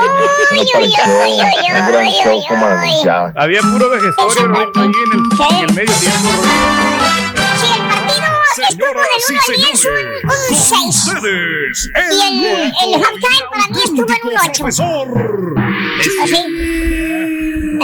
me 0.53 0.65
pareció 0.73 1.01
un 1.81 1.89
gran 1.89 2.07
show 2.07 2.41
como 2.49 2.67
anunciaba. 2.67 3.33
Había 3.35 3.63
puro 3.63 3.91
vejestorio 3.91 4.47
¿no? 4.47 4.59
ahí 4.61 4.67
en 4.77 5.13
el, 5.13 5.23
en 5.59 5.69
el 5.71 5.75
medio 5.75 5.95
tiempo. 5.99 6.29
Estuvo 8.69 8.87
del 8.87 8.93
1 8.93 9.01
al 9.01 9.57
10 9.57 9.85
un, 9.85 9.95
un 10.55 10.93
6. 10.93 11.09
Ustedes, 11.09 11.91
Y 11.97 12.47
el, 12.47 12.63
el 12.63 13.03
halftime 13.03 13.43
para 13.51 13.67
mí 13.67 13.81
estuvo 13.83 14.07
en 14.07 14.23
un 14.23 14.37
8. 14.39 14.63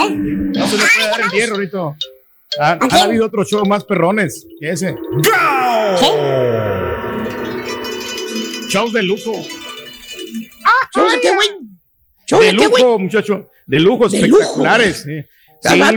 No 0.08 0.66
se 0.68 0.76
le 0.76 0.82
puede 0.94 1.08
dar 1.10 1.20
el 1.20 1.30
hierro 1.30 1.54
ahorita. 1.56 1.78
Han, 2.60 2.78
han 2.82 2.92
habido 2.92 3.26
otros 3.26 3.48
shows 3.48 3.68
más 3.68 3.84
perrones 3.84 4.46
que 4.60 4.70
ese. 4.70 4.96
Shows 8.68 8.92
de 8.92 9.02
lujo. 9.02 9.32
¿Shows 10.94 11.12
de 11.12 11.20
qué, 11.20 11.34
güey? 11.34 11.48
¿Shows 12.26 12.44
de 12.44 12.52
de 12.52 12.56
qué, 12.58 12.66
güey? 12.66 12.82
lujo, 12.82 12.98
muchacho. 12.98 13.50
De 13.66 13.80
lujo, 13.80 14.08
De 14.08 14.26
lujo, 14.26 14.40
espectaculares. 14.40 15.02
sí. 15.02 15.24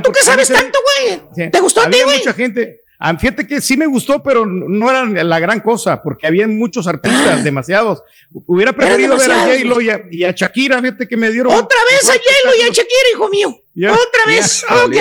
¿tú 0.04 0.12
qué 0.12 0.22
sabes 0.24 0.47
tanto, 0.49 0.80
güey? 1.06 1.22
Sí. 1.36 1.52
¿Te 1.52 1.60
gustó 1.60 1.82
a 1.82 1.84
ti, 1.84 1.89
Había 1.95 2.06
güey? 2.06 2.18
mucha 2.18 2.34
gente. 2.34 2.82
Ah, 3.04 3.18
Fíjate 3.18 3.47
que 3.47 3.60
sí 3.62 3.76
me 3.78 3.88
gustó, 3.88 4.22
pero 4.22 4.45
no 4.45 4.89
era 4.89 5.24
la 5.24 5.39
gran 5.39 5.60
cosa, 5.60 6.02
porque 6.04 6.28
había 6.28 6.47
muchos 6.47 6.86
artistas, 6.88 7.43
demasiados. 7.43 8.04
Hubiera 8.45 8.74
preferido 8.74 9.18
ver 9.18 9.32
a. 9.32 9.39
J-Lo 9.45 9.82
y, 9.82 9.89
a- 9.89 10.04
y 10.12 10.24
a 10.24 10.32
Shakira, 10.32 10.80
fíjate 10.82 11.08
que 11.08 11.18
me 11.18 11.32
dieron. 11.32 11.52
Otra 11.54 11.78
vez 11.89 12.08
a 12.10 12.14
Hielo 12.14 12.56
y 12.58 12.62
a 12.62 12.68
Shakira, 12.68 13.10
hijo 13.14 13.30
mío. 13.30 13.58
Ya, 13.74 13.91
Otra 13.93 14.26
vez. 14.28 14.64
ok. 14.64 14.95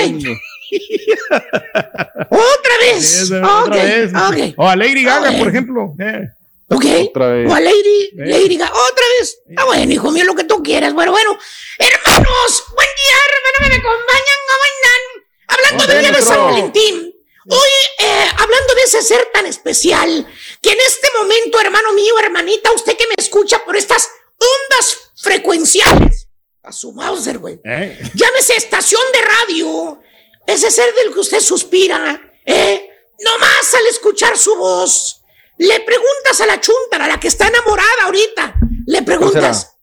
Otra 2.30 2.78
vez. 2.80 3.00
Sí, 3.28 3.34
ok. 3.34 3.42
otra 3.66 4.30
vez. 4.30 4.54
O 4.56 4.68
a 4.68 4.76
Lady 4.76 5.02
Gaga, 5.04 5.32
por 5.38 5.48
ejemplo. 5.48 5.94
eh. 5.98 6.28
Ok. 6.68 6.84
Otra 7.10 7.28
vez. 7.32 7.50
O 7.50 7.54
a 7.54 7.60
Lady, 7.60 8.10
Lady 8.14 8.56
Gaga. 8.56 8.72
Otra 8.72 9.04
vez. 9.18 9.38
Ah, 9.56 9.64
bueno, 9.64 9.92
hijo 9.92 10.10
mío, 10.12 10.24
lo 10.24 10.34
que 10.34 10.44
tú 10.44 10.62
quieras. 10.62 10.92
Bueno, 10.94 11.10
bueno. 11.12 11.36
Hermanos, 11.78 12.64
buen 12.74 12.88
día, 12.96 13.16
hermano, 13.26 13.68
me 13.68 13.76
acompañan. 13.76 14.38
¿Cómo 14.48 14.62
andan? 14.70 15.02
Hablando 15.48 15.86
del 15.92 16.02
día 16.02 16.12
de 16.12 16.22
San. 16.22 16.44
Valentín. 16.44 17.14
Hoy, 17.50 17.68
eh, 17.98 18.26
hablando 18.38 18.74
de 18.74 18.82
ese 18.82 19.02
ser 19.02 19.28
tan 19.32 19.46
especial, 19.46 20.26
que 20.62 20.70
en 20.70 20.78
este 20.86 21.08
momento, 21.20 21.60
hermano 21.60 21.92
mío, 21.92 22.14
hermanita, 22.22 22.70
usted 22.72 22.96
que 22.96 23.06
me 23.08 23.14
escucha 23.18 23.64
por 23.64 23.76
estas 23.76 24.08
ondas 24.38 25.12
frecuenciales, 25.16 26.28
a 26.62 26.72
su 26.72 26.92
Mauser, 26.92 27.38
güey. 27.38 27.60
Eh. 27.64 27.98
Llámese 28.14 28.56
estación 28.56 29.02
de 29.12 29.20
radio. 29.22 30.00
Ese 30.46 30.70
ser 30.70 30.94
del 30.94 31.12
que 31.12 31.20
usted 31.20 31.40
suspira, 31.40 32.20
¿eh? 32.44 32.88
Nomás 33.18 33.74
al 33.74 33.86
escuchar 33.86 34.36
su 34.38 34.56
voz, 34.56 35.22
le 35.58 35.80
preguntas 35.80 36.40
a 36.40 36.46
la 36.46 36.60
chuntara, 36.60 37.04
a 37.04 37.08
la 37.08 37.20
que 37.20 37.28
está 37.28 37.48
enamorada 37.48 38.04
ahorita, 38.04 38.54
le 38.86 39.02
preguntas, 39.02 39.76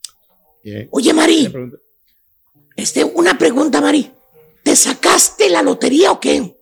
oye 0.89 1.13
Mari, 1.13 1.53
este, 2.76 3.03
una 3.03 3.38
pregunta 3.38 3.80
Mari, 3.80 4.11
¿te 4.63 4.76
sacaste 4.76 5.49
la 5.49 5.61
lotería 5.61 6.11
o 6.11 6.20
qué? 6.20 6.57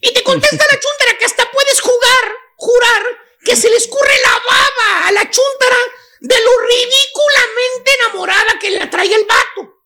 Y 0.00 0.12
te 0.12 0.22
contesta 0.22 0.64
la 0.70 0.78
chuntara 0.78 1.18
que 1.18 1.24
hasta 1.24 1.50
puedes 1.50 1.80
jugar, 1.80 2.24
jurar, 2.56 3.02
que 3.44 3.56
se 3.56 3.70
le 3.70 3.76
escurre 3.76 4.14
la 4.22 4.32
baba 4.32 5.08
a 5.08 5.12
la 5.12 5.30
chuntara 5.30 5.76
de 6.20 6.34
lo 6.34 6.50
ridículamente 6.60 7.90
enamorada 8.00 8.58
que 8.60 8.70
la 8.70 8.90
trae 8.90 9.14
el 9.14 9.24
vato. 9.24 9.76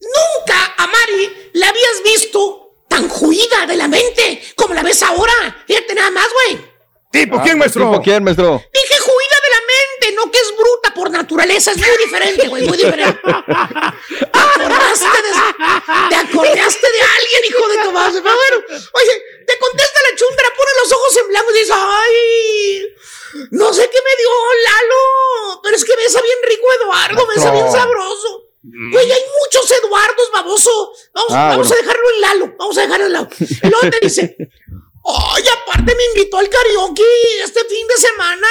Nunca 0.00 0.74
a 0.76 0.86
Mari 0.86 1.50
la 1.54 1.68
habías 1.68 2.02
visto 2.04 2.84
tan 2.88 3.08
juida 3.08 3.66
de 3.66 3.76
la 3.76 3.88
mente 3.88 4.42
como 4.54 4.74
la 4.74 4.82
ves 4.82 5.02
ahora. 5.02 5.64
Fíjate 5.66 5.94
nada 5.94 6.10
más, 6.10 6.28
güey. 6.32 6.78
¿Tipo 7.10 7.40
quién, 7.42 7.58
maestro? 7.58 7.90
¿Tipo 7.90 8.02
quién, 8.02 8.22
maestro? 8.22 8.62
Dije 8.72 8.98
juida 9.00 9.36
de 9.42 9.50
la 9.50 9.60
mente, 9.60 10.16
no 10.16 10.30
que 10.30 10.38
es 10.38 10.54
bruta 10.56 10.94
por 10.94 11.10
naturaleza. 11.10 11.72
Es 11.72 11.78
muy 11.78 11.96
diferente, 12.04 12.48
güey, 12.48 12.66
muy 12.66 12.76
diferente. 12.76 13.20
¿Te 13.24 14.38
acordaste 14.38 15.22
de, 15.22 15.32
te 16.08 16.14
acordaste 16.16 16.86
de 16.92 17.00
alguien, 17.02 17.42
hijo 17.48 17.68
de 17.68 17.76
madre? 17.92 18.20
Pero 18.22 18.36
bueno, 18.36 18.64
oye, 18.92 19.22
te 19.46 19.58
contesta 19.58 20.00
la 20.10 20.16
chundra, 20.16 20.44
pone 20.56 20.70
los 20.82 20.92
ojos 20.92 21.16
en 21.16 21.28
blanco 21.28 21.50
y 21.50 21.58
dice, 21.58 21.72
ay, 21.74 22.94
no 23.50 23.72
sé 23.72 23.90
qué 23.90 23.98
me 24.02 24.16
dio 24.22 24.30
Lalo, 24.64 25.60
pero 25.62 25.76
es 25.76 25.84
que 25.84 25.96
besa 25.96 26.20
bien 26.22 26.38
rico 26.44 26.66
Eduardo, 26.80 27.26
besa 27.26 27.50
bien 27.50 27.70
sabroso. 27.70 28.44
Güey, 28.62 29.10
hay 29.10 29.22
muchos 29.42 29.70
Eduardos, 29.70 30.30
baboso. 30.32 30.92
Vamos, 31.14 31.30
Ah, 31.32 31.48
vamos 31.50 31.68
bueno. 31.68 31.74
a 31.74 31.76
dejarlo 31.84 32.10
en 32.14 32.20
Lalo, 32.20 32.54
vamos 32.58 32.78
a 32.78 32.80
dejarlo 32.82 33.06
en 33.06 33.12
Lalo. 33.12 33.28
Y 33.38 33.68
luego 33.68 33.90
te 33.90 33.98
dice, 34.02 34.36
Ay, 35.04 35.44
aparte 35.48 35.94
me 35.94 36.04
invitó 36.04 36.38
al 36.38 36.48
karaoke 36.50 37.04
este 37.44 37.64
fin 37.64 37.86
de 37.86 37.96
semana. 37.96 38.48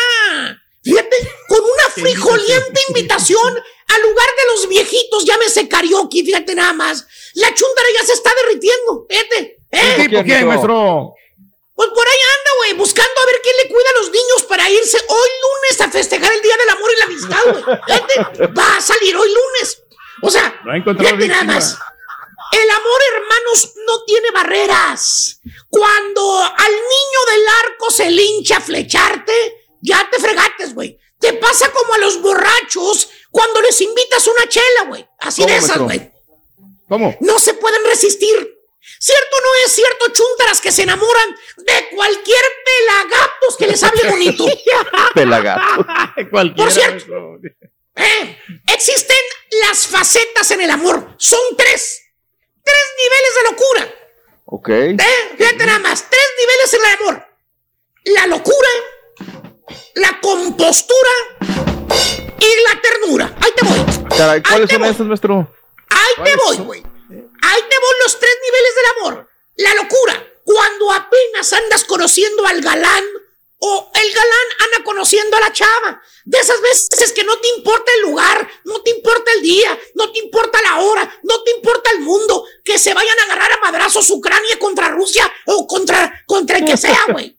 Fíjate, 0.88 1.32
con 1.48 1.60
una 1.60 1.90
frijoliente 1.94 2.82
invitación 2.88 3.64
al 3.88 4.02
lugar 4.02 4.28
de 4.38 4.54
los 4.54 4.68
viejitos, 4.70 5.26
llámese 5.26 5.68
karaoke, 5.68 6.24
fíjate 6.24 6.56
nada 6.56 6.74
más. 6.74 7.06
La 7.36 7.54
chuntara 7.54 7.88
ya 8.00 8.06
se 8.06 8.14
está 8.14 8.32
derritiendo, 8.44 9.06
fíjate. 9.10 9.58
¿eh? 9.72 9.96
¿Tipo 9.98 10.24
quién, 10.24 10.48
maestro? 10.48 11.14
Pues 11.76 11.90
por 11.90 12.08
ahí 12.08 12.20
anda, 12.40 12.52
güey, 12.58 12.74
buscando 12.74 13.22
a 13.22 13.26
ver 13.26 13.40
quién 13.44 13.56
le 13.64 13.68
cuida 13.70 13.90
a 13.96 14.00
los 14.00 14.12
niños 14.12 14.44
para 14.48 14.70
irse 14.70 14.98
hoy 14.98 15.30
lunes 15.44 15.82
a 15.82 15.92
festejar 15.92 16.34
el 16.34 16.42
Día 16.42 16.58
del 16.58 16.70
Amor 16.70 16.92
y 16.92 17.00
la 17.00 17.06
Amistad, 17.06 17.44
güey. 17.46 17.78
Fíjate, 17.86 18.48
va 18.48 18.78
a 18.78 18.82
salir 18.82 19.16
hoy 19.16 19.28
lunes. 19.28 19.84
O 20.22 20.32
sea, 20.32 20.60
No 20.66 20.74
fíjate 20.74 21.28
nada 21.28 21.44
más. 21.44 21.78
El 22.52 22.70
amor, 22.70 23.02
hermanos, 23.14 23.74
no 23.86 24.04
tiene 24.06 24.32
barreras. 24.32 25.40
Cuando 25.70 26.40
al 26.40 26.72
niño 26.72 27.20
del 27.32 27.48
arco 27.66 27.92
se 27.92 28.10
lincha 28.10 28.58
a 28.58 28.62
flecharte, 28.62 29.57
ya 29.82 30.08
te 30.12 30.20
fregates, 30.20 30.74
güey. 30.74 31.00
Te 31.20 31.34
pasa 31.34 31.72
como 31.72 31.94
a 31.94 31.98
los 31.98 32.22
borrachos 32.22 33.10
cuando 33.32 33.62
les 33.62 33.80
invitas 33.82 34.28
una 34.28 34.48
chela, 34.48 34.84
güey. 34.88 35.08
Así 35.20 35.42
¿Cómo, 35.42 35.54
de 35.54 35.60
esas, 35.60 35.78
güey. 35.80 36.12
¿Cómo? 36.88 37.18
No 37.22 37.40
se 37.40 37.54
pueden 37.56 37.84
resistir. 37.86 38.58
¿Cierto 39.00 39.38
o 39.38 39.42
no 39.42 39.66
es 39.66 39.72
cierto, 39.74 40.06
chuntaras 40.14 40.62
que 40.62 40.72
se 40.72 40.84
enamoran 40.84 41.36
de 41.58 41.90
cualquier 41.96 42.42
pelagatos 42.66 43.58
que 43.58 43.68
les 43.68 43.84
hable 43.84 44.10
bonito? 44.10 44.46
Pelagato. 45.14 45.86
Por 46.56 46.72
cierto, 46.72 47.40
eh, 47.96 48.38
existen 48.74 49.18
las 49.64 49.88
facetas 49.88 50.50
en 50.52 50.62
el 50.62 50.70
amor. 50.70 51.16
Son 51.18 51.40
tres. 51.58 52.02
Tres 52.64 52.84
niveles 52.98 53.36
de 53.36 53.52
locura. 53.52 53.96
Ok. 54.46 54.70
Eh, 54.70 55.36
fíjate 55.38 55.66
nada 55.66 55.80
más. 55.80 56.10
Tres 56.10 56.34
niveles 56.40 56.74
en 56.74 56.80
el 56.80 57.00
amor. 57.00 57.28
La 58.06 58.28
locura, 58.28 58.70
la 59.98 60.20
compostura 60.22 61.10
y 62.40 62.64
la 62.64 62.82
ternura. 62.82 63.36
Ahí 63.42 63.52
te 63.56 63.66
voy. 63.66 64.08
Caray, 64.18 64.44
¿cuáles 64.44 64.70
son 64.70 64.84
esos, 64.86 65.08
maestro? 65.08 65.54
Ahí 65.90 66.24
te 66.24 66.36
voy, 66.36 66.58
güey. 66.58 66.82
Ahí 66.82 67.62
te 67.70 67.80
voy 67.80 67.96
los 68.04 68.20
tres 68.20 68.38
niveles 68.44 68.76
del 68.76 68.86
amor. 68.98 69.30
La 69.56 69.74
locura, 69.76 70.24
cuando 70.44 70.92
apenas 70.92 71.52
andas 71.54 71.84
conociendo 71.84 72.46
al 72.46 72.62
galán 72.62 73.04
o 73.60 73.92
el 73.96 74.14
galán 74.14 74.48
anda 74.66 74.84
conociendo 74.84 75.36
a 75.38 75.40
la 75.40 75.54
chava. 75.54 76.02
De 76.26 76.38
esas 76.38 76.62
veces 76.62 77.12
que 77.14 77.24
no 77.24 77.38
te 77.40 77.48
importa 77.58 77.92
el 77.96 78.02
lugar, 78.02 78.48
no 78.66 78.82
te 78.84 78.92
importa 78.92 79.32
el 79.34 79.42
día, 79.42 79.80
no 79.96 80.12
te 80.12 80.20
importa 80.20 80.62
la 80.62 80.80
hora, 80.80 81.20
no 81.24 81.42
te 81.44 81.52
importa 81.52 81.90
el 81.92 82.02
mundo, 82.02 82.46
que 82.64 82.78
se 82.78 82.94
vayan 82.94 83.20
a 83.20 83.24
agarrar 83.24 83.54
a 83.54 83.62
madrazos 83.62 84.10
Ucrania 84.12 84.60
contra 84.60 84.90
Rusia 84.90 85.32
o 85.46 85.66
contra, 85.66 86.24
contra 86.28 86.58
el 86.60 86.66
que 86.66 86.78
sea, 86.78 87.06
güey. 87.12 87.37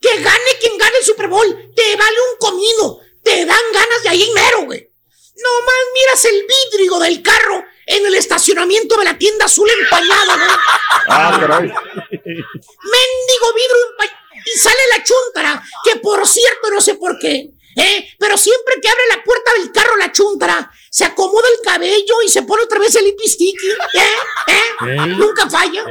Que 0.00 0.20
gane 0.20 0.58
quien 0.60 0.78
gane 0.78 0.98
el 0.98 1.04
Super 1.04 1.28
Bowl, 1.28 1.72
te 1.74 1.96
vale 1.96 2.16
un 2.32 2.38
comino, 2.38 3.00
te 3.22 3.44
dan 3.44 3.60
ganas 3.72 4.02
de 4.02 4.08
ahí 4.08 4.30
mero, 4.34 4.62
güey. 4.62 4.88
Nomás 5.36 5.74
miras 5.94 6.24
el 6.24 6.46
vidrio 6.46 6.98
del 6.98 7.22
carro 7.22 7.64
en 7.86 8.06
el 8.06 8.14
estacionamiento 8.14 8.96
de 8.96 9.04
la 9.04 9.18
tienda 9.18 9.46
azul 9.46 9.68
empañada, 9.70 10.36
güey. 10.36 10.48
Ah, 11.10 11.36
caray. 11.40 11.62
Mendigo 11.62 13.54
vidrio 13.54 13.90
empañado. 13.90 14.18
Y 14.44 14.58
sale 14.58 14.80
la 14.96 15.04
chuntara, 15.04 15.62
que 15.84 15.96
por 15.96 16.26
cierto 16.26 16.70
no 16.70 16.80
sé 16.80 16.94
por 16.94 17.18
qué, 17.18 17.50
¿eh? 17.76 18.08
pero 18.18 18.36
siempre 18.36 18.76
que 18.80 18.88
abre 18.88 19.02
la 19.08 19.22
puerta 19.22 19.52
del 19.54 19.72
carro 19.72 19.96
la 19.96 20.12
chuntara, 20.12 20.70
se 20.90 21.04
acomoda 21.04 21.46
el 21.56 21.64
cabello 21.64 22.22
y 22.24 22.28
se 22.28 22.42
pone 22.42 22.62
otra 22.62 22.78
vez 22.78 22.94
el 22.96 23.04
lipstick, 23.04 23.58
¿eh? 23.62 24.00
¿eh? 24.48 24.60
Sí. 24.80 25.10
Nunca 25.16 25.48
falla. 25.48 25.84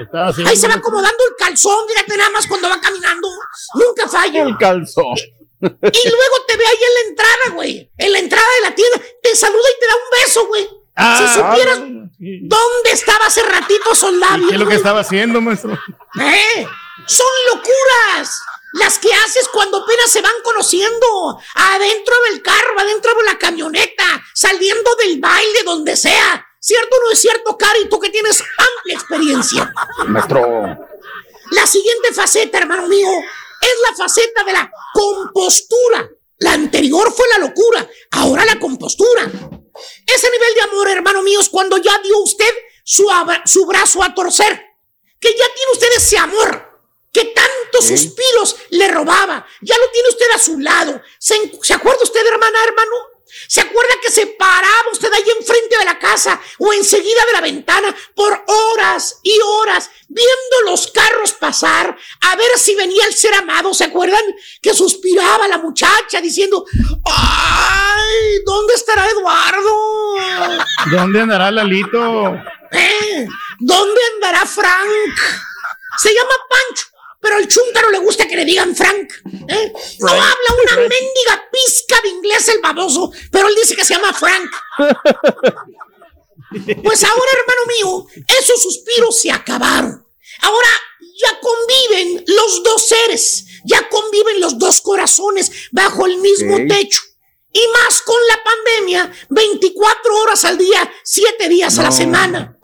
Ahí 0.46 0.58
se 0.58 0.68
va 0.68 0.76
acomodando 0.76 1.24
el 1.30 1.36
calzón, 1.38 1.88
fíjate 1.88 2.18
nada 2.18 2.30
más 2.32 2.48
cuando 2.48 2.70
va 2.70 2.80
caminando. 2.80 3.28
Nunca 3.76 4.08
falla. 4.08 4.44
El 4.44 4.58
calzón. 4.58 5.16
Y 5.60 6.10
luego 6.10 6.46
te 6.48 6.56
ve 6.56 6.66
ahí 6.66 6.78
en 6.78 6.94
la 6.94 7.10
entrada, 7.10 7.56
güey. 7.56 7.92
En 7.98 8.14
la 8.14 8.20
entrada 8.20 8.48
de 8.62 8.70
la 8.70 8.76
tienda. 8.76 9.02
Te 9.22 9.36
saluda 9.36 9.68
y 9.76 9.80
te 9.80 9.88
da 9.88 9.96
un 9.96 10.24
beso, 10.24 10.48
güey. 10.48 10.70
Ah, 10.96 11.18
si 11.20 11.40
supieras 11.40 11.80
dónde 11.80 12.92
estaba 12.92 13.26
hace 13.26 13.44
ratito 13.44 13.92
esos 13.92 14.14
labios. 14.14 14.50
¿Qué 14.50 14.56
es 14.56 14.60
lo 14.60 14.68
que 14.68 14.76
estaba 14.76 15.02
haciendo, 15.02 15.42
maestro? 15.42 15.74
¿Eh? 15.74 16.68
Son 17.06 17.28
locuras. 17.54 18.42
Las 18.74 19.00
que 19.00 19.14
haces 19.14 19.48
cuando 19.50 19.78
apenas 19.78 20.12
se 20.12 20.22
van 20.22 20.34
conociendo. 20.44 21.40
Adentro 21.56 22.16
del 22.30 22.42
carro, 22.42 22.80
adentro 22.80 23.12
de 23.16 23.24
la 23.24 23.38
camioneta. 23.38 24.24
Saliendo 24.34 24.96
del 24.96 25.20
baile, 25.20 25.64
donde 25.64 25.96
sea. 25.96 26.46
¿Cierto 26.60 26.98
o 26.98 27.06
no 27.06 27.12
es 27.12 27.20
cierto, 27.20 27.58
Cari? 27.58 27.88
Tú 27.90 28.00
que 28.00 28.10
tienes 28.10 28.42
amplia 28.42 28.96
experiencia. 28.96 29.74
Maestro. 30.08 30.78
La 31.52 31.66
siguiente 31.66 32.14
faceta, 32.14 32.58
hermano 32.58 32.88
mío, 32.88 33.08
es 33.62 33.74
la 33.90 33.96
faceta 33.96 34.44
de 34.44 34.54
la 34.54 34.70
compostura. 34.94 36.10
La 36.40 36.54
anterior 36.54 37.12
fue 37.14 37.26
la 37.30 37.48
locura, 37.48 37.90
ahora 38.12 38.46
la 38.46 38.60
compostura. 38.60 39.24
Ese 39.24 40.30
nivel 40.30 40.54
de 40.56 40.62
amor, 40.62 40.90
hermano 40.90 41.24
mío, 41.24 41.40
es 41.40 41.50
cuando 41.50 41.78
ya 41.78 41.98
dio 42.04 42.18
usted 42.20 42.54
su, 42.84 43.08
su 43.46 43.66
brazo 43.66 44.04
a 44.04 44.14
torcer. 44.14 44.62
Que 45.20 45.30
ya 45.30 45.46
tiene 45.56 45.72
usted 45.72 45.88
ese 45.96 46.18
amor 46.18 46.67
que 47.18 47.26
tantos 47.34 47.88
suspiros 47.88 48.56
le 48.70 48.88
robaba. 48.90 49.44
Ya 49.62 49.76
lo 49.76 49.90
tiene 49.90 50.10
usted 50.10 50.28
a 50.36 50.38
su 50.38 50.60
lado. 50.60 51.02
¿Se, 51.18 51.36
¿se 51.64 51.74
acuerda 51.74 52.04
usted, 52.04 52.24
hermana, 52.24 52.60
hermano? 52.64 52.92
¿Se 53.48 53.60
acuerda 53.60 53.96
que 54.04 54.12
se 54.12 54.28
paraba 54.28 54.92
usted 54.92 55.12
ahí 55.12 55.24
enfrente 55.40 55.80
de 55.80 55.86
la 55.86 55.98
casa 55.98 56.40
o 56.60 56.72
enseguida 56.74 57.26
de 57.26 57.34
la 57.34 57.42
ventana 57.42 57.96
por 58.14 58.44
horas 58.46 59.20
y 59.24 59.36
horas 59.42 59.90
viendo 60.08 60.62
los 60.66 60.92
carros 60.92 61.34
pasar 61.34 61.98
a 62.22 62.36
ver 62.36 62.50
si 62.58 62.76
venía 62.76 63.04
el 63.08 63.16
ser 63.16 63.34
amado? 63.34 63.74
¿Se 63.74 63.86
acuerdan? 63.86 64.24
Que 64.62 64.76
suspiraba 64.76 65.48
la 65.48 65.58
muchacha 65.58 66.22
diciendo, 66.22 66.66
¡ay! 67.04 68.44
¿Dónde 68.46 68.76
estará 68.76 69.10
Eduardo? 69.10 70.16
¿Dónde 70.92 71.22
andará 71.22 71.50
Lalito? 71.50 72.36
¿Eh? 72.72 73.28
¿Dónde 73.60 74.02
andará 74.14 74.46
Frank? 74.46 75.18
Se 75.98 76.14
llama 76.14 76.36
Pancho, 76.48 76.87
pero 77.20 77.36
al 77.36 77.48
chúntaro 77.48 77.90
le 77.92 78.00
gusta 78.00 78.28
que 78.28 78.36
le 78.36 78.46
digan 78.46 78.76
Frank. 78.76 79.12
¿eh? 79.48 79.74
No 80.00 80.10
habla 80.12 80.56
una 80.64 80.76
mendiga 80.78 81.50
pizca 81.52 82.02
de 82.04 82.10
inglés 82.10 82.48
el 82.50 82.62
baboso, 82.62 83.12
pero 83.32 83.48
él 83.48 83.56
dice 83.56 83.76
que 83.76 83.86
se 83.86 83.94
llama 83.94 84.14
Frank. 84.14 84.52
Pues 86.82 87.04
ahora, 87.04 87.32
hermano 87.34 87.62
mío, 87.68 88.24
esos 88.40 88.62
suspiros 88.62 89.20
se 89.20 89.32
acabaron. 89.32 90.06
Ahora 90.42 90.70
ya 91.22 91.40
conviven 91.40 92.24
los 92.28 92.64
dos 92.64 92.88
seres, 92.88 93.46
ya 93.66 93.90
conviven 93.90 94.40
los 94.40 94.58
dos 94.58 94.82
corazones 94.82 95.52
bajo 95.72 96.06
el 96.06 96.18
mismo 96.18 96.58
techo. 96.68 97.02
Y 97.52 97.68
más 97.70 98.02
con 98.02 98.16
la 98.28 98.44
pandemia, 98.44 99.12
24 99.30 100.16
horas 100.22 100.46
al 100.46 100.58
día, 100.58 100.92
7 101.04 101.50
días 101.50 101.78
a 101.80 101.84
la 101.84 101.92
semana. 101.92 102.58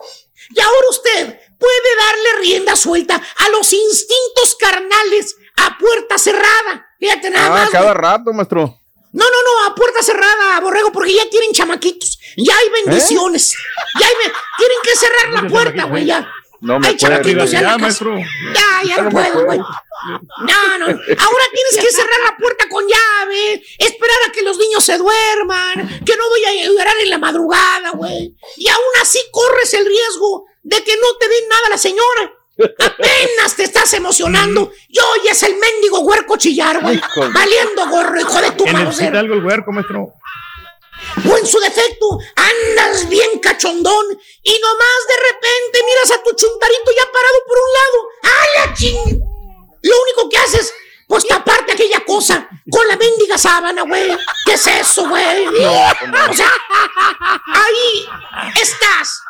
Y 0.50 0.60
ahora 0.60 0.88
usted 0.90 1.40
puede 1.58 1.96
darle 1.98 2.40
rienda 2.40 2.76
suelta 2.76 3.14
a 3.36 3.48
los 3.50 3.72
instintos 3.72 4.56
carnales 4.58 5.36
a 5.56 5.76
puerta 5.78 6.18
cerrada. 6.18 6.86
Fíjate 6.98 7.30
nada 7.30 7.46
Ah, 7.46 7.50
más. 7.50 7.70
cada 7.70 7.94
rato, 7.94 8.32
maestro. 8.32 8.80
No, 9.12 9.24
no, 9.24 9.42
no, 9.44 9.64
a 9.66 9.74
puerta 9.76 10.02
cerrada, 10.02 10.58
borrego, 10.60 10.90
porque 10.90 11.14
ya 11.14 11.28
tienen 11.30 11.52
chamaquitos. 11.52 12.18
Ya 12.36 12.56
hay 12.56 12.68
bendiciones. 12.84 13.54
Ya 14.00 14.06
hay. 14.08 14.14
Tienen 14.58 14.78
que 14.82 14.96
cerrar 14.96 15.42
la 15.42 15.48
puerta, 15.48 15.84
güey, 15.84 16.04
ya. 16.06 16.28
No 16.60 16.80
me 16.80 16.88
Hay 16.88 16.94
puede. 16.96 17.12
chamaquitos 17.14 17.50
ya 17.50 17.60
la 17.62 17.76
casa. 17.78 18.04
Ya, 18.54 18.82
ya 18.96 19.02
no 19.02 19.10
puedo, 19.10 19.44
güey. 19.44 19.58
No, 19.58 20.78
no. 20.78 20.86
Ahora 20.86 21.44
tienes 21.52 21.76
que 21.78 21.92
cerrar 21.92 22.20
la 22.24 22.36
puerta 22.36 22.64
con 22.68 22.84
llave, 22.88 23.62
esperar 23.78 24.16
a 24.28 24.32
que 24.32 24.42
los 24.42 24.58
niños 24.58 24.84
se 24.84 24.98
duerman, 24.98 26.02
que 26.04 26.16
no 26.16 26.28
voy 26.28 26.44
a 26.44 26.66
llorar 26.66 26.96
en 27.02 27.10
la 27.10 27.18
madrugada, 27.18 27.90
güey. 27.90 28.34
Y 28.56 28.68
aún 28.68 28.82
así 29.00 29.20
corres 29.30 29.74
el 29.74 29.86
riesgo 29.86 30.46
de 30.64 30.82
que 30.82 30.96
no 30.96 31.16
te 31.18 31.28
den 31.28 31.48
nada 31.48 31.68
la 31.70 31.78
señora. 31.78 32.32
Apenas 32.56 33.56
te 33.56 33.64
estás 33.64 33.92
emocionando 33.94 34.72
y 34.88 34.98
oyes 34.98 35.42
el 35.42 35.56
mendigo 35.56 36.00
huerco 36.00 36.36
chillar, 36.36 36.80
güey. 36.80 37.00
Valiendo 37.32 37.88
gorro, 37.88 38.20
hijo 38.20 38.40
de 38.40 38.50
tu 38.52 38.66
madre. 38.66 39.18
algo 39.18 39.34
el 39.34 39.44
huerco, 39.44 39.72
maestro. 39.72 40.14
O 41.28 41.36
en 41.36 41.46
su 41.46 41.58
defecto, 41.58 42.18
andas 42.36 43.08
bien 43.08 43.38
cachondón 43.40 44.06
y 44.42 44.60
nomás 44.60 45.06
de 45.08 45.32
repente 45.32 45.84
miras 45.86 46.18
a 46.18 46.22
tu 46.22 46.34
chuntarito 46.34 46.90
ya 46.96 47.12
parado 47.12 47.38
por 47.46 47.58
un 47.58 47.72
lado. 47.72 48.08
¡A 48.22 48.66
la 48.68 48.74
ching! 48.74 49.20
Lo 49.82 50.02
único 50.02 50.28
que 50.30 50.38
haces, 50.38 50.72
pues 51.06 51.26
taparte 51.26 51.72
aquella 51.72 52.04
cosa 52.04 52.48
con 52.70 52.88
la 52.88 52.96
mendiga 52.96 53.36
sábana, 53.36 53.82
güey. 53.82 54.16
¿Qué 54.46 54.54
es 54.54 54.66
eso, 54.66 55.08
güey? 55.08 55.46
O 56.30 56.32
sea, 56.32 56.52
ahí 57.52 58.08
estás 58.60 59.20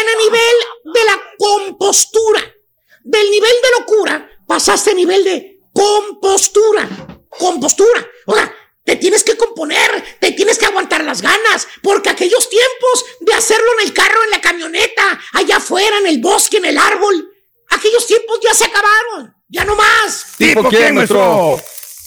en 0.00 0.08
el 0.08 0.18
nivel 0.18 0.94
de 0.94 1.04
la 1.04 1.22
compostura. 1.38 2.40
Del 3.02 3.30
nivel 3.30 3.52
de 3.62 3.80
locura 3.80 4.30
pasaste 4.46 4.90
a 4.90 4.94
nivel 4.94 5.24
de 5.24 5.60
compostura. 5.72 6.88
Compostura. 7.28 8.06
O 8.26 8.34
sea, 8.34 8.54
te 8.84 8.96
tienes 8.96 9.24
que 9.24 9.36
componer, 9.36 10.04
te 10.20 10.32
tienes 10.32 10.58
que 10.58 10.66
aguantar 10.66 11.04
las 11.04 11.22
ganas, 11.22 11.66
porque 11.82 12.10
aquellos 12.10 12.48
tiempos 12.48 13.04
de 13.20 13.34
hacerlo 13.34 13.66
en 13.78 13.88
el 13.88 13.94
carro, 13.94 14.22
en 14.24 14.30
la 14.30 14.40
camioneta, 14.40 15.20
allá 15.32 15.56
afuera, 15.56 15.98
en 15.98 16.06
el 16.06 16.18
bosque, 16.18 16.58
en 16.58 16.66
el 16.66 16.78
árbol, 16.78 17.30
aquellos 17.70 18.06
tiempos 18.06 18.40
ya 18.42 18.54
se 18.54 18.64
acabaron. 18.64 19.34
Ya 19.48 19.64
no 19.64 19.74
más. 19.76 20.26
¿Tipo 20.36 20.68
quién, 20.68 20.94
maestro? 20.94 21.60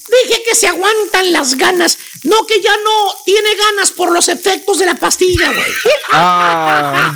Dije 0.10 0.42
que 0.44 0.56
se 0.56 0.68
aguantan 0.68 1.32
las 1.34 1.56
ganas, 1.56 1.98
no 2.24 2.46
que 2.46 2.62
ya 2.62 2.76
no 2.78 3.14
tiene 3.26 3.56
ganas 3.56 3.92
por 3.92 4.12
los 4.12 4.30
efectos 4.30 4.80
de 4.80 4.86
la 4.86 4.96
pastilla, 4.96 5.52
güey. 5.52 5.66
Ah. 6.12 7.14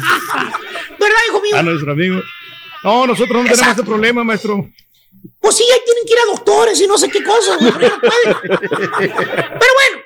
¿Verdad, 1.00 1.18
hijo 1.30 1.42
mío? 1.42 1.58
A 1.58 1.64
nuestro 1.64 1.92
amigo. 1.94 2.22
No, 2.84 3.08
nosotros 3.08 3.44
no 3.44 3.50
tenemos 3.50 3.74
ese 3.74 3.84
problema, 3.84 4.24
maestro. 4.24 4.70
Pues 5.40 5.56
sí, 5.56 5.64
ahí 5.72 5.80
tienen 5.86 6.06
que 6.06 6.14
ir 6.14 6.20
a 6.20 6.32
doctores 6.32 6.82
y 6.82 6.88
no 6.88 6.98
sé 6.98 7.10
qué 7.10 7.24
cosas, 7.24 7.58
güey. 7.60 7.74
Pero 7.74 7.92
bueno, 9.80 10.04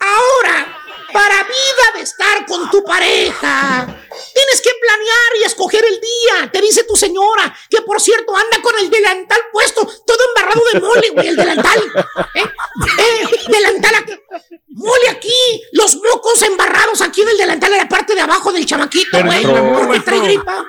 ahora, 0.00 0.77
para 1.18 1.42
vida 1.42 1.84
de 1.96 2.02
estar 2.02 2.46
con 2.46 2.70
tu 2.70 2.84
pareja, 2.84 3.86
tienes 4.34 4.60
que 4.62 4.70
planear 4.80 5.30
y 5.40 5.44
escoger 5.44 5.84
el 5.84 6.00
día. 6.00 6.48
Te 6.52 6.60
dice 6.60 6.84
tu 6.84 6.94
señora, 6.94 7.52
que 7.68 7.82
por 7.82 8.00
cierto 8.00 8.36
anda 8.36 8.62
con 8.62 8.78
el 8.78 8.88
delantal 8.88 9.40
puesto, 9.52 9.84
todo 10.06 10.18
embarrado 10.28 10.62
de 10.72 10.80
mole, 10.80 11.10
güey, 11.10 11.28
el 11.28 11.36
delantal. 11.36 11.78
¿Eh? 12.34 12.44
Eh, 12.98 13.28
delantal 13.48 13.94
aquí. 13.96 14.12
Mole 14.68 15.08
aquí, 15.08 15.62
los 15.72 15.96
mocos 15.96 16.40
embarrados 16.42 17.00
aquí 17.00 17.22
en 17.22 17.30
el 17.30 17.38
delantal 17.38 17.72
en 17.72 17.78
la 17.78 17.88
parte 17.88 18.14
de 18.14 18.20
abajo 18.20 18.52
del 18.52 18.64
chamaquito, 18.64 19.20
güey, 19.24 19.42
porque 19.42 20.00
trae 20.00 20.20
gripa. 20.20 20.66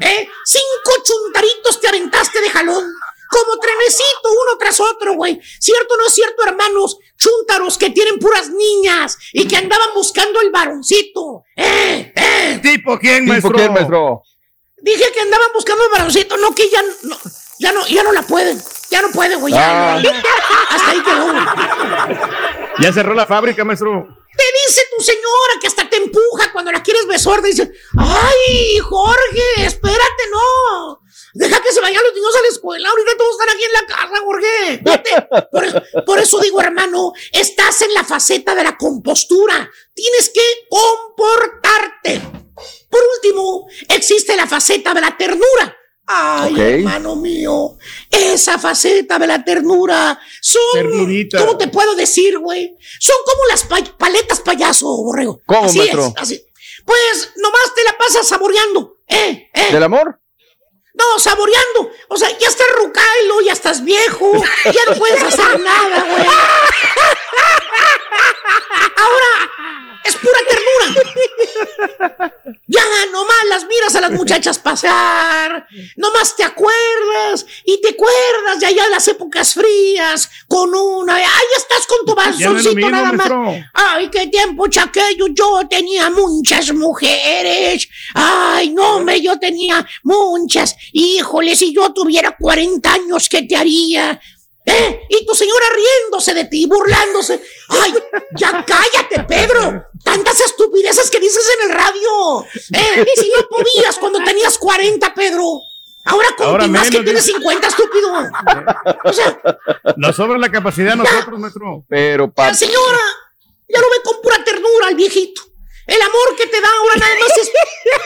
¿Eh? 0.00 0.28
Cinco 0.46 0.92
chuntaritos 1.04 1.78
te 1.78 1.88
aventaste 1.88 2.40
de 2.40 2.48
jalón. 2.48 2.90
Como 3.34 3.58
trenecito, 3.58 4.28
uno 4.30 4.58
tras 4.60 4.78
otro, 4.78 5.14
güey. 5.14 5.40
¿Cierto 5.58 5.94
o 5.94 5.96
no 5.96 6.06
es 6.06 6.14
cierto, 6.14 6.44
hermanos? 6.46 6.98
Chúntaros 7.18 7.76
que 7.78 7.90
tienen 7.90 8.20
puras 8.20 8.48
niñas 8.50 9.18
y 9.32 9.48
que 9.48 9.56
andaban 9.56 9.88
buscando 9.92 10.40
el 10.40 10.50
varoncito. 10.52 11.42
¿Eh? 11.56 12.12
¿Eh? 12.14 12.60
¿Tipo 12.62 12.96
quién, 12.98 13.20
¿Tipo 13.24 13.32
maestro? 13.32 13.52
quién, 13.56 13.72
maestro? 13.72 14.22
Dije 14.82 15.10
que 15.12 15.20
andaban 15.20 15.48
buscando 15.52 15.84
el 15.84 15.90
varoncito, 15.90 16.36
no 16.36 16.54
que 16.54 16.68
ya 16.70 16.80
no, 17.02 17.16
ya 17.58 17.72
no, 17.72 17.84
ya 17.88 18.02
no 18.04 18.12
la 18.12 18.22
pueden. 18.22 18.62
Ya 18.90 19.02
no 19.02 19.10
pueden, 19.10 19.40
güey. 19.40 19.52
Ya, 19.52 19.94
Ah. 19.96 20.00
ya. 20.00 20.22
Hasta 20.70 20.90
ahí 20.90 21.02
quedó, 21.02 21.24
güey. 21.32 22.18
Ya 22.80 22.92
cerró 22.92 23.14
la 23.14 23.26
fábrica, 23.26 23.64
maestro. 23.64 24.06
Te 24.36 24.44
dice 24.68 24.82
tu 24.96 25.02
señora 25.02 25.54
que 25.60 25.66
hasta 25.68 25.88
te 25.88 25.96
empuja 25.96 26.52
cuando 26.52 26.70
la 26.72 26.82
quieres 26.82 27.06
besar. 27.06 27.40
Dice, 27.42 27.72
ay, 27.98 28.78
Jorge, 28.78 29.64
espérate, 29.64 30.22
no. 30.30 31.00
Deja 31.34 31.60
que 31.60 31.72
se 31.72 31.80
vayan 31.80 32.02
los 32.04 32.14
niños 32.14 32.36
a 32.36 32.42
la 32.42 32.48
escuela. 32.48 32.88
Ahorita 32.88 33.10
todos 33.18 33.32
están 33.38 33.54
aquí 33.54 33.64
en 33.64 33.72
la 33.72 33.86
casa, 33.86 34.20
Jorge. 34.24 34.80
Vete. 34.82 35.46
Por, 35.50 35.64
eso- 35.64 35.82
por 36.06 36.18
eso 36.20 36.38
digo, 36.40 36.60
hermano, 36.60 37.12
estás 37.32 37.82
en 37.82 37.92
la 37.92 38.04
faceta 38.04 38.54
de 38.54 38.62
la 38.64 38.76
compostura. 38.76 39.68
Tienes 39.94 40.30
que 40.32 40.40
comportarte. 40.70 42.20
Por 42.88 43.00
último, 43.16 43.66
existe 43.88 44.36
la 44.36 44.46
faceta 44.46 44.94
de 44.94 45.00
la 45.00 45.16
ternura. 45.16 45.76
Ay, 46.06 46.54
hermano 46.60 47.16
mío, 47.16 47.78
esa 48.10 48.58
faceta 48.58 49.18
de 49.18 49.26
la 49.26 49.42
ternura 49.42 50.20
son. 50.42 50.60
Ternurita. 50.74 51.38
¿Cómo 51.38 51.56
te 51.56 51.68
puedo 51.68 51.94
decir, 51.94 52.38
güey? 52.38 52.76
Son 53.00 53.16
como 53.24 53.44
las 53.46 53.64
pa- 53.64 53.96
paletas 53.98 54.40
payaso, 54.42 54.86
borrego. 54.86 55.40
¿Cómo, 55.46 55.64
así 55.64 55.78
maestro? 55.78 56.08
Es, 56.08 56.22
así. 56.22 56.44
Pues 56.84 57.30
nomás 57.36 57.74
te 57.74 57.82
la 57.84 57.96
pasas 57.96 58.28
saboreando, 58.28 58.98
¿eh? 59.08 59.48
¿eh? 59.54 59.72
¿Del 59.72 59.82
amor? 59.82 60.20
No, 60.94 61.18
saboreando. 61.18 61.92
O 62.08 62.16
sea, 62.16 62.30
ya 62.38 62.48
estás 62.48 62.66
rucailo, 62.76 63.40
ya 63.42 63.52
estás 63.52 63.84
viejo, 63.84 64.32
ya 64.64 64.84
no 64.88 64.96
puedes 64.96 65.22
hacer 65.22 65.60
nada, 65.60 66.02
güey. 66.02 66.26
Ahora 68.96 69.83
es 70.04 70.16
pura 70.16 70.38
ternura. 70.48 72.34
Ya 72.66 72.82
nomás 73.12 73.44
las 73.48 73.66
miras 73.66 73.94
a 73.94 74.00
las 74.00 74.10
muchachas 74.10 74.58
pasar, 74.58 75.66
nomás 75.96 76.34
te 76.36 76.44
acuerdas 76.44 77.46
y 77.64 77.80
te 77.80 77.90
acuerdas 77.90 78.60
de 78.60 78.66
allá 78.66 78.84
de 78.84 78.90
las 78.90 79.06
épocas 79.08 79.54
frías 79.54 80.30
con 80.48 80.74
una, 80.74 81.16
ahí 81.16 81.48
estás 81.56 81.86
con 81.86 82.06
tu 82.06 82.14
balsoncito 82.14 82.90
nada 82.90 83.12
más. 83.12 83.16
maestro. 83.16 83.54
Ay, 83.72 84.10
qué 84.10 84.26
tiempo 84.28 84.66
chaqueyo, 84.68 85.26
yo 85.28 85.62
tenía 85.68 86.10
muchas 86.10 86.72
mujeres. 86.72 87.88
Ay, 88.14 88.70
no, 88.70 88.96
hombre, 88.96 89.20
yo 89.20 89.38
tenía 89.38 89.86
muchas. 90.02 90.76
Híjole, 90.92 91.56
si 91.56 91.74
yo 91.74 91.92
tuviera 91.92 92.36
40 92.38 92.92
años, 92.92 93.28
¿qué 93.28 93.42
te 93.42 93.56
haría? 93.56 94.20
¿Eh? 94.66 95.00
Y 95.10 95.26
tu 95.26 95.34
señora 95.34 95.66
riéndose 95.74 96.32
de 96.32 96.46
ti, 96.46 96.66
burlándose. 96.66 97.42
¡Ay! 97.68 97.94
¡Ya 98.34 98.64
cállate, 98.66 99.24
Pedro! 99.28 99.86
Tantas 100.04 100.38
estupideces 100.40 101.10
que 101.10 101.18
dices 101.18 101.44
en 101.58 101.70
el 101.70 101.76
radio. 101.76 102.44
¿Eh? 102.72 103.04
Y 103.16 103.20
si 103.20 103.28
no 103.36 103.48
podías 103.48 103.96
cuando 103.98 104.22
tenías 104.22 104.56
40, 104.58 105.12
Pedro. 105.14 105.60
Ahora 106.04 106.28
con 106.36 106.46
Ahora 106.46 106.66
más 106.68 106.90
que 106.90 107.00
tienes 107.00 107.24
dice. 107.24 107.38
50, 107.38 107.66
estúpido. 107.66 108.12
O 109.04 109.12
sea, 109.12 109.40
Nos 109.96 110.14
sobra 110.14 110.38
la 110.38 110.50
capacidad 110.50 110.92
a 110.92 110.96
nosotros, 110.96 111.38
maestro. 111.40 111.84
Pero, 111.88 112.30
la 112.36 112.54
señora 112.54 113.00
ya 113.68 113.80
lo 113.80 113.88
ve 113.90 113.96
con 114.04 114.20
pura 114.22 114.44
ternura 114.44 114.88
al 114.88 114.94
viejito. 114.94 115.42
El 115.86 116.00
amor 116.00 116.36
que 116.36 116.46
te 116.46 116.60
da 116.60 116.68
ahora 116.68 116.96
nada 116.96 117.14
más 117.20 117.38
es 117.38 117.50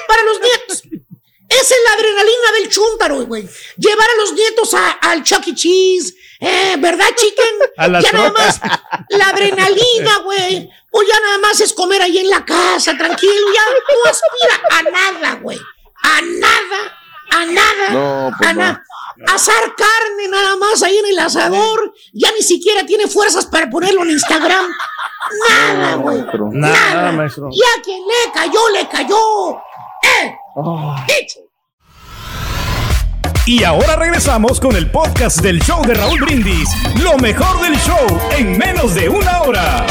para 0.06 0.22
los 0.22 0.40
nietos. 0.40 0.82
Esa 1.48 1.74
es 1.74 1.80
la 1.86 1.92
adrenalina 1.94 2.52
del 2.60 2.68
chúntaro, 2.68 3.26
güey. 3.26 3.48
Llevar 3.78 4.06
a 4.10 4.16
los 4.20 4.32
nietos 4.32 4.74
a- 4.74 4.90
al 4.92 5.22
Chuck 5.24 5.46
E. 5.48 5.54
Cheese, 5.54 6.14
eh, 6.40 6.76
¿verdad, 6.78 7.06
chicken? 7.16 7.54
A 7.78 7.88
las 7.88 8.04
ya 8.04 8.12
nada 8.12 8.30
más 8.32 8.60
la 9.08 9.28
adrenalina, 9.30 10.18
güey. 10.24 10.70
O 10.90 11.02
ya 11.02 11.20
nada 11.20 11.38
más 11.38 11.60
es 11.60 11.72
comer 11.74 12.00
ahí 12.02 12.18
en 12.18 12.30
la 12.30 12.44
casa, 12.44 12.96
tranquilo. 12.96 13.32
Ya 13.54 13.62
no 13.94 14.10
aspira 14.10 14.78
a 14.78 14.82
nada, 15.12 15.34
güey. 15.42 15.58
A 16.02 16.20
nada, 16.22 16.98
a 17.30 17.44
nada, 17.46 17.88
No, 17.90 18.30
pues 18.36 18.48
a 18.50 18.52
no. 18.54 18.60
nada. 18.60 18.84
Asar 19.34 19.74
carne 19.76 20.28
nada 20.30 20.56
más 20.56 20.82
ahí 20.82 20.96
en 20.96 21.06
el 21.06 21.18
asador. 21.18 21.92
Ya 22.12 22.30
ni 22.32 22.40
siquiera 22.42 22.86
tiene 22.86 23.06
fuerzas 23.08 23.46
para 23.46 23.68
ponerlo 23.68 24.02
en 24.04 24.10
Instagram. 24.10 24.70
Nada, 25.50 25.96
güey. 25.96 26.24
Nada, 26.52 27.12
maestro. 27.12 27.48
Y 27.50 27.60
a 27.60 27.82
quien 27.82 28.00
le 28.06 28.32
cayó, 28.32 28.68
le 28.70 28.88
cayó. 28.88 29.56
¡Eh! 30.02 30.36
¡Dicho! 31.06 31.40
Y 33.46 33.64
ahora 33.64 33.96
regresamos 33.96 34.60
con 34.60 34.76
el 34.76 34.90
podcast 34.90 35.38
del 35.40 35.60
show 35.62 35.84
de 35.84 35.94
Raúl 35.94 36.20
Brindis. 36.20 36.68
Lo 37.02 37.16
mejor 37.18 37.60
del 37.62 37.76
show 37.80 38.06
en 38.36 38.56
menos 38.58 38.94
de 38.94 39.08
una 39.08 39.42
hora. 39.42 39.86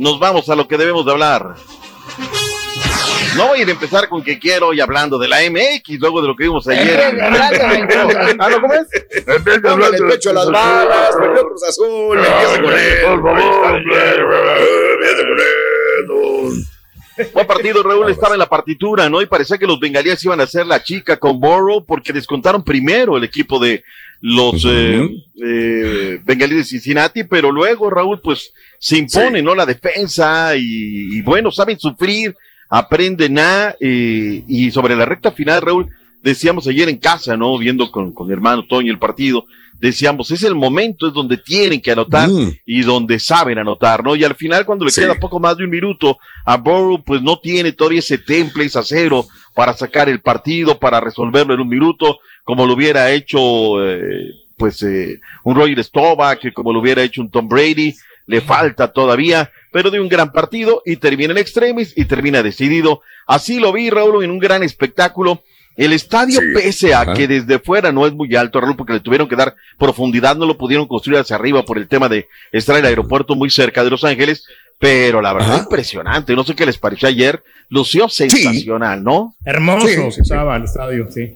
Nos 0.00 0.18
vamos 0.18 0.48
a 0.48 0.56
lo 0.56 0.66
que 0.66 0.78
debemos 0.78 1.04
de 1.04 1.12
hablar. 1.12 1.56
No 3.36 3.48
voy 3.48 3.58
a 3.58 3.62
ir 3.62 3.68
a 3.68 3.72
empezar 3.72 4.08
con 4.08 4.22
que 4.22 4.38
quiero 4.38 4.72
y 4.72 4.80
hablando 4.80 5.18
de 5.18 5.28
la 5.28 5.40
MX, 5.42 6.00
luego 6.00 6.22
de 6.22 6.28
lo 6.28 6.34
que 6.34 6.44
vimos 6.44 6.66
ayer. 6.68 7.18
Ah, 7.20 8.48
¿no? 8.48 8.60
¿Cómo 8.62 8.72
es? 8.72 8.88
Póngale 9.60 9.98
el 9.98 10.06
pecho 10.06 10.30
a 10.30 10.32
las 10.32 10.50
balas, 10.50 11.14
perdió 11.20 11.46
Cruz 11.46 11.68
Azul, 11.68 12.18
empieza 12.18 12.62
con 12.62 12.72
él. 12.72 12.98
Por 13.02 13.22
favor, 13.22 13.76
empieza 13.76 15.22
con 15.22 15.38
él. 15.38 16.64
Buen 17.32 17.46
partido, 17.46 17.82
Raúl 17.82 18.10
estaba 18.10 18.34
en 18.34 18.38
la 18.38 18.48
partitura, 18.48 19.08
¿no? 19.08 19.20
Y 19.22 19.26
parecía 19.26 19.58
que 19.58 19.66
los 19.66 19.80
bengalíes 19.80 20.24
iban 20.24 20.40
a 20.40 20.44
hacer 20.44 20.66
la 20.66 20.82
chica 20.82 21.18
con 21.18 21.40
Borough 21.40 21.84
porque 21.86 22.12
descontaron 22.12 22.62
primero 22.62 23.16
el 23.16 23.24
equipo 23.24 23.58
de 23.58 23.84
los 24.20 24.64
eh, 24.66 25.08
eh, 25.42 26.20
bengalíes 26.24 26.58
de 26.58 26.64
Cincinnati, 26.64 27.24
pero 27.24 27.50
luego, 27.50 27.90
Raúl, 27.90 28.20
pues 28.20 28.52
se 28.78 28.98
impone, 28.98 29.42
¿no? 29.42 29.54
La 29.54 29.66
defensa 29.66 30.56
y, 30.56 31.16
y 31.18 31.22
bueno, 31.22 31.50
saben 31.50 31.78
sufrir, 31.78 32.36
aprenden 32.68 33.38
a, 33.38 33.74
eh, 33.80 34.42
y 34.46 34.70
sobre 34.70 34.96
la 34.96 35.06
recta 35.06 35.32
final, 35.32 35.62
Raúl, 35.62 35.88
decíamos 36.22 36.66
ayer 36.66 36.88
en 36.88 36.98
casa, 36.98 37.36
¿no? 37.36 37.56
Viendo 37.58 37.90
con, 37.90 38.12
con 38.12 38.26
mi 38.26 38.32
hermano 38.32 38.66
Toño 38.66 38.92
el 38.92 38.98
partido, 38.98 39.46
decíamos, 39.80 40.30
es 40.30 40.42
el 40.42 40.54
momento, 40.54 41.08
es 41.08 41.12
donde 41.14 41.38
tienen 41.38 41.80
que 41.80 41.92
anotar 41.92 42.28
y 42.66 42.82
donde 42.82 43.18
saben 43.18 43.58
anotar, 43.58 44.04
¿no? 44.04 44.14
Y 44.14 44.24
al 44.24 44.34
final, 44.34 44.64
cuando 44.66 44.84
le 44.84 44.90
Sí. 44.90 45.00
queda 45.00 45.14
poco 45.18 45.40
más 45.40 45.56
de 45.56 45.64
un 45.64 45.70
minuto, 45.70 46.18
a 46.44 46.56
Borough, 46.56 47.02
pues 47.04 47.22
no 47.22 47.38
tiene 47.40 47.72
todavía 47.72 48.00
ese 48.00 48.18
temple, 48.18 48.64
ese 48.66 48.78
acero 48.78 49.26
para 49.54 49.72
sacar 49.72 50.08
el 50.08 50.20
partido, 50.20 50.78
para 50.78 51.00
resolverlo 51.00 51.54
en 51.54 51.60
un 51.60 51.68
minuto, 51.68 52.18
como 52.44 52.66
lo 52.66 52.74
hubiera 52.74 53.10
hecho, 53.10 53.84
eh, 53.84 54.30
pues, 54.56 54.82
eh, 54.82 55.20
un 55.44 55.56
Roger 55.56 55.82
Staubach, 55.82 56.52
como 56.52 56.72
lo 56.72 56.80
hubiera 56.80 57.02
hecho 57.02 57.22
un 57.22 57.30
Tom 57.30 57.48
Brady, 57.48 57.94
le 58.26 58.40
falta 58.42 58.92
todavía, 58.92 59.50
pero 59.72 59.90
de 59.90 59.98
un 60.00 60.08
gran 60.08 60.30
partido 60.30 60.82
y 60.84 60.96
termina 60.96 61.32
en 61.32 61.38
extremis 61.38 61.92
y 61.96 62.04
termina 62.04 62.42
decidido. 62.42 63.00
Así 63.26 63.58
lo 63.58 63.72
vi, 63.72 63.90
Raúl, 63.90 64.22
en 64.22 64.30
un 64.30 64.38
gran 64.38 64.62
espectáculo. 64.62 65.42
El 65.84 65.92
estadio, 65.94 66.40
pese 66.54 66.92
a 66.92 67.00
Ajá. 67.00 67.14
que 67.14 67.26
desde 67.26 67.58
fuera 67.58 67.90
no 67.90 68.06
es 68.06 68.12
muy 68.12 68.34
alto, 68.36 68.60
Raúl, 68.60 68.76
porque 68.76 68.92
le 68.92 69.00
tuvieron 69.00 69.28
que 69.28 69.36
dar 69.36 69.54
profundidad, 69.78 70.36
no 70.36 70.44
lo 70.46 70.58
pudieron 70.58 70.86
construir 70.86 71.18
hacia 71.20 71.36
arriba 71.36 71.64
por 71.64 71.78
el 71.78 71.88
tema 71.88 72.08
de 72.08 72.28
estar 72.52 72.76
en 72.76 72.80
el 72.84 72.88
aeropuerto 72.90 73.34
muy 73.34 73.48
cerca 73.50 73.82
de 73.82 73.90
Los 73.90 74.04
Ángeles, 74.04 74.44
pero 74.78 75.22
la 75.22 75.32
verdad, 75.32 75.54
Ajá. 75.54 75.62
impresionante. 75.62 76.34
No 76.34 76.44
sé 76.44 76.54
qué 76.54 76.66
les 76.66 76.78
pareció 76.78 77.08
ayer. 77.08 77.42
Lució 77.70 78.08
sensacional, 78.08 79.02
¿no? 79.02 79.34
Hermoso 79.44 79.86
Sí, 79.86 79.94
sí, 79.94 80.10
sí. 80.12 80.20
estaba 80.22 80.56
el 80.56 80.64
estadio, 80.64 81.06
sí. 81.10 81.34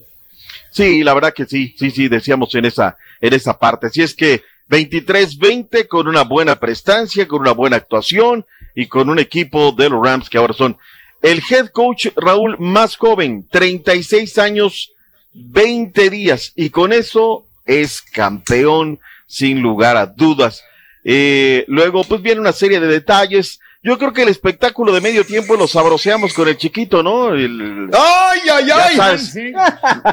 Sí, 0.71 1.03
la 1.05 1.15
verdad 1.15 1.33
que 1.33 1.47
sí, 1.47 1.75
sí, 1.79 1.91
sí, 1.91 2.09
decíamos 2.09 2.55
en 2.55 2.65
esa, 2.67 2.97
en 3.21 3.33
esa 3.33 3.59
parte. 3.59 3.87
Así 3.87 4.03
es 4.03 4.15
que 4.15 4.43
23-20 4.69 5.87
con 5.89 6.09
una 6.09 6.23
buena 6.23 6.57
prestancia, 6.59 7.27
con 7.29 7.41
una 7.41 7.53
buena 7.53 7.77
actuación 7.77 8.45
y 8.75 8.87
con 8.87 9.09
un 9.09 9.19
equipo 9.19 9.73
de 9.73 9.89
los 9.89 10.05
Rams 10.05 10.29
que 10.29 10.39
ahora 10.39 10.53
son 10.55 10.77
el 11.25 11.43
head 11.51 11.69
coach 11.71 12.09
Raúl 12.17 12.57
más 12.59 12.97
joven, 12.97 13.49
36 13.51 14.39
años, 14.39 14.93
20 15.33 16.11
días 16.11 16.53
y 16.55 16.71
con 16.71 16.93
eso 16.93 17.47
es 17.67 18.03
campeón 18.03 19.01
sin 19.27 19.61
lugar 19.61 19.97
a 19.97 20.07
dudas. 20.07 20.63
Eh, 21.03 21.65
luego 21.67 22.05
pues 22.05 22.23
viene 22.23 22.41
una 22.41 22.53
serie 22.53 22.79
de 22.79 22.87
detalles. 22.87 23.59
Yo 23.83 23.99
creo 23.99 24.13
que 24.13 24.23
el 24.23 24.29
espectáculo 24.29 24.93
de 24.93 25.01
medio 25.03 25.25
tiempo 25.25 25.57
lo 25.57 25.67
sabroseamos 25.67 26.33
con 26.33 26.49
el 26.49 26.57
chiquito, 26.57 27.03
¿no? 27.03 27.35
El- 27.35 27.91
¡Ay, 27.93 28.41
ay, 28.53 28.67
ya 28.67 28.85
ay! 28.87 28.97
sabes, 28.97 29.31
Sí. 29.33 29.53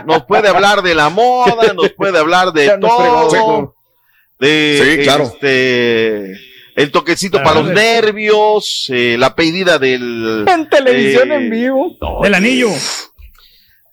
nos 0.06 0.26
puede 0.26 0.50
hablar 0.50 0.82
de 0.82 0.94
la 0.96 1.10
moda, 1.10 1.72
nos 1.74 1.90
puede 1.92 2.18
hablar 2.20 2.52
de 2.52 2.78
todo, 2.82 3.30
Checo. 3.30 3.76
de 4.40 4.98
Sí, 4.98 5.04
claro. 5.04 5.24
este 5.26 6.36
el 6.76 6.92
toquecito 6.92 7.40
Ah, 7.40 7.44
para 7.44 7.62
los 7.62 7.72
nervios, 7.72 8.86
eh, 8.90 9.16
la 9.18 9.36
pedida 9.36 9.78
del 9.80 10.46
En 10.48 10.70
televisión 10.70 11.32
eh, 11.32 11.36
en 11.36 11.50
vivo. 11.50 11.98
Del 12.24 12.34
anillo. 12.34 12.70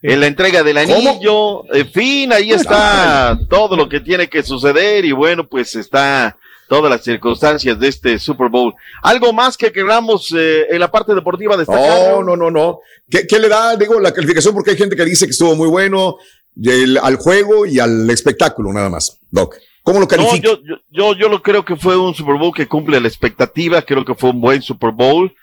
en 0.03 0.21
la 0.21 0.27
entrega 0.29 0.63
del 0.63 0.79
anillo, 0.79 1.65
en 1.75 1.91
fin, 1.91 2.33
ahí 2.33 2.53
está 2.53 3.39
todo 3.51 3.77
lo 3.77 3.89
que 3.89 4.01
tiene 4.01 4.29
que 4.29 4.43
suceder 4.43 5.05
y 5.05 5.13
bueno, 5.13 5.49
pues 5.49 5.75
está 5.75 6.37
todas 6.69 6.91
las 6.91 7.03
circunstancias 7.03 7.81
de 7.81 7.89
este 7.89 8.19
Super 8.19 8.49
Bowl. 8.49 8.75
Algo 9.03 9.33
más 9.33 9.57
que 9.57 9.73
queramos 9.73 10.33
eh, 10.37 10.67
en 10.71 10.79
la 10.81 10.91
parte 10.91 11.15
deportiva 11.15 11.57
destacar. 11.57 12.11
No, 12.13 12.23
no, 12.23 12.37
no, 12.37 12.51
no. 12.51 12.81
¿Qué, 13.11 13.27
qué 13.27 13.39
le 13.39 13.49
da, 13.49 13.75
digo, 13.75 13.99
la 13.99 14.13
calificación? 14.13 14.55
Porque 14.55 14.73
hay 14.73 14.77
gente 14.77 14.95
que 14.95 15.05
dice 15.05 15.25
que 15.25 15.31
estuvo 15.33 15.57
muy 15.57 15.69
bueno 15.69 16.17
el- 16.63 16.99
al 16.99 17.17
juego 17.17 17.65
y 17.67 17.79
al 17.81 18.09
espectáculo, 18.11 18.73
nada 18.73 18.91
más. 18.91 19.19
Doc, 19.31 19.57
¿cómo 19.89 20.01
lo 20.01 20.05
No, 20.05 20.09
califica? 20.09 20.49
yo, 20.49 20.59
yo, 20.63 20.77
yo, 20.91 21.15
yo 21.15 21.29
lo 21.29 21.43
creo 21.43 21.65
que 21.65 21.77
fue 21.77 21.97
un 21.97 22.15
Super 22.15 22.37
Bowl 22.37 22.53
que 22.55 22.67
cumple 22.69 23.01
la 23.01 23.09
expectativa, 23.09 23.81
creo 23.83 24.05
que 24.05 24.15
fue 24.15 24.31
un 24.31 24.41
buen 24.41 24.61
Super 24.61 24.91
Bowl. 24.93 25.35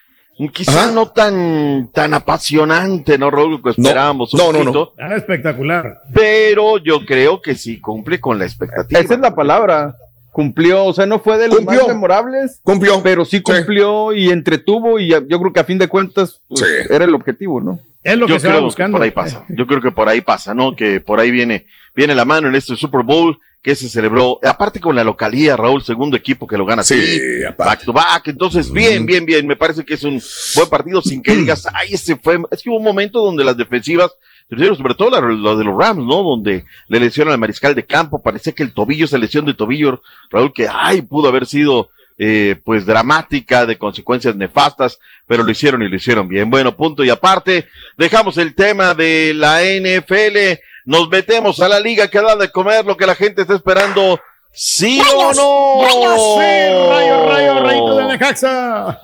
Quizá 0.54 0.84
Ajá. 0.86 0.92
no 0.92 1.08
tan, 1.08 1.90
tan 1.94 2.14
apasionante, 2.14 3.18
¿no, 3.18 3.32
Raúl? 3.32 3.58
Que 3.64 3.70
No, 3.70 3.72
esperábamos 3.72 4.34
un 4.34 4.40
no, 4.40 4.52
no, 4.52 4.64
no. 4.98 5.16
espectacular. 5.16 6.00
pero 6.14 6.78
yo 6.78 7.06
creo 7.06 7.42
que 7.42 7.56
sí 7.56 7.80
cumple 7.80 8.20
con 8.20 8.38
la 8.38 8.46
expectativa. 8.46 9.00
Esa 9.00 9.14
es 9.14 9.20
la 9.22 9.34
palabra. 9.34 9.96
Cumplió, 10.36 10.84
o 10.84 10.94
sea, 10.94 11.06
no 11.06 11.20
fue 11.20 11.38
de 11.38 11.48
los 11.48 11.60
Cumplió. 11.60 11.80
más 11.80 11.88
memorables, 11.88 12.60
Cumplió. 12.62 13.02
pero 13.02 13.24
sí 13.24 13.40
cumplió 13.42 14.12
y 14.14 14.32
entretuvo 14.32 15.00
y 15.00 15.08
yo 15.08 15.26
creo 15.40 15.54
que 15.54 15.62
a 15.62 15.64
fin 15.64 15.78
de 15.78 15.88
cuentas 15.88 16.42
pues, 16.50 16.60
Sí. 16.60 16.66
era 16.90 17.06
el 17.06 17.16
objetivo, 17.16 17.62
¿no? 17.62 17.80
Es 18.04 18.18
lo 18.18 18.28
yo 18.28 18.34
que 18.36 18.42
se 18.42 18.50
va 18.50 18.60
buscando. 18.60 18.98
por 18.98 19.06
ahí 19.06 19.12
pasa. 19.12 19.46
Yo 19.48 19.66
creo 19.66 19.80
que 19.82 19.92
por 19.92 20.10
ahí 20.10 20.20
pasa, 20.20 20.54
¿no? 20.54 20.76
Que 20.76 21.00
por 21.00 21.22
ahí 21.22 21.32
viene, 21.32 21.68
viene 21.96 22.14
la 22.16 22.26
mano 22.26 22.50
en 22.50 22.56
este 22.56 22.76
Super 22.76 23.04
Bowl 23.04 23.40
que 23.62 23.76
se 23.76 23.88
celebró, 23.88 24.38
aparte 24.44 24.82
con 24.82 24.94
la 24.94 25.06
localía, 25.06 25.56
Raúl, 25.56 25.82
segundo 25.82 26.18
equipo 26.18 26.46
que 26.48 26.58
lo 26.58 26.66
gana 26.66 26.84
Sí, 26.84 27.00
aparte. 27.48 27.64
back 27.70 27.86
to 27.86 27.94
back. 27.94 28.28
Entonces, 28.28 28.70
bien, 28.74 29.06
bien, 29.06 29.26
bien. 29.26 29.48
Me 29.48 29.56
parece 29.56 29.86
que 29.86 29.94
es 29.94 30.04
un 30.04 30.22
buen 30.58 30.70
partido 30.70 31.02
sin 31.02 31.22
que 31.24 31.34
digas, 31.34 31.66
ay, 31.74 31.94
ese 31.94 32.18
fue. 32.18 32.40
Es 32.52 32.62
que 32.62 32.70
hubo 32.70 32.78
un 32.78 32.84
momento 32.84 33.22
donde 33.24 33.46
las 33.46 33.56
defensivas, 33.56 34.12
sobre 34.50 34.96
todo 34.96 35.10
la, 35.10 35.56
de 35.56 35.64
los 35.64 35.78
Rams, 35.78 36.04
¿no? 36.04 36.24
Donde 36.24 36.66
le 36.88 37.00
lesionan 37.00 37.34
al 37.34 37.40
mariscal 37.40 37.76
de 37.76 37.86
campo. 37.86 38.22
Parecía 38.22 38.54
que 38.54 38.64
el 38.64 38.74
tobillo, 38.74 39.06
esa 39.06 39.18
lesión 39.18 39.46
de 39.46 39.54
tobillo, 39.54 40.02
Raúl, 40.30 40.54
que, 40.54 40.68
ay, 40.72 41.02
pudo 41.02 41.30
haber 41.30 41.46
sido, 41.46 41.90
eh, 42.18 42.56
pues 42.64 42.86
dramática, 42.86 43.66
de 43.66 43.78
consecuencias 43.78 44.36
nefastas, 44.36 45.00
pero 45.28 45.44
lo 45.44 45.52
hicieron 45.52 45.82
y 45.82 45.90
lo 45.90 45.96
hicieron 45.96 46.28
bien. 46.28 46.50
Bueno, 46.50 46.76
punto 46.76 47.04
y 47.04 47.10
aparte, 47.10 47.68
dejamos 47.98 48.38
el 48.38 48.56
tema 48.56 48.94
de 48.94 49.34
la 49.36 49.62
NFL, 49.64 50.60
nos 50.86 51.10
metemos 51.10 51.60
a 51.60 51.68
la 51.68 51.80
liga 51.80 52.08
que 52.08 52.22
da 52.22 52.36
de 52.36 52.52
comer 52.52 52.86
lo 52.86 52.96
que 52.96 53.08
la 53.08 53.16
gente 53.16 53.42
está 53.42 53.56
esperando. 53.56 54.20
¿Sí 54.56 55.02
o 55.16 55.34
no? 55.34 55.88
Sí, 55.90 56.40
rayo, 56.40 57.26
rayo, 57.30 57.60
rayito 57.64 57.96
de 57.98 58.06
Necaxa. 58.06 59.00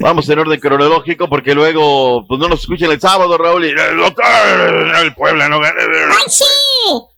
Vamos 0.00 0.28
en 0.28 0.38
orden 0.40 0.58
cronológico 0.58 1.28
porque 1.28 1.54
luego 1.54 2.24
pues 2.26 2.40
no 2.40 2.48
nos 2.48 2.60
escuchan 2.60 2.90
el 2.90 3.00
sábado, 3.00 3.38
Raúl, 3.38 3.64
y 3.64 3.68
el, 3.70 3.78
el 3.78 5.14
Puebla 5.14 5.48
no 5.48 5.60
gana. 5.60 5.74
¡Ay, 6.10 6.24
sí! 6.28 6.44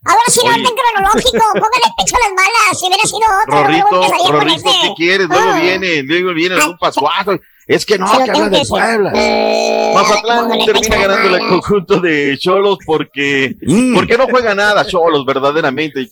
Ahora 0.05 0.21
sí, 0.27 0.39
en 0.43 0.51
Oye. 0.51 0.61
orden 0.61 0.75
cronológico. 0.75 1.45
Póngale 1.53 1.85
pecho 1.97 2.15
a 2.15 2.19
las 2.19 2.35
balas. 2.35 2.79
Si 2.79 2.87
hubiera 2.87 3.03
sido 3.03 3.19
otro, 3.41 3.55
no 3.55 3.63
Rorrito, 3.63 4.23
con 4.23 4.31
Rorrito, 4.33 4.69
ese. 4.69 4.79
¿qué 4.83 4.93
quieres? 4.95 5.27
Luego 5.27 5.49
Ah. 5.51 5.59
viene, 5.59 6.03
luego 6.03 6.33
viene 6.33 6.55
Ah, 6.55 6.61
algún 6.61 6.77
pasuazo. 6.77 7.39
Es 7.67 7.85
que 7.85 7.97
no, 7.97 8.05
que 8.23 8.31
habla 8.31 8.49
de. 8.49 8.65
Puebla. 8.67 9.11
Eh, 9.15 9.91
Mazatlán 9.95 10.49
termina 10.65 10.97
ganando 10.97 11.35
el 11.37 11.47
conjunto 11.47 11.99
de 11.99 12.37
Cholos 12.37 12.77
porque, 12.85 13.55
Mm. 13.61 13.95
porque 13.95 14.17
no 14.17 14.25
juega 14.29 14.53
nada 14.53 14.85
Cholos 14.85 15.25
verdaderamente. 15.25 16.07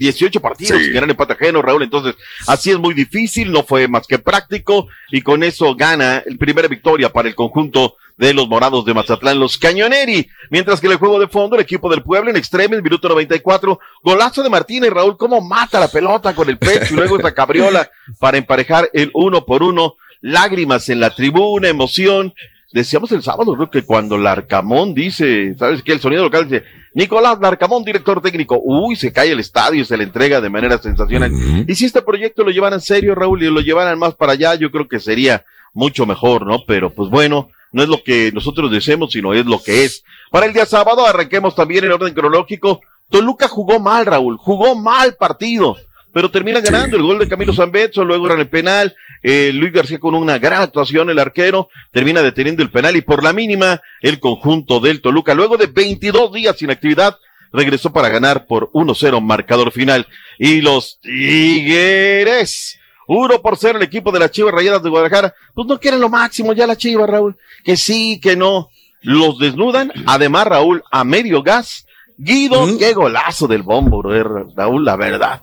Y 0.00 0.06
que 0.06 0.12
18 0.12 0.40
partidos 0.40 0.78
Sí. 0.78 0.84
sin 0.86 0.94
ganar 0.94 1.10
empate 1.10 1.34
ajeno, 1.34 1.60
Raúl. 1.60 1.82
Entonces, 1.82 2.14
así 2.46 2.70
es 2.70 2.78
muy 2.78 2.94
difícil, 2.94 3.52
no 3.52 3.62
fue 3.62 3.86
más 3.86 4.06
que 4.06 4.18
práctico 4.18 4.88
y 5.10 5.20
con 5.20 5.42
eso 5.42 5.74
gana 5.74 6.22
el 6.24 6.38
primera 6.38 6.68
victoria 6.68 7.10
para 7.12 7.28
el 7.28 7.34
conjunto 7.34 7.96
de 8.16 8.34
los 8.34 8.48
morados 8.48 8.84
de 8.84 8.92
Mazatlán, 8.94 9.38
los 9.38 9.56
Cañoneri. 9.58 10.28
Mientras 10.50 10.80
que 10.80 10.86
en 10.86 10.92
el 10.92 10.98
juego 10.98 11.18
de 11.18 11.28
fondo, 11.28 11.56
el 11.56 11.62
equipo 11.62 11.88
del 11.90 12.02
Puebla 12.02 12.30
en 12.30 12.36
extremes, 12.36 12.82
minuto 12.82 13.08
94, 13.08 13.78
golazo 14.02 14.42
de 14.42 14.50
Martínez, 14.50 14.90
Raúl, 14.90 15.16
cómo 15.16 15.40
mata 15.40 15.80
la 15.80 15.88
pelota 15.88 16.34
con 16.34 16.48
el 16.48 16.58
pecho 16.58 16.92
y 16.92 16.96
luego 16.96 17.18
esa 17.18 17.32
cabriola 17.34 17.90
para 18.18 18.36
emparejar 18.38 18.90
el 18.92 19.10
uno 19.14 19.44
por 19.44 19.62
uno. 19.62 19.94
Lágrimas 20.22 20.88
en 20.90 21.00
la 21.00 21.14
tribuna, 21.14 21.68
emoción. 21.68 22.34
Decíamos 22.72 23.10
el 23.10 23.22
sábado, 23.22 23.54
creo 23.54 23.70
que 23.70 23.82
cuando 23.82 24.16
Larcamón 24.16 24.94
dice, 24.94 25.56
¿sabes 25.58 25.82
qué? 25.82 25.92
El 25.92 26.00
sonido 26.00 26.22
local 26.22 26.48
dice, 26.48 26.64
Nicolás 26.94 27.38
Larcamón, 27.40 27.84
director 27.84 28.20
técnico. 28.22 28.60
Uy, 28.62 28.94
se 28.96 29.12
cae 29.12 29.32
el 29.32 29.40
estadio, 29.40 29.84
se 29.84 29.96
le 29.96 30.04
entrega 30.04 30.40
de 30.40 30.50
manera 30.50 30.78
sensacional. 30.78 31.32
Y 31.66 31.74
si 31.74 31.86
este 31.86 32.02
proyecto 32.02 32.44
lo 32.44 32.50
llevaran 32.50 32.78
en 32.78 32.80
serio, 32.80 33.14
Raúl, 33.14 33.42
y 33.42 33.50
lo 33.50 33.60
llevaran 33.60 33.98
más 33.98 34.14
para 34.14 34.32
allá, 34.32 34.54
yo 34.54 34.70
creo 34.70 34.86
que 34.86 35.00
sería 35.00 35.44
mucho 35.72 36.06
mejor, 36.06 36.46
¿no? 36.46 36.64
Pero 36.66 36.90
pues 36.90 37.10
bueno, 37.10 37.48
no 37.72 37.82
es 37.82 37.88
lo 37.88 38.02
que 38.02 38.30
nosotros 38.32 38.70
deseamos, 38.70 39.12
sino 39.12 39.34
es 39.34 39.46
lo 39.46 39.62
que 39.62 39.84
es. 39.84 40.04
Para 40.30 40.46
el 40.46 40.52
día 40.52 40.66
sábado 40.66 41.06
arranquemos 41.06 41.54
también 41.54 41.84
en 41.84 41.92
orden 41.92 42.14
cronológico. 42.14 42.80
Toluca 43.08 43.48
jugó 43.48 43.80
mal, 43.80 44.06
Raúl, 44.06 44.36
jugó 44.36 44.76
mal 44.76 45.14
partido, 45.14 45.76
pero 46.12 46.30
termina 46.30 46.60
ganando 46.60 46.96
el 46.96 47.02
gol 47.02 47.18
de 47.18 47.28
Camilo 47.28 47.52
Zambetso, 47.52 48.04
luego 48.04 48.26
era 48.26 48.40
el 48.40 48.48
penal, 48.48 48.94
eh, 49.22 49.50
Luis 49.52 49.72
García 49.72 49.98
con 49.98 50.14
una 50.14 50.38
gran 50.38 50.62
actuación, 50.62 51.10
el 51.10 51.18
arquero, 51.18 51.68
termina 51.92 52.22
deteniendo 52.22 52.62
el 52.62 52.70
penal 52.70 52.96
y 52.96 53.02
por 53.02 53.22
la 53.22 53.32
mínima, 53.32 53.80
el 54.00 54.18
conjunto 54.18 54.80
del 54.80 55.00
Toluca, 55.00 55.34
luego 55.34 55.56
de 55.56 55.66
22 55.66 56.32
días 56.32 56.56
sin 56.58 56.70
actividad, 56.70 57.16
regresó 57.52 57.92
para 57.92 58.08
ganar 58.08 58.46
por 58.46 58.70
1-0 58.72 59.20
marcador 59.20 59.72
final. 59.72 60.06
Y 60.38 60.60
los 60.60 61.00
Tigres, 61.00 62.78
uno 63.06 63.42
por 63.42 63.56
cero 63.56 63.78
el 63.78 63.84
equipo 63.84 64.12
de 64.12 64.20
las 64.20 64.30
Chivas 64.30 64.54
Rayadas 64.54 64.82
de 64.82 64.90
Guadalajara, 64.90 65.34
pues 65.54 65.66
no 65.66 65.78
quieren 65.78 66.00
lo 66.00 66.08
máximo 66.08 66.52
ya 66.52 66.66
la 66.66 66.76
Chivas, 66.76 67.08
Raúl, 67.08 67.36
que 67.64 67.76
sí, 67.76 68.20
que 68.20 68.36
no. 68.36 68.68
Los 69.02 69.38
desnudan, 69.38 69.90
además 70.06 70.46
Raúl, 70.46 70.82
a 70.90 71.04
medio 71.04 71.42
gas. 71.42 71.86
Guido, 72.22 72.66
qué 72.78 72.92
golazo 72.92 73.48
del 73.48 73.62
bombo, 73.62 74.02
Raúl, 74.02 74.84
la 74.84 74.96
verdad. 74.96 75.40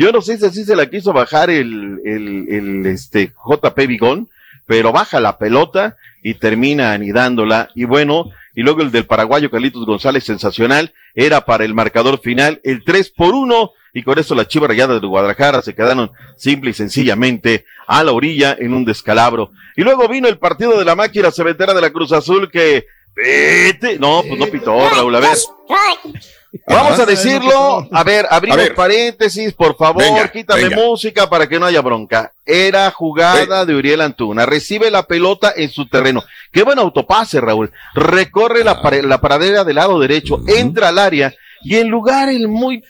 Yo 0.00 0.12
no 0.12 0.22
sé 0.22 0.38
si 0.38 0.46
así 0.46 0.64
se 0.64 0.74
la 0.74 0.88
quiso 0.88 1.12
bajar 1.12 1.50
el, 1.50 2.00
el, 2.06 2.46
el 2.48 2.86
este 2.86 3.34
JP 3.46 3.86
Bigón, 3.86 4.30
pero 4.64 4.92
baja 4.92 5.20
la 5.20 5.36
pelota 5.36 5.98
y 6.22 6.32
termina 6.32 6.94
anidándola. 6.94 7.68
Y 7.74 7.84
bueno, 7.84 8.30
y 8.54 8.62
luego 8.62 8.80
el 8.80 8.92
del 8.92 9.04
paraguayo 9.04 9.50
Carlitos 9.50 9.84
González, 9.84 10.24
sensacional, 10.24 10.94
era 11.14 11.44
para 11.44 11.66
el 11.66 11.74
marcador 11.74 12.18
final, 12.18 12.62
el 12.64 12.82
3 12.82 13.10
por 13.10 13.34
1, 13.34 13.72
y 13.92 14.02
con 14.02 14.18
eso 14.18 14.34
las 14.34 14.48
Chivas 14.48 14.70
Rayadas 14.70 15.02
de 15.02 15.06
Guadalajara 15.06 15.60
se 15.60 15.74
quedaron 15.74 16.10
simple 16.34 16.70
y 16.70 16.74
sencillamente 16.74 17.66
a 17.86 18.02
la 18.02 18.12
orilla 18.12 18.56
en 18.58 18.72
un 18.72 18.86
descalabro. 18.86 19.50
Y 19.76 19.82
luego 19.82 20.08
vino 20.08 20.28
el 20.28 20.38
partido 20.38 20.78
de 20.78 20.86
la 20.86 20.96
máquina 20.96 21.30
cementera 21.30 21.74
de 21.74 21.80
la 21.82 21.90
Cruz 21.90 22.12
Azul 22.12 22.50
que, 22.50 22.86
vete, 23.14 23.98
no, 23.98 24.22
pues 24.26 24.40
no 24.40 24.46
pitó, 24.46 24.88
Raúl, 24.88 25.14
a 25.14 25.20
ver. 25.20 25.36
Vamos 26.70 26.98
a 26.98 27.06
decirlo, 27.06 27.88
a 27.90 28.04
ver, 28.04 28.26
abrimos 28.30 28.58
A 28.58 28.62
ver. 28.62 28.74
paréntesis, 28.74 29.52
por 29.52 29.76
favor, 29.76 30.02
Venga, 30.02 30.28
quítame 30.28 30.62
venga. 30.64 30.76
música 30.76 31.28
para 31.28 31.48
que 31.48 31.58
no 31.58 31.66
haya 31.66 31.80
bronca. 31.82 32.32
Era 32.46 32.90
jugada 32.90 33.64
de 33.66 33.74
Uriel 33.74 34.00
Antuna, 34.00 34.46
recibe 34.46 34.90
la 34.90 35.02
pelota 35.04 35.52
en 35.56 35.70
su 35.70 35.88
terreno. 35.88 36.22
Qué 36.52 36.62
buen 36.62 36.78
autopase, 36.78 37.40
Raúl. 37.40 37.70
Recorre 37.94 38.64
la, 38.64 38.80
pare- 38.82 39.02
la 39.02 39.20
paradera 39.20 39.64
del 39.64 39.76
lado 39.76 39.98
derecho, 39.98 40.40
entra 40.46 40.88
al 40.88 40.98
área 40.98 41.34
y 41.62 41.76
en 41.76 41.88
lugar 41.88 42.28
el 42.28 42.48
muy 42.48 42.82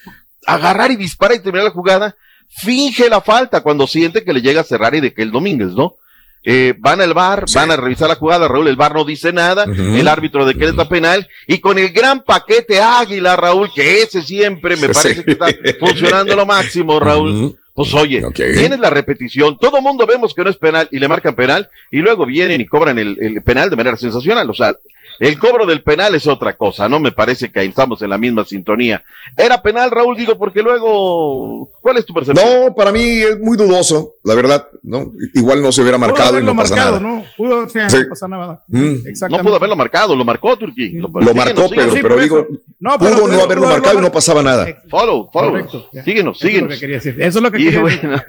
agarrar 0.46 0.90
y 0.90 0.96
disparar 0.96 1.36
y 1.36 1.40
terminar 1.40 1.64
la 1.64 1.70
jugada, 1.70 2.16
finge 2.48 3.08
la 3.08 3.20
falta 3.20 3.60
cuando 3.62 3.86
siente 3.86 4.24
que 4.24 4.32
le 4.32 4.40
llega 4.42 4.60
a 4.62 4.64
cerrar 4.64 4.94
y 4.94 5.00
de 5.00 5.12
que 5.14 5.22
el 5.22 5.30
Domínguez, 5.30 5.68
¿no? 5.70 5.94
Eh, 6.42 6.74
van 6.78 7.02
al 7.02 7.12
bar, 7.12 7.44
van 7.54 7.70
a 7.70 7.76
revisar 7.76 8.08
la 8.08 8.14
jugada, 8.14 8.48
Raúl, 8.48 8.68
el 8.68 8.76
bar 8.76 8.94
no 8.94 9.04
dice 9.04 9.30
nada, 9.32 9.64
el 9.64 10.08
árbitro 10.08 10.46
decreta 10.46 10.88
penal, 10.88 11.28
y 11.46 11.58
con 11.58 11.78
el 11.78 11.90
gran 11.90 12.22
paquete 12.24 12.80
águila, 12.80 13.36
Raúl, 13.36 13.70
que 13.74 14.00
ese 14.02 14.22
siempre 14.22 14.76
me 14.76 14.88
Sí. 14.88 14.92
parece 14.94 15.24
que 15.24 15.32
está 15.32 15.46
funcionando 15.78 16.34
lo 16.36 16.46
máximo, 16.46 16.98
Raúl. 16.98 17.56
Pues 17.74 17.94
oye, 17.94 18.22
tienes 18.34 18.80
la 18.80 18.90
repetición, 18.90 19.56
todo 19.58 19.80
mundo 19.80 20.06
vemos 20.06 20.34
que 20.34 20.42
no 20.42 20.50
es 20.50 20.56
penal 20.56 20.88
y 20.90 20.98
le 20.98 21.08
marcan 21.08 21.34
penal, 21.34 21.68
y 21.90 21.98
luego 21.98 22.26
vienen 22.26 22.60
y 22.60 22.66
cobran 22.66 22.98
el, 22.98 23.16
el 23.20 23.42
penal 23.42 23.70
de 23.70 23.76
manera 23.76 23.96
sensacional, 23.96 24.48
o 24.50 24.54
sea, 24.54 24.74
el 25.18 25.38
cobro 25.38 25.66
del 25.66 25.82
penal 25.82 26.14
es 26.14 26.26
otra 26.26 26.56
cosa, 26.56 26.88
no 26.88 26.98
me 26.98 27.12
parece 27.12 27.50
que 27.52 27.60
ahí 27.60 27.68
estamos 27.68 28.00
en 28.00 28.08
la 28.10 28.16
misma 28.18 28.44
sintonía. 28.44 29.02
Era 29.36 29.60
penal, 29.62 29.90
Raúl, 29.90 30.16
digo, 30.16 30.38
porque 30.38 30.62
luego, 30.62 31.70
¿cuál 31.82 31.98
es 31.98 32.06
tu 32.06 32.14
percepción? 32.14 32.46
No, 32.66 32.74
para 32.74 32.90
mí 32.92 33.20
es 33.20 33.38
muy 33.38 33.56
dudoso, 33.56 34.14
la 34.24 34.34
verdad, 34.34 34.66
¿no? 34.82 35.12
Igual 35.34 35.62
no 35.62 35.70
se 35.72 35.82
hubiera 35.82 35.98
marcado 35.98 36.38
y 36.38 36.42
no 36.42 36.56
pasa 36.56 36.74
marcado, 36.76 37.00
nada. 37.00 37.14
¿no? 37.16 37.24
Pudo, 37.36 37.58
o 37.64 37.68
sea, 37.68 37.88
Sí. 37.90 37.98
no 38.02 38.08
pasa 38.08 38.28
nada. 38.28 38.64
Mm. 38.68 38.94
No 39.30 39.38
pudo 39.42 39.56
haberlo 39.56 39.76
marcado, 39.76 40.16
lo 40.16 40.24
marcó 40.24 40.56
Turquí. 40.56 40.90
Lo, 40.92 41.08
Lo 41.08 41.34
marcó, 41.34 41.68
pero, 41.68 41.92
pero 41.92 42.16
digo, 42.18 42.46
No, 42.78 42.98
pudo 42.98 43.10
pero- 43.10 43.26
no 43.28 43.42
haberlo 43.42 43.62
pudo 43.64 43.72
marcado 43.72 43.98
y 43.98 44.02
no 44.02 44.12
pasaba 44.12 44.42
nada. 44.42 44.66
Follow, 44.88 45.30
follow. 45.32 45.50
Correcto. 45.50 45.88
Síguenos, 46.04 46.36
Eso 46.38 46.46
es 46.46 46.52
lo 46.54 46.58
síguenos. 46.60 46.74
que 46.74 46.80
quería 46.80 46.96
decir. 46.96 47.16
Eso 47.20 47.38
es 47.38 47.42
lo 47.42 47.50
que 47.50 47.60
Y 47.60 47.64
quería 47.64 47.82
decir. 47.82 48.00
bueno, 48.08 48.22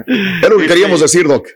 Es 0.44 0.50
lo 0.50 0.58
que 0.58 0.68
queríamos 0.68 1.00
decir, 1.02 1.28
Doc. 1.28 1.48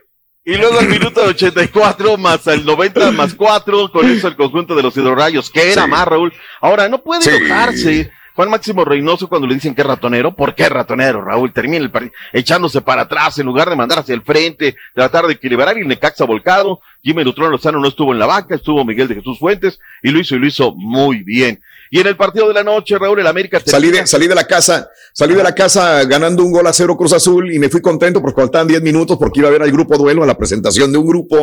Y 0.48 0.54
luego 0.56 0.78
al 0.78 0.88
minuto 0.88 1.22
84 1.24 2.16
más 2.16 2.46
el 2.46 2.64
90 2.64 3.10
más 3.10 3.34
4, 3.34 3.90
con 3.90 4.08
eso 4.08 4.28
el 4.28 4.36
conjunto 4.36 4.76
de 4.76 4.82
los 4.84 4.96
hidrorrayos, 4.96 5.50
que 5.50 5.72
era 5.72 5.84
Sí. 5.84 5.90
más, 5.90 6.06
Raúl. 6.06 6.32
Ahora, 6.60 6.88
no 6.88 7.02
puede 7.02 7.22
Sí. 7.22 7.30
enojarse 7.30 8.10
Juan 8.36 8.50
Máximo 8.50 8.84
Reynoso 8.84 9.28
cuando 9.28 9.46
le 9.46 9.54
dicen 9.54 9.74
que 9.74 9.80
es 9.80 9.86
ratonero. 9.86 10.36
¿Por 10.36 10.54
qué 10.54 10.68
ratonero, 10.68 11.22
Raúl? 11.22 11.54
Termina 11.54 11.82
el 11.82 11.90
partido 11.90 12.12
echándose 12.34 12.82
para 12.82 13.02
atrás 13.02 13.38
en 13.38 13.46
lugar 13.46 13.70
de 13.70 13.76
mandar 13.76 14.00
hacia 14.00 14.14
el 14.14 14.20
frente, 14.20 14.76
tratar 14.94 15.26
de 15.26 15.32
equilibrar 15.32 15.78
y 15.78 15.80
el 15.80 15.88
Necaxa 15.88 16.26
volcado. 16.26 16.80
Jimmy 17.02 17.24
Neutrón 17.24 17.50
Lozano 17.50 17.80
no 17.80 17.88
estuvo 17.88 18.12
en 18.12 18.18
la 18.18 18.26
banca, 18.26 18.54
estuvo 18.54 18.84
Miguel 18.84 19.08
de 19.08 19.14
Jesús 19.14 19.38
Fuentes 19.38 19.78
y 20.02 20.10
lo 20.10 20.20
hizo 20.20 20.36
y 20.36 20.38
lo 20.38 20.46
hizo 20.46 20.74
muy 20.76 21.22
bien. 21.22 21.62
Y 21.90 22.00
en 22.00 22.08
el 22.08 22.16
partido 22.16 22.46
de 22.48 22.52
la 22.52 22.62
noche, 22.62 22.98
Raúl, 22.98 23.20
el 23.20 23.26
América 23.26 23.58
Salí 23.64 23.90
de, 23.90 24.06
salí 24.06 24.26
de 24.26 24.34
la 24.34 24.44
casa, 24.44 24.90
salí 25.14 25.34
de 25.34 25.42
la 25.42 25.54
casa 25.54 26.04
ganando 26.04 26.44
un 26.44 26.52
gol 26.52 26.66
a 26.66 26.74
cero 26.74 26.94
Cruz 26.94 27.14
Azul 27.14 27.50
y 27.54 27.58
me 27.58 27.70
fui 27.70 27.80
contento 27.80 28.20
porque 28.20 28.42
faltaban 28.42 28.68
10 28.68 28.82
minutos 28.82 29.16
porque 29.16 29.40
iba 29.40 29.48
a 29.48 29.52
ver 29.52 29.62
al 29.62 29.72
grupo 29.72 29.96
duelo, 29.96 30.22
a 30.22 30.26
la 30.26 30.36
presentación 30.36 30.92
de 30.92 30.98
un 30.98 31.06
grupo. 31.06 31.42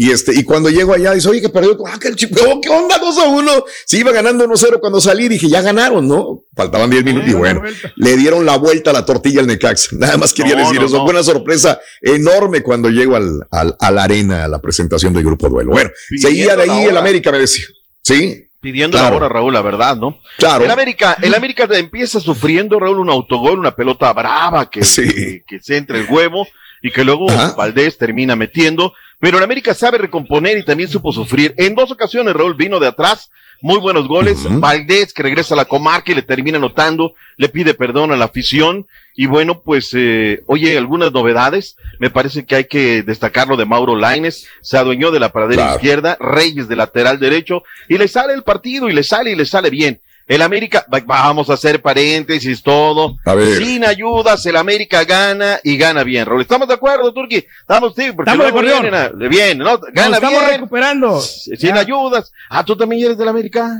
Y 0.00 0.12
este, 0.12 0.32
y 0.32 0.44
cuando 0.44 0.70
llego 0.70 0.94
allá, 0.94 1.10
dice, 1.12 1.28
oye, 1.28 1.40
que 1.40 1.48
perdió, 1.48 1.76
ah, 1.88 1.98
qué, 2.00 2.14
chico, 2.14 2.36
oh, 2.48 2.60
¿qué 2.60 2.68
onda? 2.68 2.98
2 2.98 3.18
a 3.18 3.24
1. 3.30 3.64
Se 3.84 3.98
iba 3.98 4.12
ganando 4.12 4.44
1 4.44 4.56
0 4.56 4.78
cuando 4.80 5.00
salí, 5.00 5.26
dije, 5.26 5.48
ya 5.48 5.60
ganaron, 5.60 6.06
¿no? 6.06 6.44
Faltaban 6.54 6.88
10 6.88 7.02
minutos 7.02 7.28
y 7.28 7.32
bueno, 7.32 7.62
le 7.96 8.16
dieron 8.16 8.46
la 8.46 8.56
vuelta 8.58 8.90
a 8.90 8.92
la 8.92 9.04
tortilla 9.04 9.40
al 9.40 9.48
Necaxa. 9.48 9.96
Nada 9.96 10.16
más 10.16 10.32
quería 10.32 10.54
No, 10.54 10.60
decir 10.60 10.78
no, 10.80 10.86
eso. 10.86 10.98
no. 10.98 11.02
Fue 11.02 11.10
una 11.10 11.24
sorpresa 11.24 11.80
enorme 12.00 12.62
cuando 12.62 12.90
llego 12.90 13.16
al, 13.16 13.40
al, 13.50 13.74
a 13.80 13.90
la 13.90 14.04
arena, 14.04 14.44
a 14.44 14.48
la 14.48 14.60
presentación 14.60 15.12
del 15.12 15.24
grupo 15.24 15.48
duelo. 15.48 15.72
Bueno, 15.72 15.90
Pidiendo 16.08 16.28
seguía 16.28 16.54
de 16.56 16.62
ahí 16.70 16.84
el 16.84 16.96
América, 16.96 17.32
me 17.32 17.40
decía. 17.40 17.64
Sí. 18.04 18.44
pidiendo 18.60 18.96
Claro. 18.98 19.10
la 19.18 19.26
hora, 19.26 19.28
Raúl, 19.28 19.52
la 19.52 19.62
verdad, 19.62 19.96
¿no? 19.96 20.20
Claro. 20.38 20.64
El 20.64 20.70
América, 20.70 21.16
el 21.20 21.34
América 21.34 21.66
empieza 21.72 22.20
sufriendo, 22.20 22.78
Raúl, 22.78 23.00
un 23.00 23.10
autogol, 23.10 23.58
una 23.58 23.74
pelota 23.74 24.12
brava 24.12 24.70
que, 24.70 24.78
que, 24.78 25.42
que 25.44 25.60
se 25.60 25.76
entra 25.76 25.98
el 25.98 26.06
huevo 26.08 26.46
y 26.82 26.90
que 26.90 27.04
luego 27.04 27.26
Valdés 27.56 27.98
termina 27.98 28.36
metiendo. 28.36 28.92
Pero 29.20 29.38
el 29.38 29.44
América 29.44 29.74
sabe 29.74 29.98
recomponer 29.98 30.58
y 30.58 30.64
también 30.64 30.88
supo 30.88 31.12
sufrir. 31.12 31.54
En 31.56 31.74
dos 31.74 31.90
ocasiones, 31.90 32.34
Raúl 32.34 32.54
vino 32.54 32.78
de 32.78 32.86
atrás, 32.86 33.30
muy 33.60 33.80
buenos 33.80 34.06
goles. 34.06 34.38
Valdés 34.48 35.12
que 35.12 35.24
regresa 35.24 35.54
a 35.54 35.56
la 35.56 35.64
comarca 35.64 36.12
y 36.12 36.14
le 36.14 36.22
termina 36.22 36.58
anotando, 36.58 37.14
le 37.36 37.48
pide 37.48 37.74
perdón 37.74 38.12
a 38.12 38.16
la 38.16 38.26
afición. 38.26 38.86
Y 39.16 39.26
bueno, 39.26 39.60
pues, 39.62 39.90
eh, 39.94 40.44
oye, 40.46 40.78
algunas 40.78 41.10
novedades. 41.10 41.76
Me 41.98 42.10
parece 42.10 42.46
que 42.46 42.54
hay 42.54 42.64
que 42.66 43.02
destacarlo 43.02 43.56
de 43.56 43.64
Mauro 43.64 43.96
Laines. 43.96 44.46
Se 44.62 44.78
adueñó 44.78 45.10
de 45.10 45.18
la 45.18 45.32
paradera 45.32 45.62
Claro. 45.64 45.76
izquierda, 45.78 46.16
Reyes 46.20 46.68
de 46.68 46.76
lateral 46.76 47.18
derecho. 47.18 47.64
Y 47.88 47.98
le 47.98 48.06
sale 48.06 48.34
el 48.34 48.44
partido 48.44 48.88
y 48.88 48.92
le 48.92 49.02
sale 49.02 49.32
y 49.32 49.34
le 49.34 49.46
sale 49.46 49.70
bien. 49.70 50.00
El 50.28 50.42
América, 50.42 50.84
va- 50.92 51.00
vamos 51.04 51.48
a 51.50 51.54
hacer 51.54 51.80
paréntesis, 51.82 52.62
todo. 52.62 53.16
A 53.24 53.34
ver. 53.34 53.56
Sin 53.56 53.82
ayudas, 53.84 54.44
el 54.44 54.56
América 54.56 55.02
gana 55.04 55.58
y 55.64 55.76
gana 55.78 56.04
bien, 56.04 56.26
Raúl. 56.26 56.42
¿Estamos 56.42 56.68
de 56.68 56.74
acuerdo, 56.74 57.12
Turki? 57.14 57.36
Estamos, 57.60 57.94
sí, 57.96 58.12
porque 58.14 58.30
Estamos 58.30 58.46
de 58.46 58.52
luego 58.52 58.58
acuerdo. 58.76 58.82
vienen 58.82 59.24
a- 59.24 59.28
bien, 59.28 59.58
¿no? 59.58 59.78
Gana 59.78 60.08
Nos 60.10 60.16
estamos 60.18 60.40
bien. 60.40 60.52
recuperando. 60.52 61.20
Sin 61.22 61.72
ayudas. 61.76 62.30
Ah, 62.50 62.62
tú 62.62 62.76
también 62.76 63.06
eres 63.06 63.16
del 63.18 63.28
América. 63.28 63.70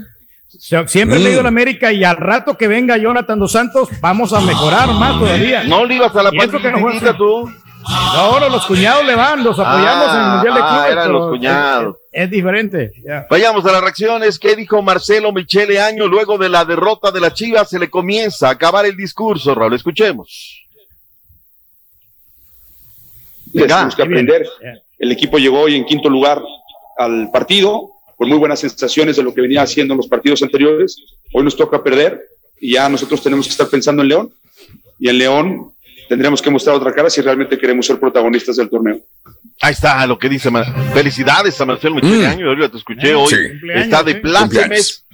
Siempre 0.48 1.18
he 1.18 1.20
Mm. 1.20 1.24
leído 1.24 1.42
la 1.42 1.48
América 1.48 1.92
y 1.92 2.02
al 2.04 2.16
rato 2.16 2.56
que 2.56 2.66
venga 2.68 2.96
Jonathan 2.96 3.38
Dos 3.38 3.52
Santos, 3.52 3.90
vamos 4.00 4.32
a 4.32 4.40
mejorar 4.40 4.88
más 4.94 5.18
todavía. 5.20 5.64
No 5.64 5.84
le 5.84 5.96
ibas 5.96 6.16
a 6.16 6.22
la 6.22 6.30
eso 6.30 6.58
que 6.58 6.70
no 6.72 7.16
tú. 7.16 7.52
No, 7.88 8.40
no, 8.40 8.48
los 8.48 8.66
cuñados 8.66 9.04
le 9.06 9.14
van, 9.14 9.42
los 9.42 9.58
apoyamos 9.58 10.14
en 10.14 10.20
el 10.20 10.30
Mundial 10.32 10.54
de 10.54 10.60
ah, 10.62 10.68
Clubes. 10.68 10.92
eran 10.92 11.06
pero 11.06 11.18
los 11.18 11.30
cuñados. 11.30 11.96
Es, 12.12 12.24
es 12.24 12.30
diferente. 12.30 12.92
ya. 13.06 13.26
Vayamos 13.30 13.64
a 13.64 13.72
las 13.72 13.80
reacciones. 13.80 14.38
¿Qué 14.38 14.56
dijo 14.56 14.82
Marcelo 14.82 15.32
Michele 15.32 15.80
Año 15.80 16.06
luego 16.06 16.36
de 16.36 16.48
la 16.48 16.64
derrota 16.64 17.10
de 17.10 17.20
la 17.20 17.32
Chivas? 17.32 17.70
Se 17.70 17.78
le 17.78 17.88
comienza 17.88 18.48
a 18.48 18.52
acabar 18.52 18.84
el 18.84 18.96
discurso, 18.96 19.54
Raúl. 19.54 19.74
Escuchemos. 19.74 20.66
tenemos 23.52 23.96
que 23.96 24.02
aprender. 24.02 24.46
El 24.98 25.12
equipo 25.12 25.38
llegó 25.38 25.60
hoy 25.60 25.76
en 25.76 25.86
quinto 25.86 26.10
lugar 26.10 26.42
al 26.98 27.30
partido, 27.30 27.90
con 28.16 28.28
muy 28.28 28.38
buenas 28.38 28.60
sensaciones 28.60 29.16
de 29.16 29.22
lo 29.22 29.32
que 29.32 29.40
venía 29.40 29.62
haciendo 29.62 29.94
en 29.94 29.98
los 29.98 30.08
partidos 30.08 30.42
anteriores. 30.42 30.96
Hoy 31.32 31.44
nos 31.44 31.56
toca 31.56 31.82
perder 31.82 32.20
y 32.60 32.72
ya 32.72 32.88
nosotros 32.88 33.22
tenemos 33.22 33.46
que 33.46 33.52
estar 33.52 33.68
pensando 33.68 34.02
en 34.02 34.08
León. 34.08 34.32
y 34.98 35.08
en 35.08 35.18
León 35.18 35.72
tendremos 36.08 36.40
que 36.40 36.50
mostrar 36.50 36.76
otra 36.76 36.92
cara 36.92 37.10
si 37.10 37.20
realmente 37.20 37.58
queremos 37.58 37.86
ser 37.86 37.98
protagonistas 38.00 38.56
del 38.56 38.68
torneo. 38.68 39.00
Ahí 39.60 39.72
está 39.72 40.06
lo 40.06 40.18
que 40.18 40.28
dice. 40.28 40.50
Felicidades 40.92 41.60
a 41.60 41.66
Marcelo 41.66 41.96
Micheleaño. 41.96 42.48
Ahorita 42.48 42.70
te 42.70 42.78
escuché 42.78 43.14
hoy. 43.14 43.28
Sí. 43.28 43.36
Está 43.74 44.02
de 44.02 44.16
plácemes. 44.16 45.04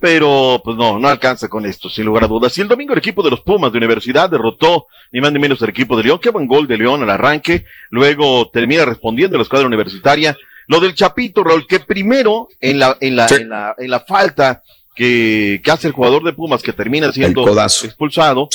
Pero, 0.00 0.62
pues 0.64 0.78
no, 0.78 0.98
no 0.98 1.08
alcanza 1.08 1.46
con 1.48 1.66
esto, 1.66 1.90
sin 1.90 2.06
lugar 2.06 2.24
a 2.24 2.26
dudas. 2.26 2.56
Y 2.56 2.62
el 2.62 2.68
domingo 2.68 2.94
el 2.94 2.98
equipo 3.00 3.22
de 3.22 3.30
los 3.30 3.42
Pumas 3.42 3.70
de 3.70 3.76
Universidad 3.76 4.30
derrotó 4.30 4.86
ni 5.12 5.20
más 5.20 5.30
ni 5.30 5.38
menos 5.38 5.60
al 5.60 5.68
equipo 5.68 5.94
de 5.94 6.04
León, 6.04 6.18
que 6.18 6.30
buen 6.30 6.46
gol 6.46 6.66
de 6.66 6.78
León 6.78 7.02
al 7.02 7.10
arranque. 7.10 7.66
Luego 7.90 8.48
termina 8.50 8.86
respondiendo 8.86 9.36
la 9.36 9.42
escuadra 9.42 9.66
universitaria. 9.66 10.34
Lo 10.68 10.80
del 10.80 10.94
Chapito, 10.94 11.44
Raúl, 11.44 11.66
que 11.66 11.80
primero 11.80 12.48
en 12.60 12.78
la, 12.78 12.96
en 12.98 13.14
la, 13.14 13.26
en 13.28 13.48
la, 13.50 13.74
en 13.76 13.90
la 13.90 14.00
falta 14.00 14.62
que, 14.96 15.60
que 15.62 15.70
hace 15.70 15.88
el 15.88 15.92
jugador 15.92 16.24
de 16.24 16.32
Pumas, 16.32 16.62
que 16.62 16.72
termina 16.72 17.12
siendo 17.12 17.44
expulsado. 17.62 18.48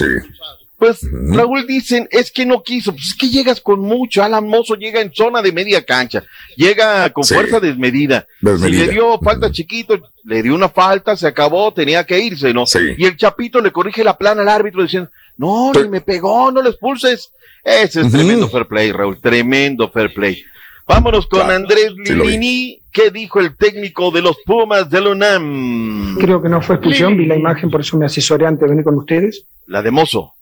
Pues 0.78 1.08
Raúl 1.32 1.66
dicen, 1.66 2.08
es 2.12 2.32
que 2.32 2.46
no 2.46 2.62
quiso, 2.62 2.92
pues 2.92 3.06
es 3.08 3.16
que 3.16 3.30
llegas 3.30 3.62
con 3.62 3.80
mucho, 3.80 4.22
Alan 4.22 4.46
Mozo 4.46 4.76
llega 4.76 5.00
en 5.00 5.14
zona 5.14 5.42
de 5.42 5.54
media 5.54 5.84
cancha, 5.86 6.24
llega 6.58 7.10
con 7.12 7.24
Sí. 7.24 7.34
fuerza 7.34 7.62
desmedida. 7.62 8.28
Desmedida. 8.42 8.80
Si 8.82 8.86
le 8.88 8.92
dio 8.92 9.18
falta 9.20 9.50
chiquito, 9.52 9.98
le 10.26 10.44
dio 10.44 10.54
una 10.54 10.68
falta, 10.68 11.16
se 11.16 11.28
acabó, 11.28 11.74
tenía 11.74 12.04
que 12.04 12.20
irse, 12.20 12.54
¿no? 12.54 12.66
Y 12.98 13.06
el 13.06 13.16
Chapito 13.16 13.62
le 13.62 13.72
corrige 13.72 14.04
la 14.04 14.18
plana 14.18 14.42
al 14.42 14.50
árbitro 14.50 14.84
diciendo, 14.84 15.10
no, 15.38 15.72
ni 15.74 15.88
me 15.88 16.02
pegó, 16.02 16.52
no 16.52 16.62
le 16.62 16.72
expulses. 16.72 17.32
Ese 17.64 18.02
es 18.02 18.12
tremendo 18.12 18.50
fair 18.50 18.68
play, 18.68 18.92
Raúl, 18.92 19.20
tremendo 19.22 19.90
fair 19.90 20.14
play. 20.14 20.44
Vámonos 20.88 21.26
con 21.28 21.50
Andrés 21.50 21.94
sí. 22.06 22.14
Lilini, 22.14 22.80
¿qué 22.92 23.10
dijo 23.10 23.40
el 23.40 23.56
técnico 23.56 24.12
de 24.12 24.22
los 24.22 24.38
Pumas 24.46 24.88
del 24.90 25.08
UNAM? 25.08 26.18
Creo 26.20 26.42
que 26.42 26.50
no 26.50 26.62
fue 26.62 26.76
expulsión, 26.76 27.18
vi 27.18 27.26
la 27.26 27.36
imagen, 27.36 27.72
por 27.72 27.82
eso 27.82 27.98
me 27.98 28.06
asesoré 28.06 28.46
antes 28.46 28.62
de 28.62 28.68
venir 28.68 28.84
con 28.84 28.96
ustedes. 28.96 29.46
La 29.66 29.82
de 29.82 29.90
Mozo. 29.90 30.35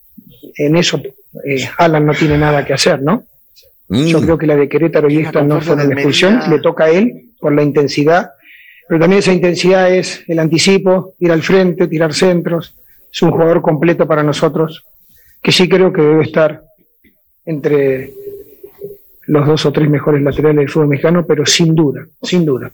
En 0.56 0.76
eso, 0.76 1.02
eh, 1.46 1.68
Alan 1.78 2.06
no 2.06 2.14
tiene 2.14 2.38
nada 2.38 2.66
que 2.66 2.74
hacer, 2.74 3.02
¿no? 3.02 3.26
Yo 3.90 4.22
creo 4.22 4.38
que 4.38 4.48
la 4.48 4.56
de 4.56 4.70
Querétaro 4.70 5.10
y 5.10 5.20
esta 5.20 5.44
no 5.44 5.62
fueron 5.62 5.92
expulsión, 5.92 6.40
le 6.50 6.60
toca 6.60 6.86
a 6.86 6.90
él 6.90 7.30
por 7.40 7.54
la 7.54 7.62
intensidad, 7.62 8.32
pero 8.88 9.00
también 9.00 9.20
esa 9.20 9.34
intensidad 9.34 9.94
es 9.94 10.24
el 10.28 10.40
anticipo, 10.40 11.14
ir 11.20 11.32
al 11.32 11.44
frente, 11.44 11.88
tirar 11.88 12.14
centros. 12.14 12.76
Es 13.12 13.22
un 13.22 13.32
jugador 13.32 13.62
completo 13.62 14.08
para 14.08 14.24
nosotros, 14.24 14.84
que 15.42 15.52
sí 15.52 15.70
creo 15.70 15.94
que 15.94 16.02
debe 16.02 16.24
estar 16.24 16.64
entre 17.46 18.12
los 19.28 19.46
dos 19.46 19.66
o 19.66 19.72
tres 19.72 19.90
mejores 19.90 20.22
laterales 20.22 20.58
del 20.58 20.70
fútbol 20.70 20.88
mexicano, 20.88 21.26
pero 21.26 21.46
sin 21.46 21.76
duda, 21.76 22.06
sin 22.22 22.46
duda. 22.46 22.72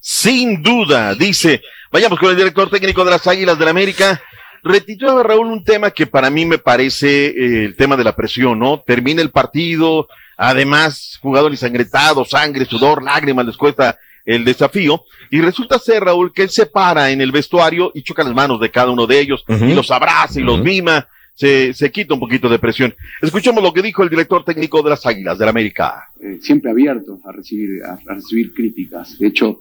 Sin 0.00 0.62
duda, 0.62 1.14
dice. 1.14 1.60
Vayamos 1.90 2.18
con 2.18 2.30
el 2.30 2.36
director 2.36 2.68
técnico 2.70 3.04
de 3.04 3.10
las 3.12 3.26
Águilas 3.26 3.58
del 3.58 3.66
la 3.66 3.70
América. 3.70 4.20
Retitulaba 4.62 5.22
Raúl 5.22 5.46
un 5.46 5.64
tema 5.64 5.90
que 5.90 6.06
para 6.06 6.30
mí 6.30 6.44
me 6.44 6.58
parece 6.58 7.26
eh, 7.26 7.64
el 7.64 7.76
tema 7.76 7.96
de 7.96 8.04
la 8.04 8.14
presión, 8.16 8.58
¿no? 8.58 8.80
Termina 8.86 9.22
el 9.22 9.30
partido, 9.30 10.08
además, 10.36 11.18
jugador 11.22 11.50
ensangretado, 11.52 12.24
sangre, 12.24 12.64
sudor, 12.64 13.02
lágrimas, 13.02 13.46
les 13.46 13.56
cuesta 13.56 13.98
el 14.24 14.44
desafío. 14.44 15.04
Y 15.30 15.40
resulta 15.40 15.78
ser, 15.78 16.04
Raúl, 16.04 16.32
que 16.32 16.42
él 16.42 16.50
se 16.50 16.66
para 16.66 17.10
en 17.10 17.20
el 17.20 17.32
vestuario 17.32 17.90
y 17.94 18.02
choca 18.02 18.24
las 18.24 18.34
manos 18.34 18.60
de 18.60 18.70
cada 18.70 18.90
uno 18.90 19.06
de 19.06 19.20
ellos 19.20 19.44
y 19.48 19.74
los 19.74 19.90
abraza 19.90 20.40
y 20.40 20.42
los 20.42 20.60
mima. 20.62 21.06
Se, 21.34 21.72
se 21.72 21.92
quita 21.92 22.14
un 22.14 22.20
poquito 22.20 22.48
de 22.48 22.58
presión. 22.58 22.92
Escuchemos 23.22 23.62
lo 23.62 23.72
que 23.72 23.80
dijo 23.80 24.02
el 24.02 24.10
director 24.10 24.44
técnico 24.44 24.82
de 24.82 24.90
las 24.90 25.06
Águilas 25.06 25.38
del 25.38 25.46
la 25.46 25.50
América. 25.50 26.08
eh, 26.20 26.38
siempre 26.42 26.68
abierto 26.72 27.20
a 27.24 27.30
recibir, 27.30 27.80
a, 27.84 27.92
a 27.92 28.14
recibir 28.14 28.52
críticas. 28.52 29.16
De 29.20 29.28
hecho, 29.28 29.60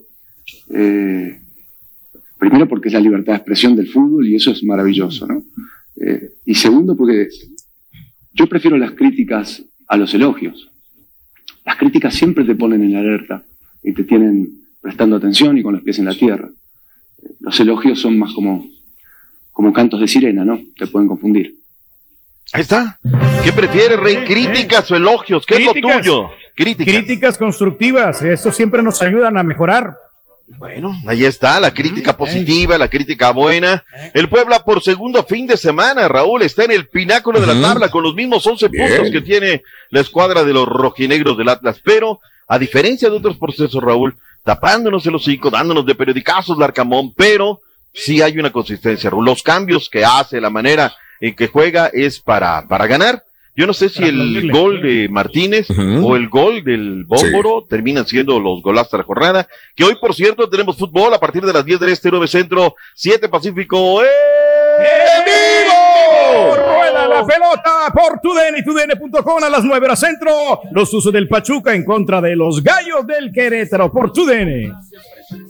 eh, 0.74 1.40
primero 2.38 2.68
porque 2.68 2.90
es 2.90 2.94
la 2.94 3.00
libertad 3.00 3.34
de 3.34 3.38
expresión 3.38 3.76
del 3.76 3.88
fútbol 3.88 4.28
y 4.28 4.36
eso 4.36 4.52
es 4.52 4.64
maravilloso, 4.64 5.28
¿no? 5.28 5.44
Eh, 6.00 6.34
y 6.46 6.56
segundo 6.56 6.96
porque 6.96 7.28
yo 8.34 8.48
prefiero 8.48 8.78
las 8.78 8.92
críticas 8.92 9.64
a 9.88 9.98
los 9.98 10.14
elogios. 10.14 10.70
Las 11.66 11.76
críticas 11.78 12.14
siempre 12.14 12.46
te 12.46 12.56
ponen 12.56 12.84
en 12.84 12.96
alerta 12.96 13.44
y 13.84 13.94
te 13.94 14.04
tienen 14.04 14.48
prestando 14.82 15.16
atención 15.16 15.58
y 15.58 15.64
con 15.64 15.74
los 15.74 15.84
pies 15.84 16.00
en 16.00 16.06
la 16.06 16.14
tierra. 16.14 16.50
Eh, 17.24 17.30
Los 17.40 17.60
elogios 17.60 18.00
son 18.00 18.18
más 18.18 18.34
como, 18.34 18.68
como 19.52 19.74
cantos 19.74 20.00
de 20.00 20.08
sirena, 20.08 20.46
¿no? 20.46 20.60
Te 20.78 20.88
pueden 20.88 21.08
confundir. 21.08 21.58
Ahí 22.54 22.62
está. 22.62 23.00
¿Qué 23.44 23.52
prefieres, 23.52 24.00
Rey? 24.00 24.18
¿Críticas 24.26 24.90
o 24.92 24.96
elogios? 24.96 25.46
¿Qué 25.46 25.56
es 25.56 25.66
lo 25.66 25.74
tuyo? 25.74 26.30
Críticas. 26.56 26.96
Críticas 26.96 27.38
constructivas, 27.38 28.22
eso 28.22 28.52
siempre 28.52 28.82
nos 28.82 29.02
ayudan 29.02 29.38
a 29.38 29.44
mejorar. 29.44 29.96
Bueno, 30.48 30.96
ahí 31.06 31.26
está, 31.26 31.60
la 31.60 31.74
crítica 31.74 32.16
positiva, 32.16 32.78
la 32.78 32.90
crítica 32.90 33.32
buena. 33.32 33.84
El 34.14 34.30
Puebla 34.30 34.64
por 34.64 34.82
segundo 34.82 35.24
fin 35.26 35.46
de 35.46 35.58
semana, 35.58 36.08
Raúl, 36.08 36.42
está 36.42 36.64
en 36.64 36.72
el 36.72 36.88
pináculo 36.88 37.42
de 37.42 37.48
la 37.48 37.62
tabla 37.62 37.90
con 37.90 38.02
los 38.02 38.16
mismos 38.16 38.48
11 38.48 38.70
Bien. 38.70 38.88
puntos 38.88 39.12
que 39.12 39.22
tiene 39.22 39.64
la 39.90 40.00
escuadra 40.00 40.46
de 40.46 40.54
los 40.54 40.66
rojinegros 40.66 41.38
del 41.38 41.50
Atlas. 41.50 41.82
Pero, 41.84 42.22
a 42.48 42.58
diferencia 42.58 43.10
de 43.10 43.18
otros 43.18 43.38
procesos, 43.38 43.84
Raúl, 43.84 44.16
tapándonos 44.44 45.06
el 45.06 45.16
hocico, 45.16 45.50
dándonos 45.50 45.86
de 45.86 45.96
periodicazos, 45.96 46.58
Larcamón, 46.58 47.14
pero 47.14 47.60
sí 47.94 48.22
hay 48.22 48.40
una 48.40 48.52
consistencia, 48.52 49.10
Raúl. 49.10 49.26
Los 49.26 49.44
cambios 49.44 49.90
que 49.90 50.06
hace, 50.06 50.40
la 50.40 50.50
manera 50.50 50.96
en 51.20 51.36
que 51.36 51.48
juega 51.48 51.88
es 51.88 52.22
para, 52.22 52.66
para 52.70 52.88
ganar. 52.88 53.24
Yo 53.58 53.66
no 53.66 53.74
sé 53.74 53.90
si 53.90 54.04
el 54.04 54.52
gol 54.52 54.84
de 54.84 55.10
Martínez 55.10 55.68
o 55.72 56.16
el 56.16 56.30
gol 56.30 56.64
del 56.64 57.06
Bómboro 57.06 57.66
terminan 57.68 58.06
siendo 58.06 58.40
los 58.40 58.62
golazos 58.62 58.92
de 58.92 58.98
la 59.00 59.04
jornada. 59.04 59.48
Que 59.76 59.84
hoy, 59.84 59.96
por 60.00 60.14
cierto, 60.14 60.48
tenemos 60.48 60.78
fútbol 60.78 61.12
a 61.12 61.20
partir 61.20 61.42
de 61.42 61.52
las 61.52 61.66
10 61.66 61.80
del 61.80 61.90
Este, 61.90 62.12
9 62.12 62.28
Centro, 62.28 62.76
7 62.94 63.28
Pacífico. 63.30 64.04
¡En 64.04 65.26
vivo! 65.26 66.56
Rueda 66.56 67.08
la 67.08 67.26
pelota 67.26 67.92
por 67.96 68.20
TUDN 68.22 68.58
y 68.60 68.64
TUDN.com 68.64 69.44
a 69.44 69.50
las 69.50 69.64
9 69.64 69.86
horas 69.88 70.00
centro. 70.02 70.62
Los 70.72 70.94
usos 70.94 71.12
del 71.12 71.28
Pachuca 71.28 71.74
en 71.74 71.84
contra 71.84 72.22
de 72.22 72.36
los 72.36 72.64
Gallos 72.64 73.08
del 73.08 73.32
Querétaro 73.32 73.92
por 73.92 74.14
TUDN. 74.14 74.72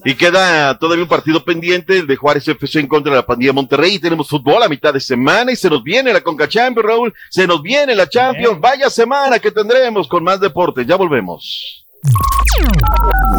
Y 0.04 0.16
queda 0.16 0.78
todavía 0.78 1.04
un 1.04 1.10
partido 1.10 1.44
pendiente, 1.44 2.00
el 2.00 2.08
de 2.08 2.16
Juárez 2.16 2.48
FC 2.48 2.80
en 2.80 2.88
contra 2.88 3.12
de 3.12 3.18
la 3.18 3.26
pandilla 3.26 3.54
Monterrey. 3.54 3.96
Y 3.96 4.00
tenemos 4.00 4.28
fútbol 4.28 4.64
a 4.64 4.70
mitad 4.70 4.94
de 4.94 5.00
semana 5.00 5.52
y 5.52 5.56
se 5.56 5.70
nos 5.70 5.84
viene 5.84 6.14
la 6.14 6.22
Conca 6.22 6.48
Champions, 6.48 6.88
Raúl. 6.88 7.14
Se 7.30 7.46
nos 7.46 7.62
viene 7.62 7.96
la 7.96 8.08
Champions. 8.08 8.60
Vaya 8.60 8.90
semana 8.90 9.40
que 9.40 9.52
tendremos 9.52 10.08
con 10.08 10.24
más 10.24 10.40
deportes. 10.40 10.88
Ya 10.88 10.96
volvemos. 10.96 11.86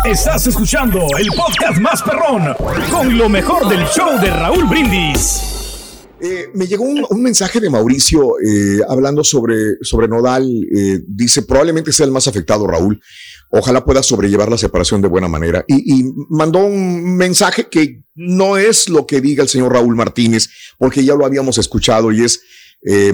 Estás 0.05 0.47
escuchando 0.47 1.07
el 1.19 1.29
podcast 1.29 1.79
más 1.81 2.03
perrón 2.03 2.55
con 2.91 3.17
lo 3.17 3.29
mejor 3.29 3.69
del 3.69 3.85
show 3.87 4.19
de 4.21 4.31
Raúl 4.31 4.65
Brindis. 4.65 5.58
Eh, 6.21 6.49
me 6.55 6.67
llegó 6.67 6.85
un, 6.85 7.23
mensaje 7.23 7.61
de 7.61 7.71
Mauricio 7.71 8.35
eh, 8.41 8.81
hablando 8.89 9.23
sobre, 9.23 9.77
sobre 9.83 10.09
Nodal. 10.09 10.49
eh, 10.75 11.01
dice, 11.07 11.43
probablemente 11.43 11.93
sea 11.93 12.07
el 12.07 12.13
más 12.13 12.27
afectado, 12.27 12.67
Raúl. 12.67 13.01
Ojalá 13.51 13.85
pueda 13.85 14.03
sobrellevar 14.03 14.51
la 14.51 14.59
separación 14.59 15.01
de 15.01 15.09
buena 15.09 15.29
manera. 15.29 15.65
Y, 15.69 16.05
mandó 16.29 16.65
un 16.65 17.17
mensaje 17.17 17.69
que 17.69 18.03
no 18.15 18.59
es 18.59 18.89
lo 18.89 19.07
que 19.07 19.21
diga 19.21 19.43
el 19.43 19.49
señor 19.49 19.73
Raúl 19.73 19.97
Martínez, 19.97 20.49
porque 20.79 21.05
ya 21.05 21.15
lo 21.15 21.25
habíamos 21.25 21.57
escuchado 21.57 22.13
y 22.13 22.25
es 22.25 22.43
eh, 22.87 23.13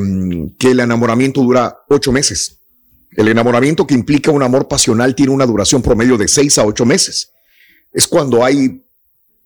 que 0.59 0.73
el 0.73 0.81
enamoramiento 0.81 1.43
dura 1.43 1.77
ocho 1.89 2.11
meses. 2.11 2.61
El 3.13 3.29
enamoramiento 3.29 3.87
que 3.87 3.95
implica 3.95 4.33
un 4.33 4.43
amor 4.43 4.67
pasional 4.67 5.15
tiene 5.15 5.33
una 5.33 5.47
duración 5.47 5.83
promedio 5.83 6.17
de 6.19 6.27
seis 6.27 6.59
a 6.59 6.65
ocho 6.65 6.85
meses. 6.85 7.31
Es 7.93 8.09
cuando 8.09 8.45
hay 8.45 8.84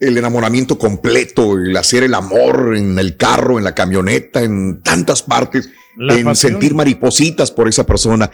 el 0.01 0.17
enamoramiento 0.17 0.79
completo, 0.79 1.55
el 1.55 1.77
hacer 1.77 2.05
el 2.05 2.15
amor 2.15 2.77
en 2.77 2.99
el 2.99 3.17
carro, 3.17 3.59
en 3.59 3.65
la 3.65 3.75
camioneta, 3.75 4.43
en 4.43 4.83
tantas 4.83 5.23
partes, 5.23 5.71
La 5.97 6.15
en 6.15 6.25
pasión. 6.25 6.53
sentir 6.53 6.75
maripositas 6.75 7.51
por 7.51 7.69
esa 7.69 7.85
persona. 7.85 8.31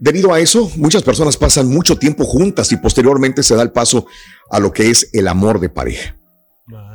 Debido 0.00 0.32
a 0.32 0.40
eso, 0.40 0.70
muchas 0.76 1.02
personas 1.02 1.36
pasan 1.36 1.68
mucho 1.68 1.96
tiempo 1.96 2.24
juntas 2.24 2.70
y 2.72 2.76
posteriormente 2.76 3.42
se 3.42 3.54
da 3.54 3.62
el 3.62 3.72
paso 3.72 4.06
a 4.50 4.60
lo 4.60 4.72
que 4.72 4.90
es 4.90 5.10
el 5.12 5.28
amor 5.28 5.60
de 5.60 5.68
pareja. 5.68 6.16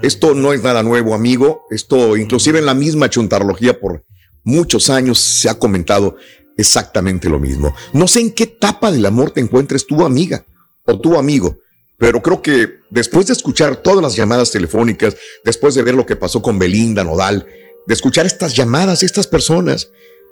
Esto 0.01 0.35
no 0.35 0.53
es 0.53 0.61
nada 0.63 0.83
nuevo, 0.83 1.13
amigo. 1.13 1.63
Esto, 1.71 2.15
inclusive 2.15 2.59
en 2.59 2.65
la 2.65 2.73
misma 2.73 3.09
chuntarología 3.09 3.79
por 3.79 4.05
muchos 4.43 4.89
años 4.89 5.19
se 5.19 5.49
ha 5.49 5.57
comentado 5.57 6.15
exactamente 6.57 7.29
lo 7.29 7.39
mismo. 7.39 7.73
No 7.93 8.07
sé 8.07 8.19
en 8.19 8.31
qué 8.31 8.43
etapa 8.43 8.91
del 8.91 9.05
amor 9.05 9.31
te 9.31 9.41
encuentres 9.41 9.87
tu 9.87 10.05
amiga 10.05 10.45
o 10.85 10.99
tu 10.99 11.17
amigo, 11.17 11.59
pero 11.97 12.21
creo 12.21 12.41
que 12.41 12.79
después 12.89 13.27
de 13.27 13.33
escuchar 13.33 13.77
todas 13.77 14.01
las 14.01 14.15
llamadas 14.15 14.51
telefónicas, 14.51 15.15
después 15.43 15.75
de 15.75 15.83
ver 15.83 15.95
lo 15.95 16.05
que 16.05 16.15
pasó 16.15 16.41
con 16.41 16.59
Belinda, 16.59 17.03
Nodal, 17.03 17.47
de 17.85 17.93
escuchar 17.93 18.25
estas 18.25 18.55
llamadas, 18.55 19.03
estas 19.03 19.27
personas 19.27 19.89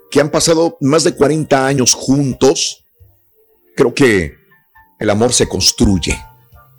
que 0.10 0.20
han 0.20 0.30
pasado 0.30 0.78
más 0.82 1.04
de 1.04 1.16
40 1.16 1.66
años 1.66 1.94
juntos, 1.94 2.84
creo 3.76 3.94
que 3.94 4.36
el 5.00 5.10
amor 5.10 5.34
se 5.34 5.48
construye. 5.48 6.20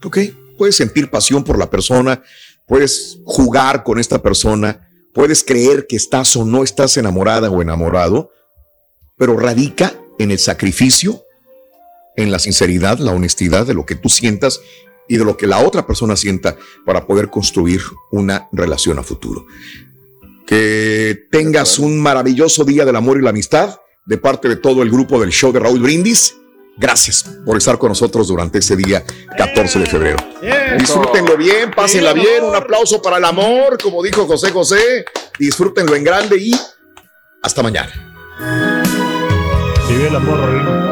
¿Ok? 0.04 0.18
Puedes 0.58 0.76
sentir 0.76 1.10
pasión 1.10 1.42
por 1.44 1.58
la 1.58 1.70
persona, 1.70 2.22
puedes 2.66 3.18
jugar 3.24 3.84
con 3.84 3.98
esta 3.98 4.22
persona, 4.22 4.88
puedes 5.12 5.44
creer 5.44 5.86
que 5.86 5.96
estás 5.96 6.36
o 6.36 6.44
no 6.44 6.62
estás 6.62 6.96
enamorada 6.96 7.50
o 7.50 7.62
enamorado, 7.62 8.30
pero 9.16 9.36
radica 9.36 9.94
en 10.18 10.30
el 10.30 10.38
sacrificio, 10.38 11.22
en 12.16 12.30
la 12.30 12.38
sinceridad, 12.38 12.98
la 12.98 13.12
honestidad 13.12 13.66
de 13.66 13.74
lo 13.74 13.86
que 13.86 13.94
tú 13.94 14.08
sientas 14.08 14.60
y 15.08 15.16
de 15.16 15.24
lo 15.24 15.36
que 15.36 15.46
la 15.46 15.58
otra 15.58 15.86
persona 15.86 16.16
sienta 16.16 16.56
para 16.84 17.06
poder 17.06 17.28
construir 17.30 17.82
una 18.10 18.48
relación 18.52 18.98
a 18.98 19.02
futuro. 19.02 19.46
Que 20.46 21.26
tengas 21.30 21.78
un 21.78 22.00
maravilloso 22.00 22.64
día 22.64 22.84
del 22.84 22.96
amor 22.96 23.18
y 23.18 23.22
la 23.22 23.30
amistad 23.30 23.78
de 24.06 24.18
parte 24.18 24.48
de 24.48 24.56
todo 24.56 24.82
el 24.82 24.90
grupo 24.90 25.20
del 25.20 25.30
show 25.30 25.52
de 25.52 25.60
Raúl 25.60 25.80
Brindis. 25.80 26.36
Gracias 26.76 27.24
por 27.44 27.56
estar 27.58 27.78
con 27.78 27.90
nosotros 27.90 28.28
durante 28.28 28.58
este 28.58 28.76
día 28.76 29.04
14 29.36 29.78
de 29.78 29.86
febrero. 29.86 30.16
Disfrútenlo 30.78 31.36
bien, 31.36 31.70
pásenla 31.70 32.12
bien. 32.12 32.44
Un 32.44 32.54
aplauso 32.54 33.00
para 33.02 33.18
el 33.18 33.24
amor, 33.24 33.78
como 33.80 34.02
dijo 34.02 34.26
José 34.26 34.50
José. 34.50 35.04
Disfrútenlo 35.38 35.94
en 35.94 36.04
grande 36.04 36.38
y 36.38 36.58
hasta 37.42 37.62
mañana. 37.62 37.92
Vive 39.88 40.08
el 40.08 40.16
amor. 40.16 40.91